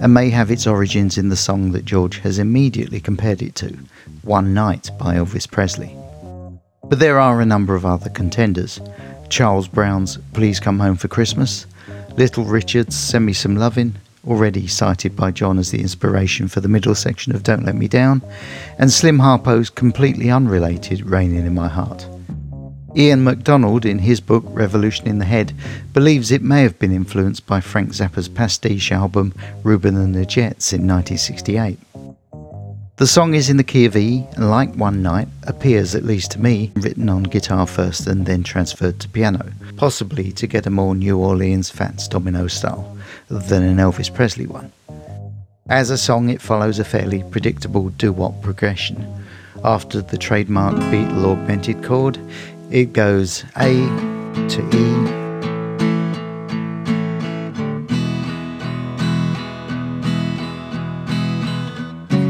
and 0.00 0.12
may 0.12 0.30
have 0.30 0.50
its 0.50 0.66
origins 0.66 1.16
in 1.16 1.28
the 1.28 1.36
song 1.36 1.70
that 1.72 1.84
George 1.84 2.18
has 2.18 2.40
immediately 2.40 2.98
compared 2.98 3.40
it 3.40 3.54
to, 3.54 3.78
One 4.22 4.52
Night 4.52 4.90
by 4.98 5.14
Elvis 5.14 5.48
Presley. 5.48 5.96
But 6.82 6.98
there 6.98 7.20
are 7.20 7.40
a 7.40 7.46
number 7.46 7.76
of 7.76 7.86
other 7.86 8.10
contenders. 8.10 8.80
Charles 9.28 9.68
Brown's 9.68 10.18
Please 10.32 10.58
Come 10.58 10.80
Home 10.80 10.96
for 10.96 11.06
Christmas, 11.06 11.66
Little 12.16 12.44
Richard's 12.44 12.96
Send 12.96 13.26
Me 13.26 13.32
Some 13.32 13.54
Lovin', 13.54 13.94
already 14.26 14.66
cited 14.66 15.14
by 15.14 15.30
John 15.30 15.58
as 15.58 15.70
the 15.70 15.80
inspiration 15.80 16.48
for 16.48 16.60
the 16.60 16.68
middle 16.68 16.94
section 16.94 17.34
of 17.34 17.42
Don't 17.42 17.64
Let 17.64 17.74
Me 17.74 17.88
Down, 17.88 18.22
and 18.78 18.90
Slim 18.90 19.18
Harpo's 19.18 19.70
completely 19.70 20.30
unrelated 20.30 21.06
Raining 21.06 21.46
in 21.46 21.54
My 21.54 21.68
Heart. 21.68 22.06
Ian 22.96 23.24
MacDonald, 23.24 23.84
in 23.84 23.98
his 23.98 24.20
book 24.20 24.42
Revolution 24.46 25.06
in 25.06 25.18
the 25.18 25.26
Head, 25.26 25.52
believes 25.92 26.30
it 26.30 26.42
may 26.42 26.62
have 26.62 26.78
been 26.78 26.92
influenced 26.92 27.46
by 27.46 27.60
Frank 27.60 27.90
Zappa's 27.90 28.28
pastiche 28.28 28.90
album 28.90 29.34
Ruben 29.62 29.96
and 29.96 30.14
the 30.14 30.24
Jets 30.24 30.72
in 30.72 30.86
1968. 30.86 31.78
The 32.96 33.06
song 33.06 33.34
is 33.34 33.50
in 33.50 33.58
the 33.58 33.62
key 33.62 33.84
of 33.84 33.94
E, 33.94 34.24
and 34.36 34.50
like 34.50 34.74
One 34.74 35.02
Night, 35.02 35.28
appears, 35.42 35.94
at 35.94 36.04
least 36.04 36.30
to 36.30 36.40
me, 36.40 36.72
written 36.76 37.10
on 37.10 37.24
guitar 37.24 37.66
first 37.66 38.06
and 38.06 38.24
then 38.24 38.42
transferred 38.42 38.98
to 39.00 39.08
piano, 39.10 39.52
possibly 39.76 40.32
to 40.32 40.46
get 40.46 40.66
a 40.66 40.70
more 40.70 40.94
New 40.94 41.18
Orleans 41.18 41.68
Fats 41.68 42.08
Domino 42.08 42.46
style 42.46 42.95
than 43.28 43.62
an 43.62 43.76
Elvis 43.76 44.12
Presley 44.12 44.46
one. 44.46 44.72
As 45.68 45.90
a 45.90 45.98
song, 45.98 46.28
it 46.28 46.40
follows 46.40 46.78
a 46.78 46.84
fairly 46.84 47.24
predictable 47.24 47.88
doo 47.90 48.12
wop 48.12 48.40
progression. 48.40 49.04
After 49.64 50.00
the 50.00 50.16
trademark 50.16 50.76
Beatle 50.76 51.24
augmented 51.24 51.82
chord, 51.82 52.18
it 52.70 52.92
goes 52.92 53.44
A 53.56 53.72
to 54.48 54.62
E 54.72 55.26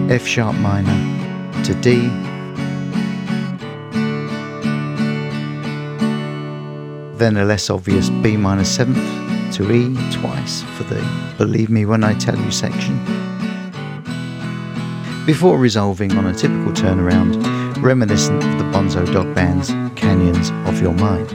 F 0.08 0.24
sharp 0.26 0.54
minor 0.56 1.64
to 1.64 1.74
D, 1.82 2.08
then 7.18 7.36
a 7.36 7.44
less 7.44 7.68
obvious 7.68 8.08
B 8.08 8.36
minor 8.36 8.64
seventh 8.64 9.25
to 9.56 9.72
E 9.72 9.96
twice 10.12 10.60
for 10.76 10.84
the 10.84 11.02
Believe 11.38 11.70
Me 11.70 11.86
When 11.86 12.04
I 12.04 12.12
Tell 12.12 12.36
You 12.36 12.50
section, 12.50 13.02
before 15.24 15.56
resolving 15.56 16.12
on 16.12 16.26
a 16.26 16.34
typical 16.34 16.72
turnaround 16.72 17.82
reminiscent 17.82 18.44
of 18.44 18.58
the 18.58 18.64
Bonzo 18.64 19.10
Dog 19.14 19.34
Band's 19.34 19.70
Canyons 19.98 20.50
of 20.68 20.82
Your 20.82 20.92
Mind. 20.92 21.30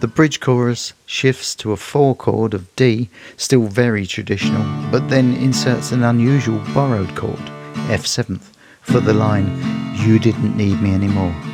The 0.00 0.08
bridge 0.08 0.40
chorus 0.40 0.92
shifts 1.06 1.54
to 1.56 1.70
a 1.70 1.76
four 1.76 2.16
chord 2.16 2.52
of 2.52 2.74
D, 2.74 3.08
still 3.36 3.68
very 3.68 4.06
traditional, 4.06 4.64
but 4.90 5.08
then 5.08 5.34
inserts 5.34 5.92
an 5.92 6.02
unusual 6.02 6.58
borrowed 6.74 7.14
chord, 7.14 7.38
F7th, 7.86 8.50
for 8.80 8.98
the 8.98 9.14
line, 9.14 9.46
You 9.94 10.18
Didn't 10.18 10.56
Need 10.56 10.82
Me 10.82 10.92
Anymore. 10.94 11.49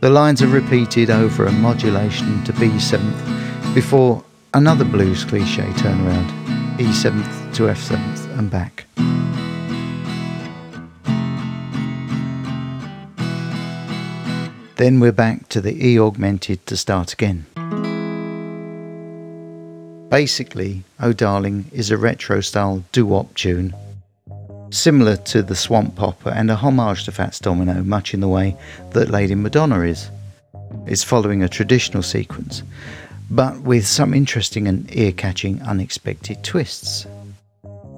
The 0.00 0.08
lines 0.08 0.40
are 0.40 0.46
repeated 0.46 1.10
over 1.10 1.44
a 1.44 1.52
modulation 1.52 2.42
to 2.44 2.54
B7th 2.54 3.74
before 3.74 4.24
another 4.54 4.86
blues 4.86 5.24
cliche 5.24 5.64
turnaround, 5.74 6.30
E7th 6.78 7.54
to 7.56 7.64
F7th 7.64 8.38
and 8.38 8.50
back. 8.50 8.86
Then 14.76 15.00
we're 15.00 15.12
back 15.12 15.50
to 15.50 15.60
the 15.60 15.86
E 15.86 16.00
augmented 16.00 16.64
to 16.64 16.78
start 16.78 17.12
again. 17.12 17.44
Basically, 20.08 20.84
Oh 20.98 21.12
Darling 21.12 21.66
is 21.72 21.90
a 21.90 21.98
retro 21.98 22.40
style 22.40 22.84
doo 22.92 23.04
wop 23.04 23.34
tune, 23.34 23.74
similar 24.70 25.16
to 25.16 25.42
the 25.42 25.56
Swamp 25.56 25.96
Popper 25.96 26.30
and 26.30 26.50
a 26.50 26.56
homage 26.56 27.04
to 27.04 27.12
Fats 27.12 27.38
Domino, 27.38 27.82
much 27.82 28.14
in 28.14 28.20
the 28.20 28.28
way 28.28 28.56
that 28.90 29.10
Lady 29.10 29.34
Madonna 29.34 29.80
is. 29.80 30.10
It's 30.86 31.04
following 31.04 31.42
a 31.42 31.48
traditional 31.48 32.02
sequence, 32.02 32.62
but 33.30 33.60
with 33.60 33.86
some 33.86 34.14
interesting 34.14 34.68
and 34.68 34.94
ear 34.94 35.12
catching 35.12 35.60
unexpected 35.62 36.42
twists. 36.42 37.06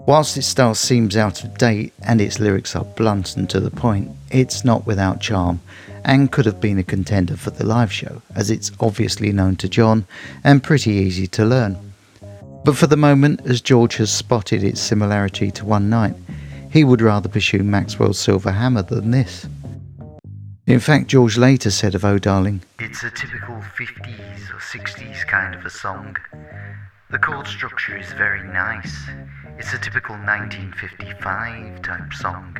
Whilst 0.04 0.36
its 0.36 0.48
style 0.48 0.74
seems 0.74 1.16
out 1.16 1.44
of 1.44 1.56
date 1.58 1.92
and 2.02 2.20
its 2.20 2.40
lyrics 2.40 2.74
are 2.74 2.84
blunt 2.84 3.36
and 3.36 3.48
to 3.50 3.60
the 3.60 3.70
point, 3.70 4.10
it's 4.30 4.64
not 4.64 4.86
without 4.86 5.20
charm 5.20 5.60
and 6.04 6.32
could 6.32 6.46
have 6.46 6.60
been 6.60 6.78
a 6.78 6.82
contender 6.82 7.36
for 7.36 7.50
the 7.50 7.64
live 7.64 7.92
show, 7.92 8.20
as 8.34 8.50
it's 8.50 8.72
obviously 8.80 9.30
known 9.30 9.54
to 9.56 9.68
John 9.68 10.04
and 10.42 10.62
pretty 10.62 10.90
easy 10.90 11.28
to 11.28 11.44
learn. 11.44 11.76
But 12.64 12.76
for 12.76 12.86
the 12.86 12.96
moment, 12.96 13.42
as 13.44 13.60
George 13.60 13.96
has 13.96 14.10
spotted 14.10 14.64
its 14.64 14.80
similarity 14.80 15.50
to 15.52 15.64
One 15.64 15.88
Night, 15.90 16.14
he 16.72 16.84
would 16.84 17.02
rather 17.02 17.28
pursue 17.28 17.62
Maxwell's 17.62 18.18
Silver 18.18 18.50
Hammer 18.50 18.82
than 18.82 19.10
this. 19.10 19.46
In 20.66 20.80
fact, 20.80 21.08
George 21.08 21.36
later 21.36 21.70
said 21.70 21.94
of 21.94 22.02
Oh 22.04 22.18
Darling, 22.18 22.62
It's 22.78 23.04
a 23.04 23.10
typical 23.10 23.56
50s 23.56 24.50
or 24.50 24.58
60s 24.58 25.26
kind 25.26 25.54
of 25.54 25.66
a 25.66 25.70
song. 25.70 26.16
The 27.10 27.18
chord 27.18 27.46
structure 27.46 27.98
is 27.98 28.10
very 28.14 28.42
nice. 28.44 28.96
It's 29.58 29.74
a 29.74 29.78
typical 29.78 30.16
1955 30.16 31.82
type 31.82 32.12
song. 32.14 32.56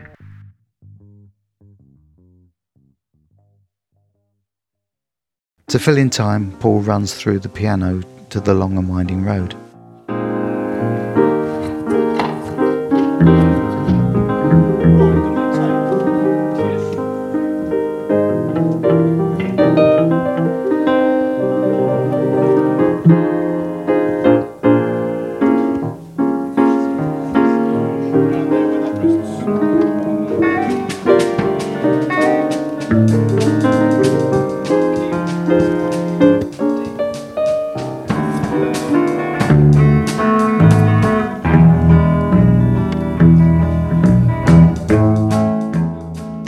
To 5.68 5.78
fill 5.78 5.96
in 5.96 6.10
time, 6.10 6.52
Paul 6.58 6.80
runs 6.80 7.14
through 7.14 7.38
the 7.38 7.48
piano 7.48 8.02
to 8.28 8.40
the 8.40 8.52
long 8.52 8.76
and 8.76 8.90
winding 8.90 9.24
road. 9.24 9.54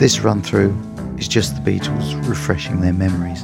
This 0.05 0.19
run 0.19 0.43
through 0.43 0.77
is 1.17 1.27
just 1.27 1.55
the 1.55 1.71
Beatles 1.71 2.29
refreshing 2.29 2.79
their 2.79 2.93
memories. 2.93 3.43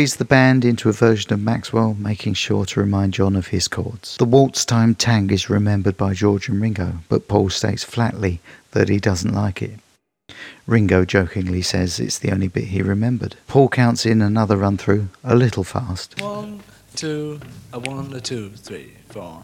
Leads 0.00 0.16
the 0.16 0.24
band 0.24 0.64
into 0.64 0.88
a 0.88 0.92
version 0.92 1.30
of 1.30 1.42
Maxwell, 1.42 1.92
making 1.98 2.32
sure 2.32 2.64
to 2.64 2.80
remind 2.80 3.12
John 3.12 3.36
of 3.36 3.48
his 3.48 3.68
chords. 3.68 4.16
The 4.16 4.24
waltz 4.24 4.64
time 4.64 4.94
tang 4.94 5.28
is 5.28 5.50
remembered 5.50 5.98
by 5.98 6.14
George 6.14 6.48
and 6.48 6.58
Ringo, 6.58 6.94
but 7.10 7.28
Paul 7.28 7.50
states 7.50 7.84
flatly 7.84 8.40
that 8.70 8.88
he 8.88 8.98
doesn't 8.98 9.34
like 9.34 9.60
it. 9.60 9.78
Ringo 10.66 11.04
jokingly 11.04 11.60
says 11.60 12.00
it's 12.00 12.18
the 12.18 12.32
only 12.32 12.48
bit 12.48 12.68
he 12.68 12.80
remembered. 12.80 13.36
Paul 13.46 13.68
counts 13.68 14.06
in 14.06 14.22
another 14.22 14.56
run 14.56 14.78
through, 14.78 15.10
a 15.22 15.36
little 15.36 15.64
fast. 15.64 16.18
One, 16.22 16.62
two, 16.96 17.38
a 17.74 17.78
one, 17.78 18.10
a 18.14 18.22
two, 18.22 18.52
three, 18.52 18.92
four. 19.10 19.42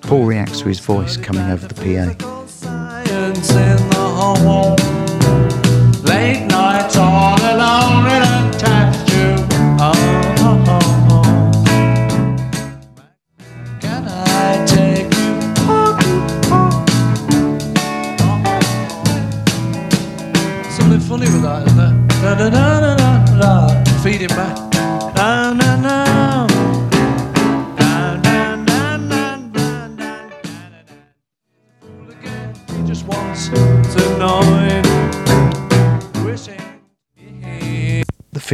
Paul 0.00 0.24
reacts 0.24 0.60
to 0.60 0.68
his 0.68 0.80
voice 0.80 1.18
coming 1.18 1.50
over 1.50 1.68
the 1.68 1.74
PA. 1.74 2.14
All 6.98 7.36
alone 7.52 8.15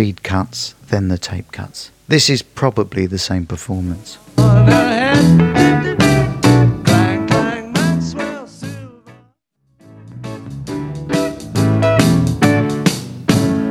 feed 0.02 0.24
cuts, 0.24 0.74
then 0.88 1.06
the 1.06 1.16
tape 1.16 1.52
cuts. 1.52 1.92
This 2.08 2.28
is 2.28 2.42
probably 2.42 3.06
the 3.06 3.18
same 3.18 3.46
performance. 3.46 4.18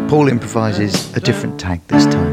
Paul 0.07 0.29
improvises 0.29 1.13
a 1.17 1.19
different 1.19 1.59
tag 1.59 1.81
this 1.87 2.05
time. 2.05 2.30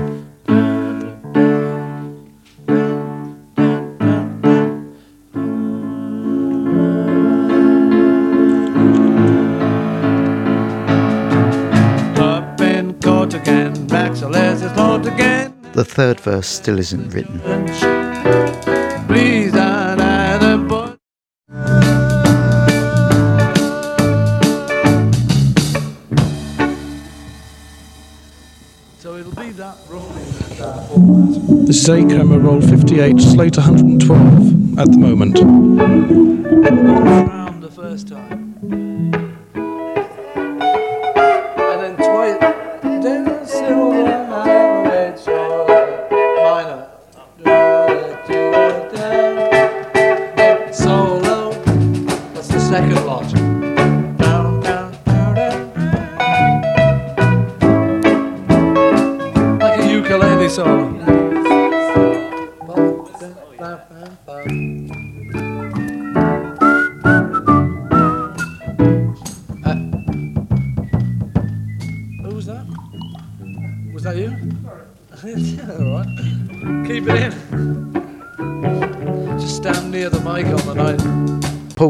Third 15.98 16.20
verse 16.20 16.46
still 16.46 16.78
isn't 16.78 17.12
written. 17.12 17.40
Please, 19.08 19.52
and 19.52 20.00
I 20.00 20.38
the 20.38 20.56
boy. 20.56 20.94
So 29.00 29.16
it'll 29.16 29.32
be 29.32 29.50
that 29.50 29.76
roughly 29.88 30.22
that 30.58 30.86
format. 30.88 31.66
This 31.66 31.82
is 31.82 31.88
Acoma 31.88 32.38
roll 32.38 32.60
58, 32.60 33.18
slate 33.18 33.56
112 33.56 34.78
at 34.78 34.92
the 34.92 34.98
moment. 34.98 35.40
Round 37.28 37.60
the 37.60 37.70
first 37.72 38.06
time. 38.06 38.47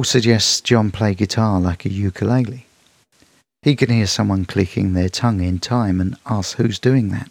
Suggests 0.09 0.61
John 0.63 0.91
play 0.91 1.15
guitar 1.15 1.61
like 1.61 1.85
a 1.85 1.91
ukulele. 1.91 2.67
He 3.63 3.77
can 3.77 3.91
hear 3.91 4.07
someone 4.07 4.47
clicking 4.47 4.95
their 4.95 5.09
tongue 5.09 5.43
in 5.43 5.59
time 5.59 6.01
and 6.01 6.17
asks 6.27 6.55
who's 6.55 6.79
doing 6.79 7.11
that. 7.11 7.31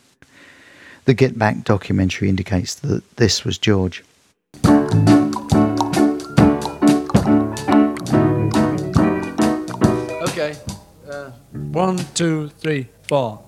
The 1.06 1.14
Get 1.14 1.40
Back 1.40 1.64
documentary 1.64 2.30
indicates 2.30 2.76
that 2.76 3.02
this 3.16 3.44
was 3.44 3.58
George. 3.58 4.04
Okay. 10.24 10.56
Uh, 11.10 11.32
one, 11.72 11.98
two, 12.14 12.50
three, 12.60 12.88
four. 13.08 13.42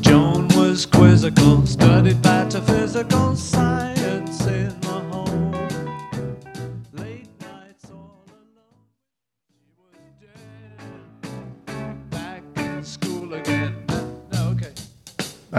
Joan 0.00 0.48
was 0.54 0.86
quizzical, 0.86 1.66
studied 1.66 2.22
metaphysical 2.22 3.34
science 3.34 3.71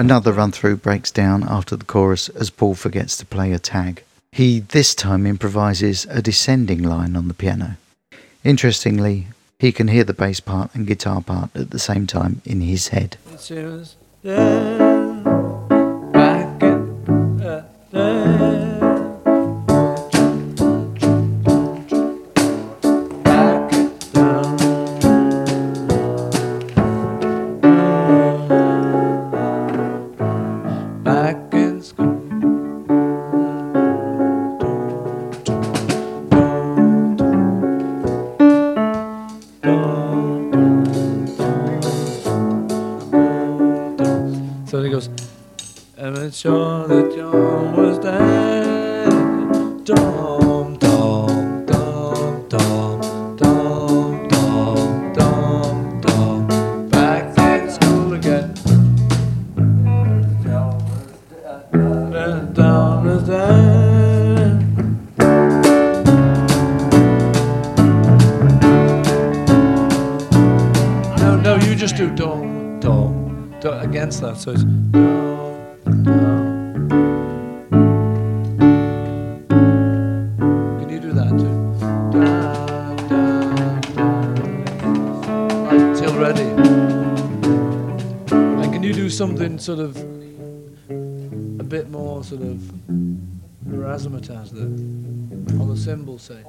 Another 0.04 0.34
run 0.34 0.52
through 0.52 0.76
breaks 0.76 1.12
down 1.12 1.46
after 1.48 1.78
the 1.78 1.86
chorus 1.86 2.28
as 2.28 2.50
Paul 2.50 2.76
forgets 2.76 3.16
to 3.16 3.26
play 3.26 3.54
a 3.54 3.58
tag. 3.58 4.04
He 4.34 4.60
this 4.60 4.94
time 4.94 5.26
improvises 5.26 6.06
a 6.10 6.22
descending 6.22 6.84
line 6.84 7.16
on 7.16 7.30
the 7.30 7.34
piano. 7.34 7.78
Interestingly, 8.44 9.28
he 9.60 9.72
can 9.72 9.88
hear 9.88 10.04
the 10.04 10.14
bass 10.14 10.42
part 10.42 10.76
and 10.76 10.86
guitar 10.86 11.22
part 11.22 11.56
at 11.56 11.70
the 11.70 11.80
same 11.80 12.06
time 12.06 12.42
in 12.44 12.60
his 12.60 12.90
head. 12.90 13.16
Back 16.12 16.64
uh, 17.94 18.63
sort 89.64 89.80
of 89.80 89.96
a 89.98 91.64
bit 91.64 91.90
more 91.90 92.22
sort 92.22 92.42
of 92.42 92.58
razzmatazz 93.66 94.50
there 94.50 94.66
on 95.58 95.70
the 95.70 95.78
cymbal, 95.78 96.20
say? 96.20 96.44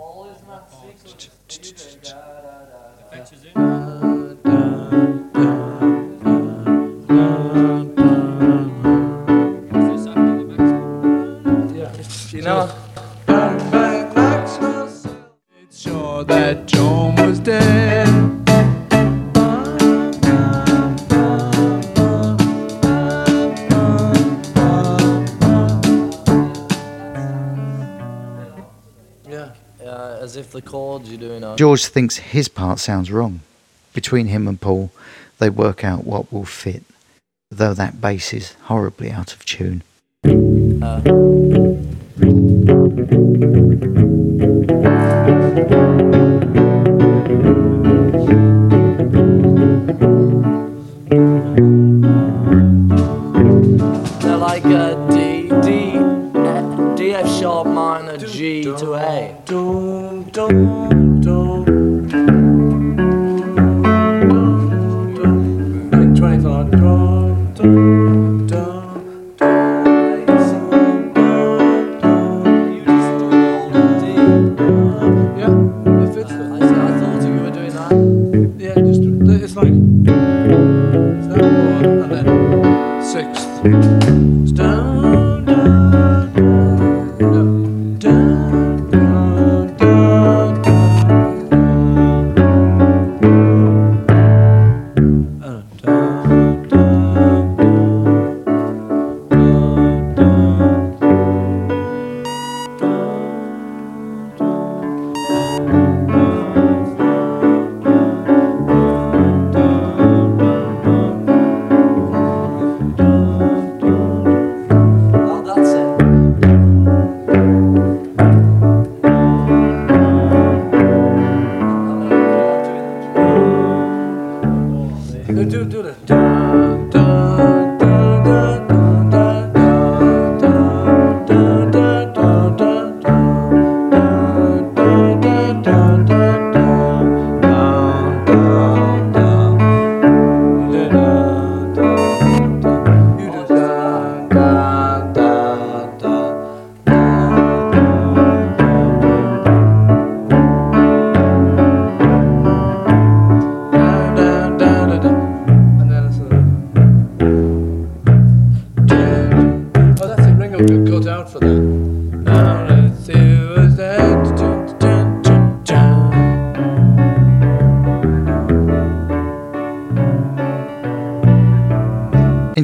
Chords 30.65 31.09
you're 31.11 31.19
doing 31.19 31.45
are. 31.45 31.57
George 31.57 31.87
thinks 31.87 32.17
his 32.17 32.49
part 32.49 32.79
sounds 32.79 33.11
wrong. 33.11 33.41
Between 33.93 34.27
him 34.27 34.49
and 34.49 34.61
Paul, 34.61 34.91
they 35.39 35.51
work 35.51 35.85
out 35.85 36.05
what 36.05 36.33
will 36.33 36.45
fit, 36.45 36.83
though 37.51 37.75
that 37.75 38.01
bass 38.01 38.33
is 38.33 38.55
horribly 38.65 39.11
out 39.11 39.33
of 39.33 39.45
tune. 39.45 39.83
Uh, 40.25 41.01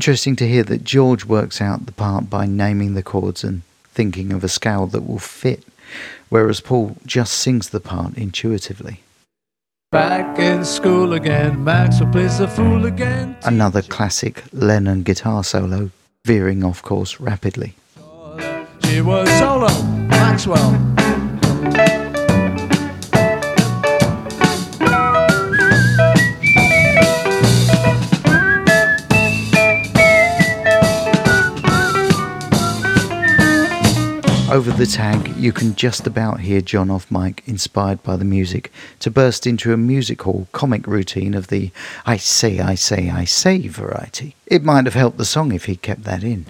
Interesting 0.01 0.35
to 0.37 0.49
hear 0.49 0.63
that 0.63 0.83
George 0.83 1.27
works 1.27 1.61
out 1.61 1.85
the 1.85 1.93
part 1.93 2.31
by 2.31 2.47
naming 2.47 2.95
the 2.95 3.03
chords 3.03 3.45
and 3.45 3.61
thinking 3.93 4.33
of 4.33 4.43
a 4.43 4.49
scale 4.49 4.87
that 4.87 5.07
will 5.07 5.19
fit, 5.19 5.63
whereas 6.31 6.63
Paul 6.63 6.97
just 7.05 7.35
sings 7.35 7.69
the 7.69 7.81
part 7.81 8.17
intuitively. 8.17 9.03
Back 9.93 10.39
in 10.39 10.65
school 10.65 11.13
again, 11.13 11.63
Maxwell 11.65 12.11
plays 12.11 12.39
the 12.39 12.49
fool 12.49 12.87
again. 12.87 13.37
Another 13.43 13.83
classic 13.83 14.43
Lennon 14.55 15.03
guitar 15.03 15.45
solo, 15.45 15.91
veering 16.25 16.65
off 16.65 16.81
course 16.81 17.21
rapidly. 17.21 17.75
She 18.85 19.03
was 19.03 19.29
solo, 19.39 19.69
Maxwell. 20.09 20.73
Over 34.51 34.73
the 34.73 34.85
tag, 34.85 35.37
you 35.37 35.53
can 35.53 35.77
just 35.77 36.09
about 36.09 36.41
hear 36.41 36.61
John 36.61 36.91
off 36.91 37.09
mic, 37.09 37.45
inspired 37.47 38.03
by 38.03 38.17
the 38.17 38.25
music, 38.25 38.73
to 38.99 39.09
burst 39.09 39.47
into 39.47 39.73
a 39.73 39.77
music 39.77 40.23
hall 40.23 40.49
comic 40.51 40.89
routine 40.89 41.35
of 41.35 41.47
the 41.49 41.71
I 42.05 42.17
say, 42.17 42.59
I 42.59 42.75
say, 42.75 43.11
I 43.11 43.27
say 43.27 43.69
variety. 43.69 44.35
It 44.47 44.65
might 44.65 44.87
have 44.87 44.95
helped 44.95 45.19
the 45.19 45.25
song 45.25 45.53
if 45.53 45.67
he'd 45.67 45.83
kept 45.83 46.03
that 46.03 46.25
in. 46.25 46.47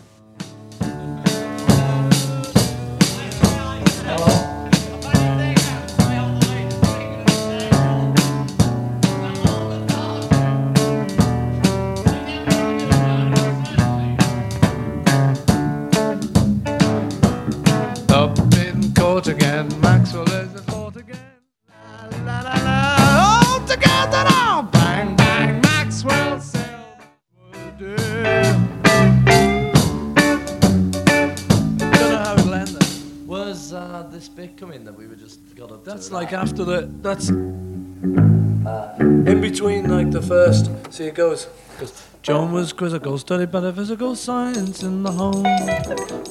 Like 36.11 36.33
after 36.33 36.65
the. 36.65 36.91
That's 37.03 37.31
uh, 37.31 38.95
in 38.99 39.41
between, 39.41 39.89
like 39.89 40.11
the 40.11 40.21
first. 40.21 40.71
See, 40.93 41.05
it 41.05 41.15
goes. 41.15 41.47
goes 41.79 42.07
Joan 42.23 42.53
was 42.53 42.75
quizzical, 42.75 43.17
studied 43.17 43.51
metaphysical 43.51 44.15
science 44.15 44.83
in 44.83 45.05
the 45.05 45.13
home. 45.13 45.45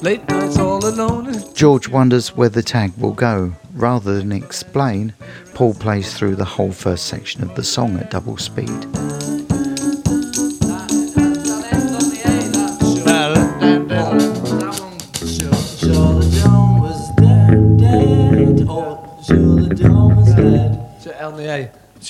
Late 0.02 0.28
nights 0.28 0.56
all 0.56 0.84
alone. 0.86 1.34
George 1.52 1.88
wonders 1.88 2.36
where 2.36 2.48
the 2.48 2.62
tag 2.62 2.92
will 2.96 3.12
go. 3.12 3.54
Rather 3.74 4.18
than 4.18 4.30
explain, 4.30 5.14
Paul 5.54 5.74
plays 5.74 6.14
through 6.14 6.36
the 6.36 6.44
whole 6.44 6.70
first 6.70 7.06
section 7.06 7.42
of 7.42 7.56
the 7.56 7.64
song 7.64 7.98
at 7.98 8.10
double 8.10 8.36
speed. 8.36 8.86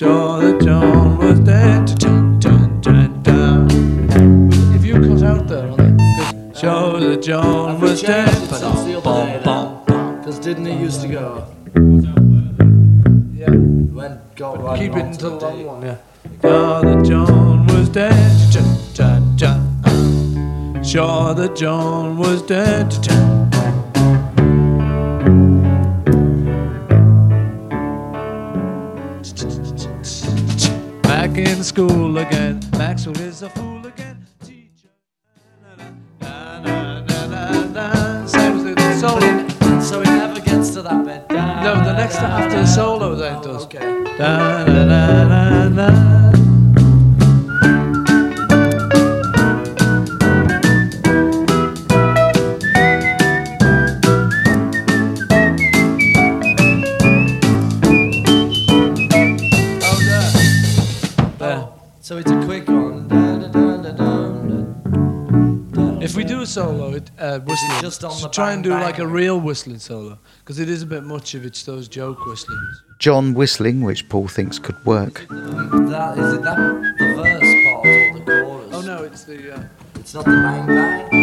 Sure 0.00 0.40
that 0.40 0.64
John 0.64 1.18
was 1.18 1.40
dead. 1.40 1.84
Dun, 1.98 2.38
dun, 2.40 2.80
dun, 2.80 3.22
dun. 3.22 4.48
If 4.74 4.82
you 4.82 4.94
cut 4.94 5.22
out 5.22 5.46
there 5.46 5.68
on 5.68 5.98
'cause 5.98 6.58
sure 6.58 7.00
that 7.00 7.22
John 7.22 7.78
was 7.78 8.00
dead. 8.00 8.30
Since 8.30 8.84
the 8.84 8.96
other 8.96 9.26
day, 9.26 9.40
Bum, 9.44 9.82
bum, 9.86 10.16
Because 10.16 10.38
didn't 10.38 10.64
he 10.64 10.72
used 10.72 11.02
to 11.02 11.08
go? 11.08 11.42
Yeah. 13.34 13.50
went 13.92 14.20
got 14.36 14.62
right 14.62 14.78
keep 14.78 14.96
it 14.96 15.04
into 15.04 15.28
the 15.28 15.36
long 15.36 15.66
one, 15.66 15.82
yeah. 15.82 15.96
Father 16.40 17.02
John 17.02 17.66
was 17.66 17.90
dead. 17.90 18.16
Sure 20.82 21.34
that 21.34 21.54
John 21.54 22.16
was 22.16 22.40
dead. 22.40 22.88
In 31.60 31.64
school 31.64 32.16
again. 32.16 32.58
Maxwell 32.78 33.20
is 33.20 33.42
a 33.42 33.50
fool 33.50 33.84
again. 33.84 34.26
Teacher. 34.42 34.88
Na, 36.18 36.58
na, 36.60 37.02
na. 37.66 38.26
Same 38.26 38.56
as 38.56 38.64
the 38.64 38.96
solo. 38.98 39.80
So 39.82 40.00
it 40.00 40.06
never 40.06 40.40
gets 40.40 40.70
to 40.70 40.82
that 40.82 41.04
bit. 41.04 41.28
No, 41.30 41.74
the 41.84 41.92
next 41.92 42.16
after 42.16 42.60
the 42.60 42.66
solo 42.66 43.14
then 43.14 43.42
does. 43.42 43.64
Okay. 43.64 43.80
Uh, 67.30 67.40
whistling, 67.40 67.80
just 67.80 68.04
on 68.04 68.10
so 68.12 68.26
the 68.26 68.32
try 68.32 68.52
and 68.52 68.62
bang, 68.62 68.78
do 68.78 68.84
like 68.84 68.98
a 68.98 69.06
real 69.06 69.38
whistling 69.40 69.78
solo, 69.78 70.18
because 70.40 70.58
it 70.58 70.68
is 70.68 70.82
a 70.82 70.86
bit 70.86 71.04
much 71.04 71.34
if 71.34 71.44
it's 71.44 71.62
those 71.64 71.88
joke 71.88 72.24
whistlings. 72.26 72.82
John 72.98 73.34
whistling, 73.34 73.82
which 73.82 74.08
Paul 74.08 74.28
thinks 74.28 74.58
could 74.58 74.76
work. 74.84 75.26
That 75.28 76.18
is 76.18 76.34
it. 76.34 76.42
That 76.42 76.56
the 76.98 77.14
verse 77.16 77.54
part 77.64 77.86
or 77.86 78.18
the 78.18 78.42
chorus? 78.42 78.68
Oh 78.74 78.80
no, 78.82 79.04
it's 79.04 79.24
the. 79.24 79.54
Uh, 79.54 79.62
It's 79.94 80.14
not 80.14 80.24
the 80.24 80.30
bang 80.30 80.66
bang. 80.66 81.19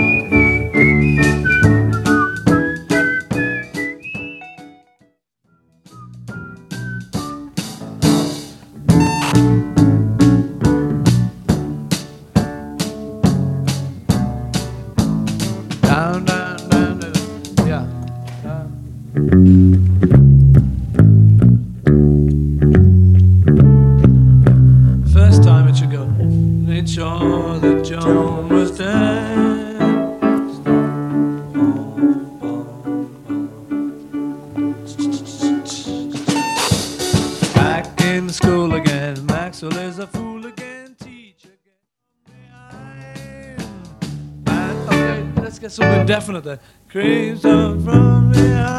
Let's 46.07 46.25
get 46.25 46.25
something 46.25 46.43
definite. 46.43 46.61
Creeps 46.89 47.41
from 47.41 48.31
behind. 48.31 48.76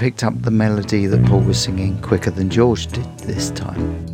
Picked 0.00 0.24
up 0.24 0.32
the 0.40 0.50
melody 0.50 1.04
that 1.04 1.22
Paul 1.26 1.40
was 1.40 1.60
singing 1.60 2.00
quicker 2.00 2.30
than 2.30 2.48
George 2.48 2.86
did 2.86 3.04
this 3.18 3.50
time. 3.50 4.09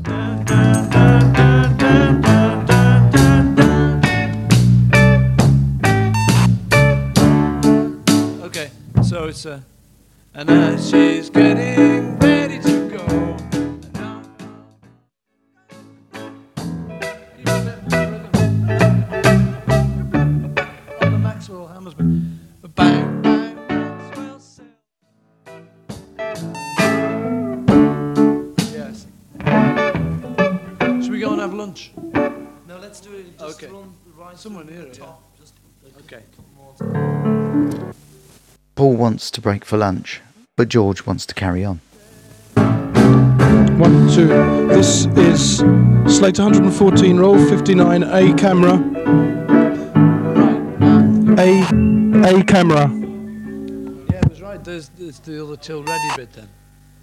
To 39.37 39.43
break 39.43 39.66
for 39.66 39.76
lunch, 39.76 40.22
but 40.57 40.66
George 40.66 41.05
wants 41.05 41.26
to 41.26 41.34
carry 41.34 41.62
on. 41.62 41.78
One, 43.78 44.11
two. 44.11 44.28
This 44.66 45.05
is 45.14 45.59
Slate 46.07 46.39
114, 46.39 47.18
roll 47.18 47.39
59, 47.47 48.03
A 48.03 48.34
camera. 48.34 48.72
A, 51.39 51.61
A 52.26 52.45
camera. 52.45 52.89
Yeah, 54.11 54.20
it 54.20 54.30
was 54.30 54.41
right. 54.41 54.64
There's, 54.64 54.89
there's 54.97 55.20
the 55.20 55.45
other 55.45 55.59
till 55.59 55.84
ready 55.84 56.09
bit 56.16 56.32
then. 56.32 56.49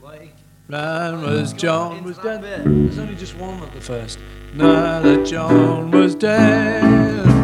Wait. 0.01 0.31
Man 0.67 1.21
was 1.21 1.53
John 1.53 2.03
was 2.03 2.17
dead. 2.17 2.41
There's 2.41 2.97
only 2.97 3.15
just 3.15 3.37
one 3.37 3.61
at 3.61 3.71
the 3.73 3.81
first. 3.81 4.17
Now 4.55 5.01
that 5.01 5.23
John 5.27 5.91
was 5.91 6.15
dead. 6.15 7.43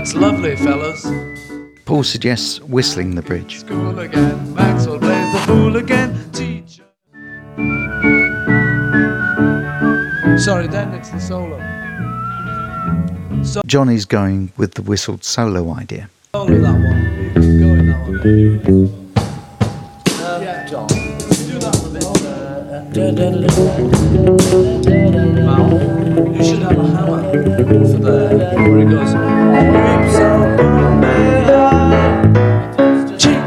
That's 0.00 0.14
lovely, 0.14 0.56
fellas. 0.56 1.06
Paul 1.84 2.04
suggests 2.04 2.58
whistling 2.62 3.16
the 3.16 3.20
bridge. 3.20 3.58
School 3.58 3.98
again. 3.98 4.54
Maxwell 4.54 4.98
plays 4.98 5.30
the 5.34 5.40
fool 5.40 5.76
again. 5.76 6.14
Teacher. 6.32 6.84
Sorry, 10.38 10.68
then 10.68 10.94
it's 10.94 11.10
the 11.10 11.20
solo. 11.20 11.58
Johnny's 13.66 14.06
going 14.06 14.52
with 14.56 14.72
the 14.72 14.80
whistled 14.80 15.22
solo 15.22 15.74
idea. 15.74 16.08
Solo 16.34 16.58
that 16.60 16.72
one. 16.72 17.04
You 17.26 17.32
can 17.34 17.60
go 17.60 17.66
in 17.74 17.86
that 17.88 18.00
one. 18.08 18.20
Um, 20.24 20.42
yeah, 20.42 20.66
John. 20.66 20.88
Do 20.88 21.58
that 21.58 21.76
one 21.82 21.94
a 21.94 22.00
bit. 24.88 25.44
Mal, 25.44 25.99
you 26.10 26.44
should 26.44 26.62
have 26.62 26.76
a 26.76 26.86
hammer 26.88 27.22
for 27.30 27.38
the 27.38 28.20
where 28.56 28.78
it 28.80 28.88
goes. 28.90 29.12
Ching. 33.22 33.42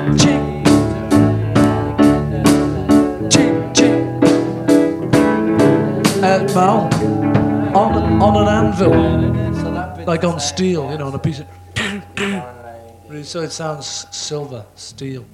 Ching, 3.29 3.73
ching. 3.73 3.95
Uh, 6.23 6.25
Mal, 6.55 6.77
on, 7.75 7.91
on 8.21 8.33
an 8.37 8.47
anvil, 8.47 10.05
like 10.05 10.23
on 10.23 10.39
steel, 10.39 10.89
you 10.91 10.97
know, 10.97 11.07
on 11.07 11.15
a 11.15 11.19
piece 11.19 11.39
of. 11.39 11.47
So 13.23 13.41
it 13.41 13.51
sounds 13.51 14.07
silver, 14.11 14.65
steel. 14.75 15.25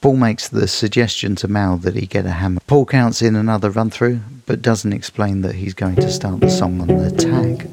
Paul 0.00 0.16
makes 0.16 0.48
the 0.48 0.68
suggestion 0.68 1.34
to 1.36 1.48
Mal 1.48 1.78
that 1.78 1.94
he 1.94 2.06
get 2.06 2.26
a 2.26 2.30
hammer. 2.30 2.60
Paul 2.66 2.84
counts 2.84 3.22
in 3.22 3.36
another 3.36 3.70
run 3.70 3.88
through, 3.88 4.20
but 4.46 4.62
doesn't 4.62 4.92
explain 4.92 5.40
that 5.42 5.54
he's 5.54 5.74
going 5.74 5.96
to 5.96 6.10
start 6.10 6.40
the 6.40 6.50
song 6.50 6.80
on 6.80 6.88
the 6.88 7.10
tag. 7.10 7.68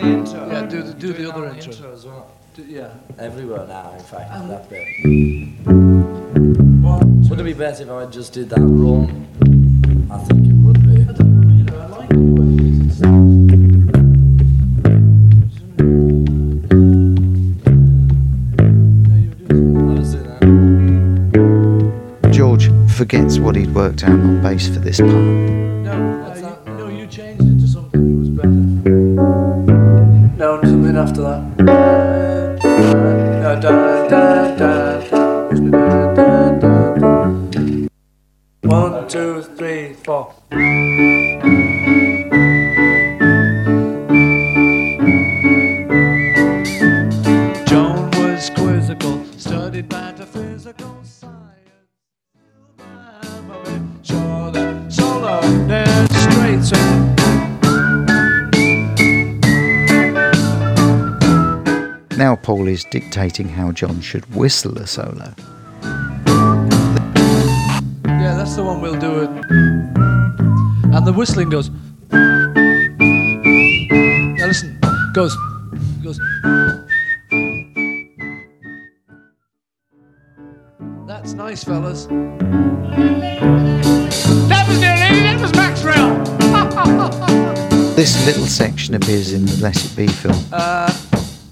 the 0.00 0.04
intro. 0.04 0.46
Yeah, 0.50 0.66
do 0.66 0.82
the, 0.82 0.94
do 0.94 1.12
the 1.12 1.32
other 1.32 1.46
intro. 1.46 1.92
as 1.92 2.06
well. 2.06 2.30
Yeah, 2.56 2.94
everywhere 3.18 3.66
now, 3.66 3.92
in 3.94 4.04
fact, 4.04 4.32
um, 4.32 4.48
that 4.48 4.70
bit. 4.70 6.63
One, 7.64 7.72
Would 7.72 7.80
it 7.80 7.80
be 7.80 7.82
better 7.82 7.82
if 7.82 7.88
I 8.08 8.10
just 8.10 8.32
did 8.34 8.50
that 8.50 8.60
wrong? 8.60 9.08
I 10.10 10.18
think 10.18 10.46
it 10.46 10.52
would 10.52 10.82
be. 10.82 11.00
you 11.00 11.64
know, 11.64 11.80
I 11.80 11.86
like 11.86 12.10
the 12.10 12.18
way 12.18 12.56
it 12.56 12.86
is. 12.86 13.00
No, 13.00 13.08
you 19.16 19.28
were 19.30 19.36
doing 19.48 19.76
I 19.78 19.80
was 19.98 20.14
doing 20.14 22.20
that. 22.22 22.32
George 22.32 22.70
forgets 22.92 23.38
what 23.38 23.56
he'd 23.56 23.74
worked 23.74 24.04
out 24.04 24.10
on 24.10 24.42
bass 24.42 24.68
for 24.68 24.80
this 24.80 25.00
part. 25.00 25.63
Paul 62.44 62.68
is 62.68 62.84
dictating 62.84 63.48
how 63.48 63.72
John 63.72 64.02
should 64.02 64.26
whistle 64.34 64.76
a 64.76 64.86
solo. 64.86 65.32
Yeah, 68.04 68.34
that's 68.36 68.54
the 68.54 68.62
one 68.62 68.82
we'll 68.82 69.00
do 69.00 69.20
it. 69.22 69.30
And 70.94 71.06
the 71.06 71.12
whistling 71.16 71.48
goes. 71.48 71.70
Now 72.10 72.52
listen, 74.46 74.78
goes, 75.14 75.34
goes. 76.02 76.20
That's 81.06 81.32
nice, 81.32 81.64
fellas. 81.64 82.04
That 84.50 84.66
was 84.68 84.80
their 84.80 84.96
lady. 84.98 85.20
That 85.20 85.40
was 85.40 85.52
Maxwell. 85.54 87.24
This 87.94 88.26
little 88.26 88.46
section 88.46 88.94
appears 88.96 89.32
in 89.32 89.46
the 89.46 89.56
Let 89.62 89.82
It 89.82 89.96
Be 89.96 90.08
film. 90.08 90.36
uh, 90.52 90.92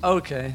okay. 0.04 0.54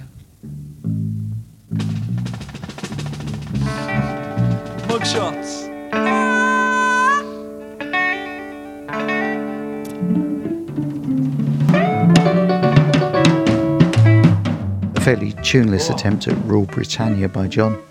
Mugshots. 5.08 5.68
A 14.96 15.02
fairly 15.02 15.32
tuneless 15.44 15.90
attempt 15.90 16.28
at 16.28 16.38
Rule 16.46 16.66
Britannia 16.66 17.30
by 17.30 17.48
John. 17.48 17.82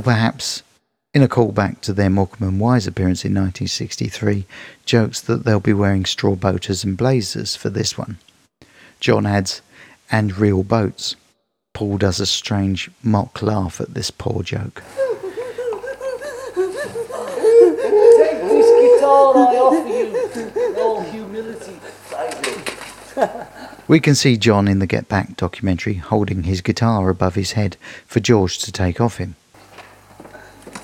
Paul, 0.00 0.14
perhaps, 0.14 0.62
in 1.12 1.22
a 1.22 1.28
callback 1.28 1.82
to 1.82 1.92
their 1.92 2.08
Morecambe 2.08 2.48
and 2.48 2.58
Wise 2.58 2.86
appearance 2.86 3.22
in 3.22 3.34
1963, 3.34 4.46
jokes 4.86 5.20
that 5.20 5.44
they'll 5.44 5.60
be 5.60 5.74
wearing 5.74 6.06
straw 6.06 6.34
boaters 6.34 6.84
and 6.84 6.96
blazers 6.96 7.54
for 7.54 7.68
this 7.68 7.98
one. 7.98 8.16
John 8.98 9.26
adds, 9.26 9.60
and 10.10 10.38
real 10.38 10.62
boats. 10.62 11.16
Paul 11.74 11.98
does 11.98 12.18
a 12.18 12.24
strange 12.24 12.90
mock 13.02 13.42
laugh 13.42 13.78
at 13.78 13.92
this 13.92 14.10
poor 14.10 14.42
joke. 14.42 14.82
Take 14.96 15.12
this 18.48 18.70
guitar 18.80 19.36
I 19.36 19.56
offer 19.60 19.86
you. 19.86 20.80
All 20.80 21.02
humility. 21.02 21.78
We 23.86 24.00
can 24.00 24.14
see 24.14 24.38
John 24.38 24.66
in 24.66 24.78
the 24.78 24.86
Get 24.86 25.08
Back 25.08 25.36
documentary 25.36 25.94
holding 25.94 26.44
his 26.44 26.62
guitar 26.62 27.10
above 27.10 27.34
his 27.34 27.52
head 27.52 27.76
for 28.06 28.20
George 28.20 28.56
to 28.60 28.72
take 28.72 28.98
off 28.98 29.18
him. 29.18 29.36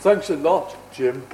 Thanks 0.07 0.31
a 0.31 0.37
lot, 0.37 0.77
Jim. 0.93 1.27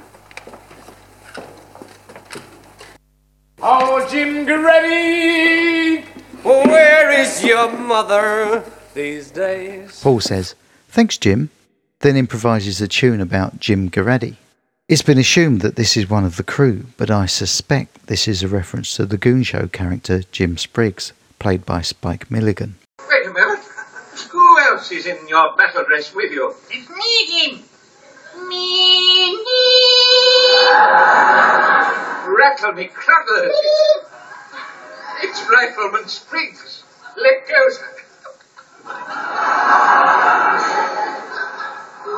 Oh, 3.61 4.07
Jim 4.09 4.47
Garetti, 4.47 6.03
where 6.43 7.11
is 7.11 7.43
your 7.43 7.71
mother 7.71 8.63
these 8.95 9.29
days? 9.29 10.01
Paul 10.01 10.21
says, 10.21 10.55
Thanks, 10.87 11.19
Jim, 11.19 11.51
then 11.99 12.17
improvises 12.17 12.81
a 12.81 12.87
tune 12.87 13.21
about 13.21 13.59
Jim 13.59 13.91
Garetti. 13.91 14.37
It's 14.89 15.03
been 15.03 15.19
assumed 15.19 15.61
that 15.61 15.75
this 15.75 15.95
is 15.95 16.09
one 16.09 16.25
of 16.25 16.37
the 16.37 16.43
crew, 16.43 16.87
but 16.97 17.11
I 17.11 17.27
suspect 17.27 18.07
this 18.07 18.27
is 18.27 18.41
a 18.41 18.47
reference 18.47 18.95
to 18.95 19.05
the 19.05 19.19
Goon 19.19 19.43
Show 19.43 19.67
character 19.67 20.23
Jim 20.31 20.57
Spriggs, 20.57 21.13
played 21.37 21.63
by 21.63 21.83
Spike 21.83 22.31
Milligan. 22.31 22.73
Wait 23.07 23.27
a 23.27 23.33
minute. 23.33 23.59
Who 24.31 24.59
else 24.61 24.91
is 24.91 25.05
in 25.05 25.27
your 25.27 25.55
battle 25.55 25.83
dress 25.83 26.15
with 26.15 26.31
you? 26.31 26.55
It's 26.71 26.89
me, 26.89 27.51
Jim. 27.51 27.63
Me, 28.35 29.37
Rattle 32.27 32.71
me 32.73 32.85
crudders. 32.87 33.55
It's 35.21 35.47
Rifleman 35.49 36.07
Spriggs. 36.07 36.83
Let 37.15 37.47
go, 37.47 37.69
sir. 37.69 37.89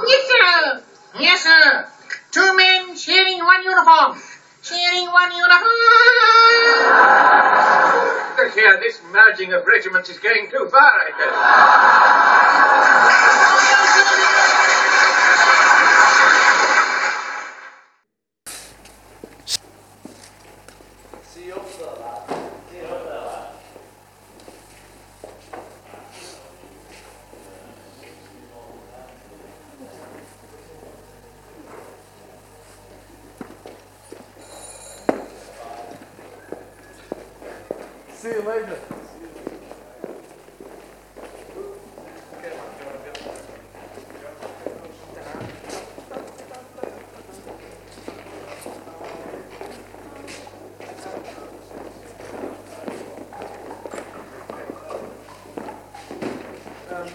Yes, 0.07 0.27
sir. 0.29 0.83
Yes, 1.19 1.43
sir. 1.43 1.87
Two 2.31 2.55
men 2.55 2.95
sharing 2.95 3.39
one 3.39 3.63
uniform. 3.63 4.17
Sharing 4.61 5.11
one 5.11 5.31
uniform. 5.31 5.71
Look 8.37 8.53
here, 8.53 8.79
this 8.81 9.01
merging 9.11 9.53
of 9.53 9.65
regiments 9.65 10.09
is 10.09 10.19
going 10.19 10.49
too 10.49 10.67
far, 10.69 10.91
I 10.91 11.09
guess. 13.27 13.34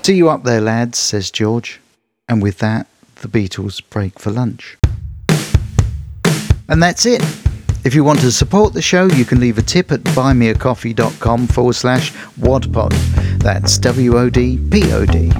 See 0.03 0.17
you 0.17 0.31
up 0.31 0.45
there, 0.45 0.61
lads, 0.61 0.99
says 0.99 1.31
George. 1.31 1.81
And 2.29 2.43
with 2.43 2.59
that, 2.59 2.87
the 3.17 3.29
Beatles 3.29 3.83
break 3.91 4.19
for 4.19 4.31
lunch. 4.31 4.79
And 6.69 6.83
that's 6.83 7.05
it. 7.05 7.23
If 7.85 7.95
you 7.95 8.03
want 8.05 8.21
to 8.21 8.33
support 8.33 8.73
the 8.73 8.83
show, 8.83 9.07
you 9.07 9.25
can 9.25 9.41
leave 9.41 9.59
a 9.59 9.63
tip 9.63 9.93
at 9.93 10.01
buymeacoffee.com 10.01 11.47
forward 11.49 11.75
slash 11.75 12.13
wodpod. 12.39 12.93
That's 13.41 13.79
W 13.79 14.19
O 14.19 14.31
D 14.31 14.59
P 14.71 14.93
O 14.93 15.05
D. 15.05 15.33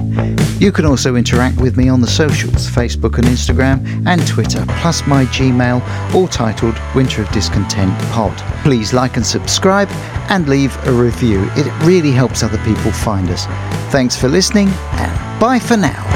You 0.59 0.71
can 0.71 0.85
also 0.85 1.15
interact 1.15 1.59
with 1.61 1.77
me 1.77 1.87
on 1.87 2.01
the 2.01 2.07
socials 2.07 2.67
Facebook 2.67 3.17
and 3.17 3.25
Instagram 3.27 4.05
and 4.05 4.25
Twitter, 4.27 4.65
plus 4.79 5.05
my 5.07 5.25
Gmail, 5.25 6.13
all 6.13 6.27
titled 6.27 6.75
Winter 6.95 7.21
of 7.21 7.29
Discontent 7.31 7.97
Pod. 8.11 8.37
Please 8.63 8.93
like 8.93 9.17
and 9.17 9.25
subscribe 9.25 9.89
and 10.29 10.47
leave 10.47 10.75
a 10.87 10.91
review. 10.91 11.47
It 11.55 11.71
really 11.85 12.11
helps 12.11 12.43
other 12.43 12.59
people 12.59 12.91
find 12.91 13.29
us. 13.29 13.45
Thanks 13.91 14.15
for 14.15 14.27
listening 14.27 14.69
and 14.69 15.39
bye 15.39 15.59
for 15.59 15.77
now. 15.77 16.10